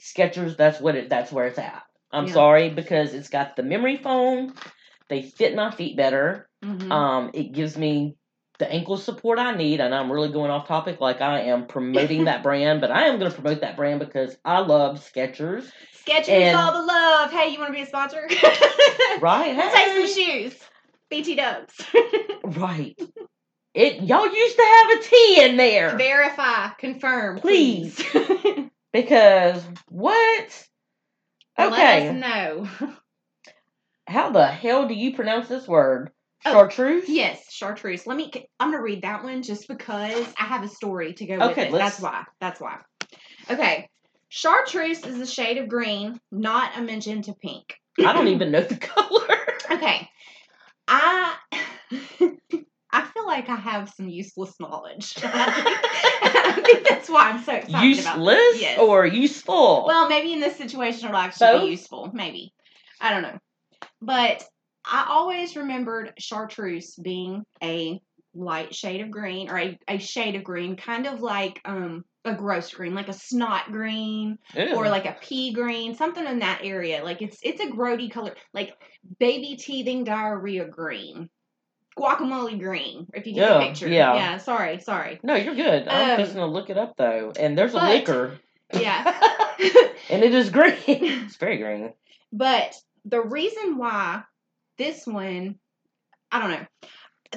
Skechers, 0.00 0.56
that's 0.56 0.80
what 0.80 0.94
it. 0.96 1.08
That's 1.10 1.30
where 1.30 1.46
it's 1.46 1.58
at. 1.58 1.82
I'm 2.10 2.26
Yeah. 2.26 2.32
sorry 2.32 2.70
because 2.70 3.12
it's 3.12 3.28
got 3.28 3.56
the 3.56 3.62
memory 3.62 3.96
foam. 3.98 4.54
They 5.08 5.22
fit 5.22 5.54
my 5.54 5.70
feet 5.70 5.96
better. 5.96 6.48
Mhm. 6.64 6.90
Um, 6.90 7.30
it 7.34 7.52
gives 7.52 7.76
me 7.76 8.16
the 8.58 8.70
ankle 8.72 8.96
support 8.96 9.38
I 9.38 9.54
need, 9.54 9.80
and 9.80 9.94
I'm 9.94 10.10
really 10.10 10.30
going 10.32 10.50
off 10.50 10.66
topic 10.66 11.00
like 11.02 11.20
I 11.20 11.40
am 11.42 11.66
promoting 11.66 12.24
that 12.24 12.42
brand, 12.42 12.80
but 12.80 12.90
I 12.90 13.08
am 13.08 13.18
going 13.18 13.30
to 13.30 13.38
promote 13.38 13.60
that 13.60 13.76
brand 13.76 14.00
because 14.00 14.34
I 14.42 14.60
love 14.60 15.00
Skechers. 15.00 15.70
Sketchers 15.92 16.28
and- 16.28 16.56
all 16.56 16.72
the 16.72 16.86
love. 16.86 17.30
Hey, 17.30 17.50
you 17.50 17.58
want 17.58 17.68
to 17.68 17.74
be 17.74 17.82
a 17.82 17.86
sponsor? 17.86 18.26
Right? 19.20 19.54
We'll 19.56 19.70
take 19.70 20.08
some 20.08 20.24
shoes. 20.24 20.54
BT 21.10 21.36
dubs. 21.36 21.72
Right. 22.44 22.98
It 23.74 24.02
y'all 24.02 24.26
used 24.32 24.56
to 24.56 24.62
have 24.64 24.98
a 24.98 25.02
T 25.02 25.40
in 25.42 25.56
there. 25.56 25.96
Verify, 25.96 26.68
confirm, 26.78 27.38
Please. 27.40 28.02
please. 28.02 28.70
Because 28.92 29.62
what? 29.90 30.66
Let 31.58 31.72
Okay. 31.72 32.08
us 32.08 32.14
know. 32.14 32.66
How 34.08 34.30
the 34.30 34.46
hell 34.46 34.88
do 34.88 34.94
you 34.94 35.14
pronounce 35.14 35.48
this 35.48 35.68
word? 35.68 36.12
Oh, 36.46 36.52
Chartreuse? 36.52 37.08
yes, 37.08 37.52
chartreuse. 37.52 38.06
Let 38.06 38.16
me. 38.16 38.30
I'm 38.60 38.70
gonna 38.70 38.82
read 38.82 39.02
that 39.02 39.22
one 39.24 39.42
just 39.42 39.68
because 39.68 40.26
I 40.38 40.44
have 40.44 40.62
a 40.62 40.68
story 40.68 41.12
to 41.14 41.26
go 41.26 41.46
with 41.48 41.58
it. 41.58 41.72
That's 41.72 42.00
why. 42.00 42.24
That's 42.40 42.60
why. 42.60 42.78
Okay. 43.50 43.90
Chartreuse 44.28 45.04
is 45.04 45.20
a 45.20 45.26
shade 45.26 45.58
of 45.58 45.68
green, 45.68 46.18
not 46.32 46.78
a 46.78 46.82
mention 46.82 47.20
to 47.22 47.34
pink. 47.34 47.74
I 47.98 48.12
don't 48.14 48.28
even 48.34 48.50
know 48.52 48.62
the 48.62 48.76
color. 48.78 49.36
Okay. 49.70 50.08
I 50.88 51.34
I 52.92 53.02
feel 53.02 53.26
like 53.26 53.48
I 53.48 53.56
have 53.56 53.90
some 53.90 54.08
useless 54.08 54.54
knowledge. 54.60 55.14
I 55.22 56.62
think 56.64 56.88
that's 56.88 57.08
why 57.08 57.30
I'm 57.30 57.42
so 57.42 57.52
excited 57.52 58.00
about 58.00 58.18
Useless. 58.18 58.60
Yes. 58.60 58.78
or 58.78 59.04
useful? 59.04 59.84
Well, 59.86 60.08
maybe 60.08 60.32
in 60.32 60.40
this 60.40 60.56
situation 60.56 61.08
it'll 61.08 61.18
actually 61.18 61.46
Both? 61.46 61.62
be 61.62 61.70
useful. 61.70 62.10
Maybe. 62.14 62.54
I 63.00 63.10
don't 63.10 63.22
know. 63.22 63.38
But 64.00 64.44
I 64.84 65.06
always 65.10 65.56
remembered 65.56 66.14
chartreuse 66.18 66.94
being 66.94 67.44
a 67.62 68.00
light 68.34 68.74
shade 68.74 69.00
of 69.00 69.10
green 69.10 69.50
or 69.50 69.58
a, 69.58 69.78
a 69.88 69.98
shade 69.98 70.36
of 70.36 70.44
green, 70.44 70.76
kind 70.76 71.06
of 71.06 71.20
like 71.20 71.60
um 71.64 72.04
a 72.26 72.34
gross 72.34 72.70
green, 72.72 72.94
like 72.94 73.08
a 73.08 73.12
snot 73.12 73.70
green 73.72 74.38
Ew. 74.54 74.74
or 74.74 74.88
like 74.88 75.06
a 75.06 75.16
pea 75.20 75.52
green, 75.52 75.94
something 75.94 76.26
in 76.26 76.40
that 76.40 76.60
area. 76.62 77.02
Like 77.04 77.22
it's 77.22 77.38
it's 77.42 77.60
a 77.60 77.66
grody 77.66 78.10
color, 78.10 78.34
like 78.52 78.74
baby 79.18 79.56
teething 79.56 80.04
diarrhea 80.04 80.66
green. 80.66 81.28
Guacamole 81.98 82.60
green, 82.60 83.06
if 83.14 83.26
you 83.26 83.32
get 83.34 83.48
Yeah, 83.50 83.54
the 83.58 83.64
picture. 83.66 83.88
yeah. 83.88 84.14
Yeah, 84.14 84.36
sorry, 84.36 84.80
sorry. 84.80 85.18
no, 85.22 85.34
you're 85.34 85.54
good. 85.54 85.88
I'm 85.88 86.10
Um, 86.12 86.18
just 86.18 86.34
gonna 86.34 86.52
look 86.52 86.68
it 86.68 86.76
up 86.76 86.94
though. 86.98 87.32
And 87.38 87.56
there's 87.56 87.72
a 87.74 87.78
liquor. 87.78 88.38
Yeah. 88.74 89.02
and 90.10 90.22
it 90.22 90.34
is 90.34 90.50
green. 90.50 90.74
It's 90.86 91.36
very 91.36 91.56
green. 91.58 91.94
But 92.32 92.74
the 93.06 93.22
reason 93.22 93.78
why 93.78 94.22
this 94.76 95.06
one, 95.06 95.58
I 96.30 96.40
don't 96.40 96.50
know. 96.50 96.66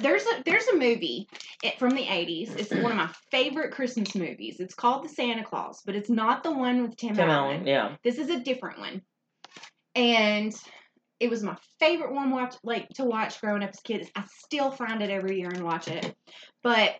There's 0.02 0.24
a 0.24 0.42
there's 0.44 0.66
a 0.68 0.76
movie 0.76 1.28
it, 1.62 1.78
from 1.78 1.90
the 1.90 2.04
80s. 2.04 2.56
It's 2.56 2.70
one 2.70 2.92
of 2.92 2.96
my 2.96 3.10
favorite 3.30 3.72
Christmas 3.72 4.14
movies. 4.14 4.60
It's 4.60 4.74
called 4.74 5.04
The 5.04 5.08
Santa 5.08 5.44
Claus, 5.44 5.82
but 5.84 5.94
it's 5.94 6.10
not 6.10 6.42
the 6.42 6.52
one 6.52 6.82
with 6.82 6.96
Tim, 6.96 7.14
Tim 7.14 7.28
Allen. 7.28 7.56
Allen, 7.56 7.66
yeah. 7.66 7.96
This 8.02 8.18
is 8.18 8.30
a 8.30 8.40
different 8.40 8.78
one. 8.78 9.02
And 9.94 10.54
it 11.18 11.28
was 11.28 11.42
my 11.42 11.56
favorite 11.78 12.14
one 12.14 12.30
watch 12.30 12.54
like 12.64 12.88
to 12.90 13.04
watch 13.04 13.40
growing 13.40 13.62
up 13.62 13.70
as 13.70 13.80
kids. 13.80 14.08
I 14.16 14.24
still 14.44 14.70
find 14.70 15.02
it 15.02 15.10
every 15.10 15.38
year 15.38 15.50
and 15.50 15.62
watch 15.62 15.88
it. 15.88 16.14
But 16.62 16.96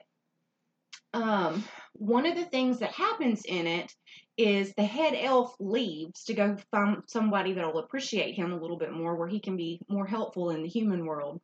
um 1.12 1.64
one 1.94 2.26
of 2.26 2.36
the 2.36 2.44
things 2.44 2.78
that 2.78 2.92
happens 2.92 3.44
in 3.44 3.66
it 3.66 3.92
is 4.36 4.72
the 4.74 4.84
head 4.84 5.14
elf 5.14 5.54
leaves 5.58 6.24
to 6.24 6.34
go 6.34 6.56
find 6.70 7.02
somebody 7.06 7.52
that'll 7.52 7.78
appreciate 7.78 8.34
him 8.34 8.52
a 8.52 8.60
little 8.60 8.78
bit 8.78 8.92
more 8.92 9.16
where 9.16 9.28
he 9.28 9.40
can 9.40 9.56
be 9.56 9.80
more 9.88 10.06
helpful 10.06 10.50
in 10.50 10.62
the 10.62 10.68
human 10.68 11.04
world. 11.04 11.40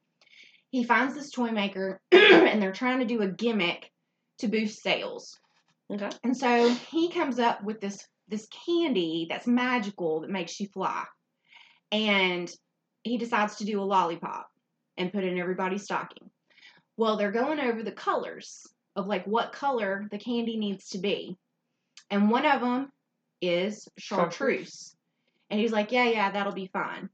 He 0.71 0.85
finds 0.85 1.15
this 1.15 1.31
toy 1.31 1.51
maker 1.51 2.01
and 2.13 2.61
they're 2.61 2.73
trying 2.73 3.01
to 3.01 3.07
do 3.07 3.23
a 3.23 3.29
gimmick 3.29 3.91
to 4.39 4.49
boost 4.49 4.83
sales. 4.83 5.39
Okay. 5.91 6.11
And 6.25 6.37
so 6.37 6.69
he 6.91 7.11
comes 7.11 7.39
up 7.39 7.63
with 7.63 7.81
this 7.81 8.07
this 8.29 8.49
candy 8.67 9.27
that's 9.31 9.47
magical 9.47 10.21
that 10.21 10.31
makes 10.31 10.59
you 10.59 10.67
fly. 10.69 11.05
And 11.93 12.51
he 13.05 13.19
decides 13.19 13.57
to 13.57 13.65
do 13.65 13.81
a 13.81 13.85
lollipop 13.85 14.49
and 14.97 15.13
put 15.13 15.23
it 15.23 15.33
in 15.33 15.39
everybody's 15.39 15.85
stocking. 15.85 16.31
Well, 16.97 17.17
they're 17.17 17.31
going 17.31 17.61
over 17.61 17.83
the 17.83 17.93
colors 17.93 18.67
of 18.97 19.07
like 19.07 19.27
what 19.27 19.53
color 19.53 20.09
the 20.11 20.19
candy 20.19 20.57
needs 20.57 20.89
to 20.91 20.99
be. 20.99 21.37
And 22.11 22.31
one 22.31 22.47
of 22.47 22.61
them 22.61 22.91
is 23.41 23.87
chartreuse. 23.97 24.37
Chartreuse. 24.37 24.97
And 25.51 25.61
he's 25.61 25.73
like, 25.73 25.93
yeah, 25.93 26.09
yeah, 26.09 26.31
that'll 26.33 26.53
be 26.53 26.71
fine. 26.73 27.09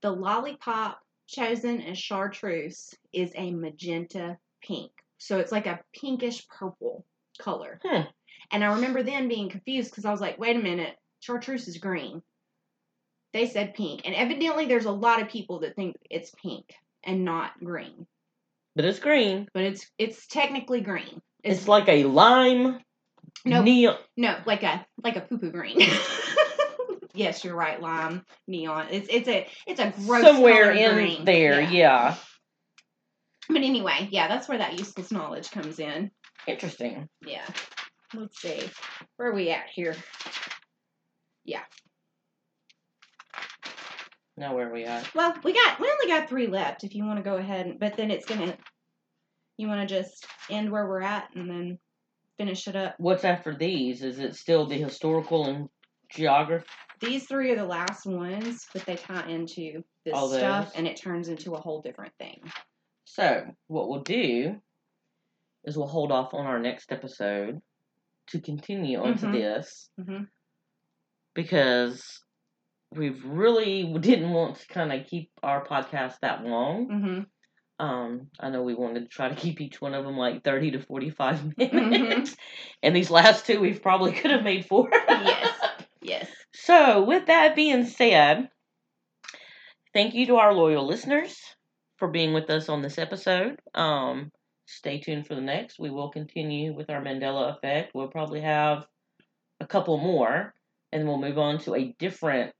The 0.00 0.10
lollipop 0.10 0.98
chosen 1.26 1.80
as 1.80 1.98
chartreuse 1.98 2.94
is 3.12 3.32
a 3.34 3.50
magenta 3.52 4.38
pink. 4.62 4.90
So 5.18 5.38
it's 5.38 5.52
like 5.52 5.66
a 5.66 5.80
pinkish 5.94 6.46
purple 6.48 7.04
color. 7.38 7.80
Hmm. 7.84 8.02
And 8.50 8.64
I 8.64 8.74
remember 8.74 9.02
then 9.02 9.28
being 9.28 9.48
confused 9.48 9.90
because 9.90 10.04
I 10.04 10.10
was 10.10 10.20
like, 10.20 10.38
wait 10.38 10.56
a 10.56 10.60
minute, 10.60 10.94
chartreuse 11.20 11.68
is 11.68 11.78
green. 11.78 12.22
They 13.32 13.46
said 13.46 13.74
pink. 13.74 14.02
And 14.04 14.14
evidently 14.14 14.66
there's 14.66 14.84
a 14.84 14.90
lot 14.92 15.22
of 15.22 15.28
people 15.28 15.60
that 15.60 15.74
think 15.74 15.96
it's 16.10 16.30
pink 16.42 16.74
and 17.04 17.24
not 17.24 17.52
green. 17.62 18.06
But 18.74 18.84
it's 18.84 18.98
green. 18.98 19.48
But 19.52 19.64
it's 19.64 19.86
it's 19.98 20.26
technically 20.26 20.80
green. 20.80 21.20
It's, 21.44 21.66
like 21.66 21.88
a 21.88 22.04
lime 22.04 22.80
Nope. 23.44 23.64
neon. 23.64 23.96
No, 24.16 24.38
like 24.46 24.62
a 24.62 24.86
like 25.02 25.16
a 25.16 25.20
poo 25.20 25.38
poo 25.38 25.50
green. 25.50 25.78
yes, 27.14 27.44
you're 27.44 27.54
right, 27.56 27.80
lime 27.80 28.24
neon. 28.46 28.86
It's 28.90 29.08
it's 29.10 29.28
a 29.28 29.46
it's 29.66 29.80
a 29.80 29.92
gross 30.04 30.22
somewhere 30.24 30.70
in 30.72 30.94
green. 30.94 31.24
there. 31.24 31.60
Yeah. 31.60 32.16
But 33.48 33.58
anyway, 33.62 34.08
yeah, 34.10 34.28
that's 34.28 34.48
where 34.48 34.58
that 34.58 34.78
useless 34.78 35.10
knowledge 35.10 35.50
comes 35.50 35.78
in. 35.78 36.10
Interesting. 36.46 37.08
Yeah. 37.26 37.44
Let's 38.14 38.40
see. 38.40 38.60
Where 39.16 39.30
are 39.30 39.34
we 39.34 39.50
at 39.50 39.64
here? 39.72 39.94
Yeah. 41.44 41.62
Now 44.36 44.54
where 44.54 44.68
are 44.68 44.72
we 44.72 44.84
at? 44.84 45.14
Well, 45.14 45.34
we 45.44 45.52
got 45.52 45.78
we 45.80 45.90
only 45.90 46.06
got 46.06 46.28
three 46.28 46.46
left. 46.46 46.84
If 46.84 46.94
you 46.94 47.04
want 47.04 47.18
to 47.18 47.22
go 47.22 47.36
ahead, 47.36 47.66
and- 47.66 47.78
but 47.78 47.96
then 47.96 48.10
it's 48.10 48.26
gonna. 48.26 48.56
You 49.58 49.68
want 49.68 49.86
to 49.86 49.94
just 49.94 50.26
end 50.50 50.70
where 50.72 50.86
we're 50.88 51.02
at 51.02 51.28
and 51.34 51.48
then 51.48 51.78
finish 52.38 52.66
it 52.66 52.74
up. 52.74 52.94
What's 52.98 53.24
after 53.24 53.54
these? 53.54 54.02
Is 54.02 54.18
it 54.18 54.34
still 54.34 54.66
the 54.66 54.76
historical 54.78 55.46
and 55.46 55.68
geography? 56.10 56.66
These 57.02 57.26
three 57.26 57.50
are 57.50 57.56
the 57.56 57.64
last 57.66 58.06
ones, 58.06 58.66
but 58.72 58.86
they 58.86 58.96
tie 58.96 59.28
into 59.28 59.82
this 60.04 60.14
All 60.14 60.28
stuff, 60.28 60.66
those? 60.66 60.74
and 60.76 60.86
it 60.86 60.96
turns 60.96 61.28
into 61.28 61.52
a 61.54 61.60
whole 61.60 61.82
different 61.82 62.12
thing. 62.18 62.40
So 63.04 63.44
what 63.66 63.88
we'll 63.88 64.02
do 64.02 64.54
is 65.64 65.76
we'll 65.76 65.86
hold 65.88 66.12
off 66.12 66.32
on 66.32 66.46
our 66.46 66.58
next 66.58 66.90
episode 66.92 67.60
to 68.28 68.40
continue 68.40 68.98
onto 69.02 69.26
Mhm. 69.26 69.32
this 69.32 69.90
Mhm. 70.00 70.28
because 71.34 72.02
we 72.92 73.10
really 73.10 73.92
didn't 74.00 74.30
want 74.30 74.56
to 74.56 74.66
kind 74.68 74.92
of 74.92 75.06
keep 75.06 75.30
our 75.42 75.64
podcast 75.66 76.16
that 76.22 76.44
long. 76.44 76.88
Mm-hmm. 76.88 77.84
Um, 77.84 78.28
I 78.38 78.50
know 78.50 78.62
we 78.62 78.74
wanted 78.74 79.00
to 79.00 79.08
try 79.08 79.28
to 79.28 79.34
keep 79.34 79.60
each 79.60 79.80
one 79.80 79.94
of 79.94 80.04
them 80.04 80.16
like 80.16 80.44
thirty 80.44 80.70
to 80.72 80.80
forty-five 80.82 81.40
Mm-hmm. 81.40 81.88
minutes, 81.90 82.36
and 82.82 82.94
these 82.94 83.10
last 83.10 83.46
two 83.46 83.60
we've 83.60 83.82
probably 83.82 84.12
could 84.12 84.30
have 84.30 84.44
made 84.44 84.66
four. 84.66 84.88
Yes. 84.92 85.51
So, 86.64 87.02
with 87.02 87.26
that 87.26 87.56
being 87.56 87.86
said, 87.86 88.48
thank 89.92 90.14
you 90.14 90.26
to 90.26 90.36
our 90.36 90.54
loyal 90.54 90.86
listeners 90.86 91.36
for 91.96 92.06
being 92.06 92.32
with 92.32 92.48
us 92.50 92.68
on 92.68 92.82
this 92.82 92.98
episode. 92.98 93.58
Um, 93.74 94.30
stay 94.66 95.00
tuned 95.00 95.26
for 95.26 95.34
the 95.34 95.40
next. 95.40 95.80
We 95.80 95.90
will 95.90 96.10
continue 96.10 96.72
with 96.72 96.88
our 96.88 97.02
Mandela 97.02 97.56
effect. 97.56 97.90
We'll 97.96 98.06
probably 98.06 98.42
have 98.42 98.86
a 99.58 99.66
couple 99.66 99.98
more, 99.98 100.54
and 100.92 101.08
we'll 101.08 101.20
move 101.20 101.36
on 101.36 101.58
to 101.62 101.74
a 101.74 101.96
different 101.98 102.54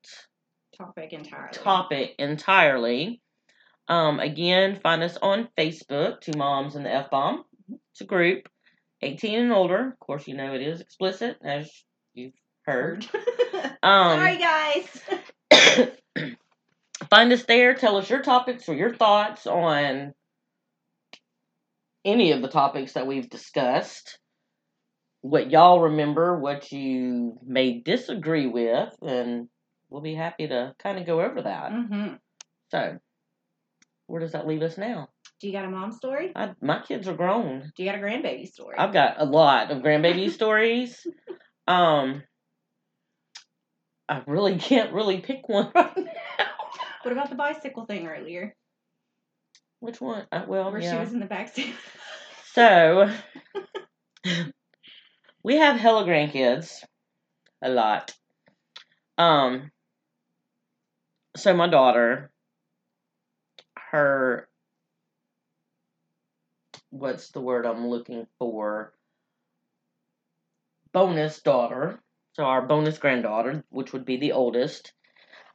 Topic 0.76 1.12
entirely. 1.12 1.52
topic 1.52 2.14
entirely. 2.18 3.22
Um, 3.86 4.18
again, 4.18 4.80
find 4.82 5.04
us 5.04 5.16
on 5.22 5.48
Facebook, 5.56 6.22
Two 6.22 6.36
Moms 6.36 6.74
and 6.74 6.84
the 6.84 6.92
F 6.92 7.08
Bomb. 7.08 7.44
It's 7.92 8.00
a 8.00 8.04
group, 8.04 8.48
18 9.00 9.38
and 9.38 9.52
older. 9.52 9.90
Of 9.92 10.00
course, 10.00 10.26
you 10.26 10.34
know 10.36 10.54
it 10.54 10.62
is 10.62 10.80
explicit, 10.80 11.36
as 11.44 11.70
you've 12.14 12.32
heard. 12.64 13.06
Um, 13.84 14.18
Sorry, 14.20 14.38
guys. 14.38 15.00
find 17.10 17.32
us 17.32 17.42
there. 17.44 17.74
Tell 17.74 17.96
us 17.96 18.08
your 18.08 18.22
topics 18.22 18.68
or 18.68 18.74
your 18.74 18.94
thoughts 18.94 19.44
on 19.46 20.14
any 22.04 22.32
of 22.32 22.42
the 22.42 22.48
topics 22.48 22.92
that 22.92 23.06
we've 23.06 23.28
discussed. 23.28 24.18
What 25.20 25.50
y'all 25.50 25.80
remember, 25.80 26.38
what 26.38 26.70
you 26.70 27.38
may 27.44 27.80
disagree 27.80 28.46
with, 28.46 28.94
and 29.02 29.48
we'll 29.90 30.00
be 30.00 30.14
happy 30.14 30.46
to 30.48 30.74
kind 30.78 30.98
of 30.98 31.06
go 31.06 31.20
over 31.20 31.42
that. 31.42 31.72
hmm 31.72 32.14
So, 32.70 32.98
where 34.06 34.20
does 34.20 34.32
that 34.32 34.46
leave 34.46 34.62
us 34.62 34.78
now? 34.78 35.08
Do 35.40 35.48
you 35.48 35.52
got 35.52 35.64
a 35.64 35.70
mom 35.70 35.90
story? 35.92 36.32
I, 36.36 36.52
my 36.60 36.80
kids 36.82 37.08
are 37.08 37.14
grown. 37.16 37.72
Do 37.76 37.82
you 37.82 37.90
got 37.90 37.98
a 37.98 38.02
grandbaby 38.02 38.46
story? 38.46 38.76
I've 38.78 38.92
got 38.92 39.20
a 39.20 39.24
lot 39.24 39.70
of 39.72 39.82
grandbaby 39.82 40.30
stories. 40.38 41.04
Um, 41.66 42.22
I 44.12 44.22
really 44.26 44.58
can't 44.58 44.92
really 44.92 45.20
pick 45.20 45.48
one 45.48 45.72
right 45.74 45.96
now. 45.96 46.46
what 47.02 47.12
about 47.12 47.30
the 47.30 47.34
bicycle 47.34 47.86
thing 47.86 48.06
earlier, 48.06 48.54
Which 49.80 50.02
one? 50.02 50.26
Uh, 50.30 50.44
well, 50.46 50.70
where 50.70 50.82
yeah. 50.82 50.92
she 50.92 50.98
was 50.98 51.14
in 51.14 51.20
the 51.20 51.24
back 51.24 51.48
seat? 51.48 51.74
So, 52.52 53.10
we 55.42 55.56
have 55.56 55.80
hella 55.80 56.04
grandkids. 56.04 56.84
A 57.62 57.70
lot. 57.70 58.12
Um, 59.16 59.70
so 61.34 61.54
my 61.54 61.68
daughter, 61.68 62.30
her, 63.78 64.46
what's 66.90 67.30
the 67.30 67.40
word 67.40 67.64
I'm 67.64 67.86
looking 67.86 68.26
for? 68.38 68.92
Bonus 70.92 71.40
daughter. 71.40 71.98
So 72.34 72.44
our 72.44 72.66
bonus 72.66 72.98
granddaughter, 72.98 73.64
which 73.70 73.92
would 73.92 74.04
be 74.04 74.16
the 74.16 74.32
oldest. 74.32 74.92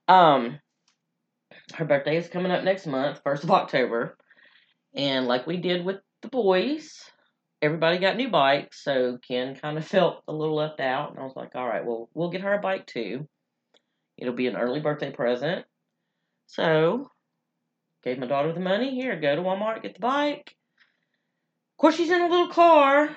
Um, 0.08 0.60
her 1.74 1.86
birthday 1.86 2.18
is 2.18 2.30
coming 2.30 2.52
up 2.52 2.64
next 2.64 2.86
month, 2.86 3.22
first 3.24 3.44
of 3.44 3.52
October. 3.52 4.18
And 4.96 5.28
like 5.28 5.48
we 5.48 5.58
did 5.58 5.86
with 5.86 5.98
the 6.22 6.30
boys, 6.30 7.00
everybody 7.62 7.98
got 7.98 8.16
new 8.16 8.30
bikes, 8.30 8.84
so 8.84 9.18
Ken 9.28 9.56
kind 9.56 9.78
of 9.78 9.88
felt 9.88 10.24
a 10.28 10.34
little 10.34 10.56
left 10.56 10.80
out, 10.80 11.12
and 11.12 11.20
I 11.20 11.24
was 11.24 11.36
like, 11.36 11.56
all 11.56 11.68
right, 11.68 11.86
well, 11.86 12.10
we'll 12.14 12.30
get 12.30 12.42
her 12.42 12.54
a 12.54 12.62
bike 12.62 12.86
too. 12.86 13.28
It'll 14.18 14.34
be 14.34 14.48
an 14.48 14.58
early 14.58 14.80
birthday 14.80 15.12
present. 15.12 15.66
So, 16.48 17.12
gave 18.04 18.18
my 18.18 18.28
daughter 18.28 18.54
the 18.54 18.60
money. 18.60 18.96
Here, 18.96 19.20
go 19.20 19.36
to 19.36 19.42
Walmart, 19.42 19.84
get 19.84 19.96
the 19.96 20.00
bike. 20.00 20.56
Of 21.74 21.82
course, 21.82 21.96
she's 21.96 22.10
in 22.10 22.22
a 22.22 22.28
little 22.28 22.50
car, 22.50 23.16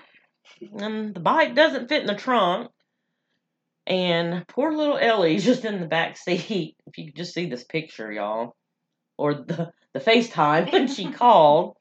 and 0.78 1.14
the 1.14 1.20
bike 1.20 1.54
doesn't 1.54 1.88
fit 1.88 2.02
in 2.02 2.06
the 2.06 2.14
trunk. 2.14 2.70
And 3.90 4.46
poor 4.46 4.72
little 4.72 4.96
Ellie's 4.96 5.44
just 5.44 5.64
in 5.64 5.80
the 5.80 5.86
back 5.86 6.16
seat. 6.16 6.76
If 6.86 6.96
you 6.96 7.06
could 7.06 7.16
just 7.16 7.34
see 7.34 7.46
this 7.46 7.64
picture, 7.64 8.10
y'all, 8.10 8.54
or 9.18 9.34
the 9.34 9.72
the 9.92 10.00
FaceTime 10.00 10.72
when 10.72 10.86
she 10.86 11.10
called. 11.12 11.76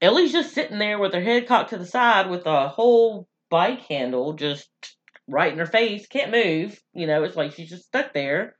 Ellie's 0.00 0.30
just 0.30 0.54
sitting 0.54 0.78
there 0.78 0.96
with 1.00 1.12
her 1.12 1.20
head 1.20 1.48
cocked 1.48 1.70
to 1.70 1.76
the 1.76 1.84
side 1.84 2.30
with 2.30 2.46
a 2.46 2.68
whole 2.68 3.26
bike 3.50 3.80
handle 3.80 4.34
just 4.34 4.70
right 5.26 5.52
in 5.52 5.58
her 5.58 5.66
face. 5.66 6.06
Can't 6.06 6.30
move. 6.30 6.80
You 6.94 7.08
know, 7.08 7.24
it's 7.24 7.34
like 7.34 7.52
she's 7.52 7.70
just 7.70 7.86
stuck 7.86 8.14
there 8.14 8.54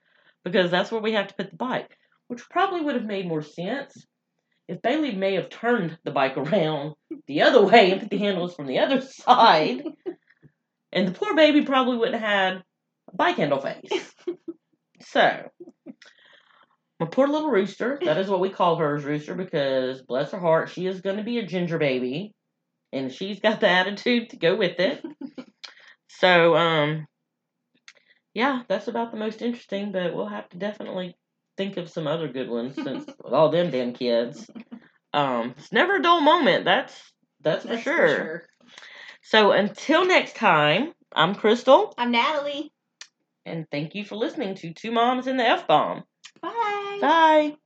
because 0.45 0.73
that's 0.73 0.91
where 0.91 1.01
we 1.01 1.13
have 1.13 1.29
to 1.29 1.35
put 1.35 1.51
the 1.51 1.57
bike, 1.57 1.97
which 2.27 2.51
probably 2.51 2.81
would 2.81 2.97
have 2.97 3.05
made 3.05 3.29
more 3.29 3.43
sense 3.43 4.05
if 4.67 4.83
Bailey 4.83 5.15
may 5.15 5.35
have 5.35 5.49
turned 5.49 5.97
the 6.05 6.11
bike 6.11 6.37
around 6.37 6.95
the 7.29 7.43
other 7.43 7.65
way 7.65 7.93
and 7.93 8.01
put 8.01 8.11
the 8.11 8.19
handles 8.19 8.57
from 8.57 8.67
the 8.67 8.81
other 8.81 9.01
side. 9.03 9.85
And 10.93 11.09
the 11.09 11.13
poor 11.13 11.35
baby 11.35 11.63
probably 11.63 11.97
wouldn't 11.97 12.21
have 12.21 12.29
had 12.29 12.63
a 13.13 13.17
bike 13.17 13.37
handle 13.37 13.61
face. 13.61 14.15
so, 15.01 15.51
my 17.01 17.07
poor 17.07 17.29
little 17.29 17.51
rooster, 17.51 17.99
that 18.05 18.19
is 18.19 18.29
what 18.29 18.41
we 18.41 18.51
call 18.51 18.77
her 18.77 18.97
as 18.97 19.05
rooster 19.05 19.35
because 19.35 20.03
bless 20.03 20.33
her 20.33 20.41
heart, 20.41 20.71
she 20.71 20.87
is 20.87 21.01
going 21.01 21.17
to 21.17 21.23
be 21.23 21.39
a 21.39 21.47
ginger 21.47 21.79
baby 21.79 22.33
and 22.93 23.13
she's 23.13 23.41
got 23.41 23.61
the 23.61 23.69
attitude 23.69 24.31
to 24.31 24.37
go 24.37 24.57
with 24.57 24.81
it. 24.81 25.05
so, 26.09 26.57
um 26.57 27.07
yeah, 28.35 28.63
that's 28.69 28.87
about 28.89 29.11
the 29.11 29.17
most 29.17 29.43
interesting, 29.43 29.91
but 29.91 30.15
we'll 30.15 30.29
have 30.29 30.49
to 30.51 30.59
definitely 30.59 31.17
think 31.57 31.77
of 31.77 31.89
some 31.89 32.07
other 32.07 32.29
good 32.29 32.49
ones 32.49 32.77
since 32.77 33.05
with 33.25 33.33
all 33.33 33.51
them 33.51 33.71
damn 33.71 33.93
kids. 33.93 34.49
Um 35.13 35.55
it's 35.57 35.73
never 35.73 35.97
a 35.97 36.03
dull 36.03 36.21
moment, 36.21 36.65
that's 36.65 36.95
that's, 37.41 37.65
That's 37.65 37.83
for, 37.83 37.91
sure. 37.91 38.09
for 38.09 38.15
sure. 38.15 38.43
So 39.31 39.53
until 39.53 40.07
next 40.07 40.37
time, 40.37 40.95
I'm 41.13 41.35
Crystal 41.35 41.93
I'm 41.99 42.11
Natalie. 42.11 42.73
and 43.45 43.67
thank 43.71 43.95
you 43.95 44.03
for 44.03 44.17
listening 44.17 44.55
to 44.55 44.73
Two 44.73 44.91
Moms 44.91 45.27
in 45.27 45.37
the 45.37 45.45
F 45.45 45.67
Bomb. 45.67 46.05
Bye. 46.41 46.99
Bye. 46.99 47.57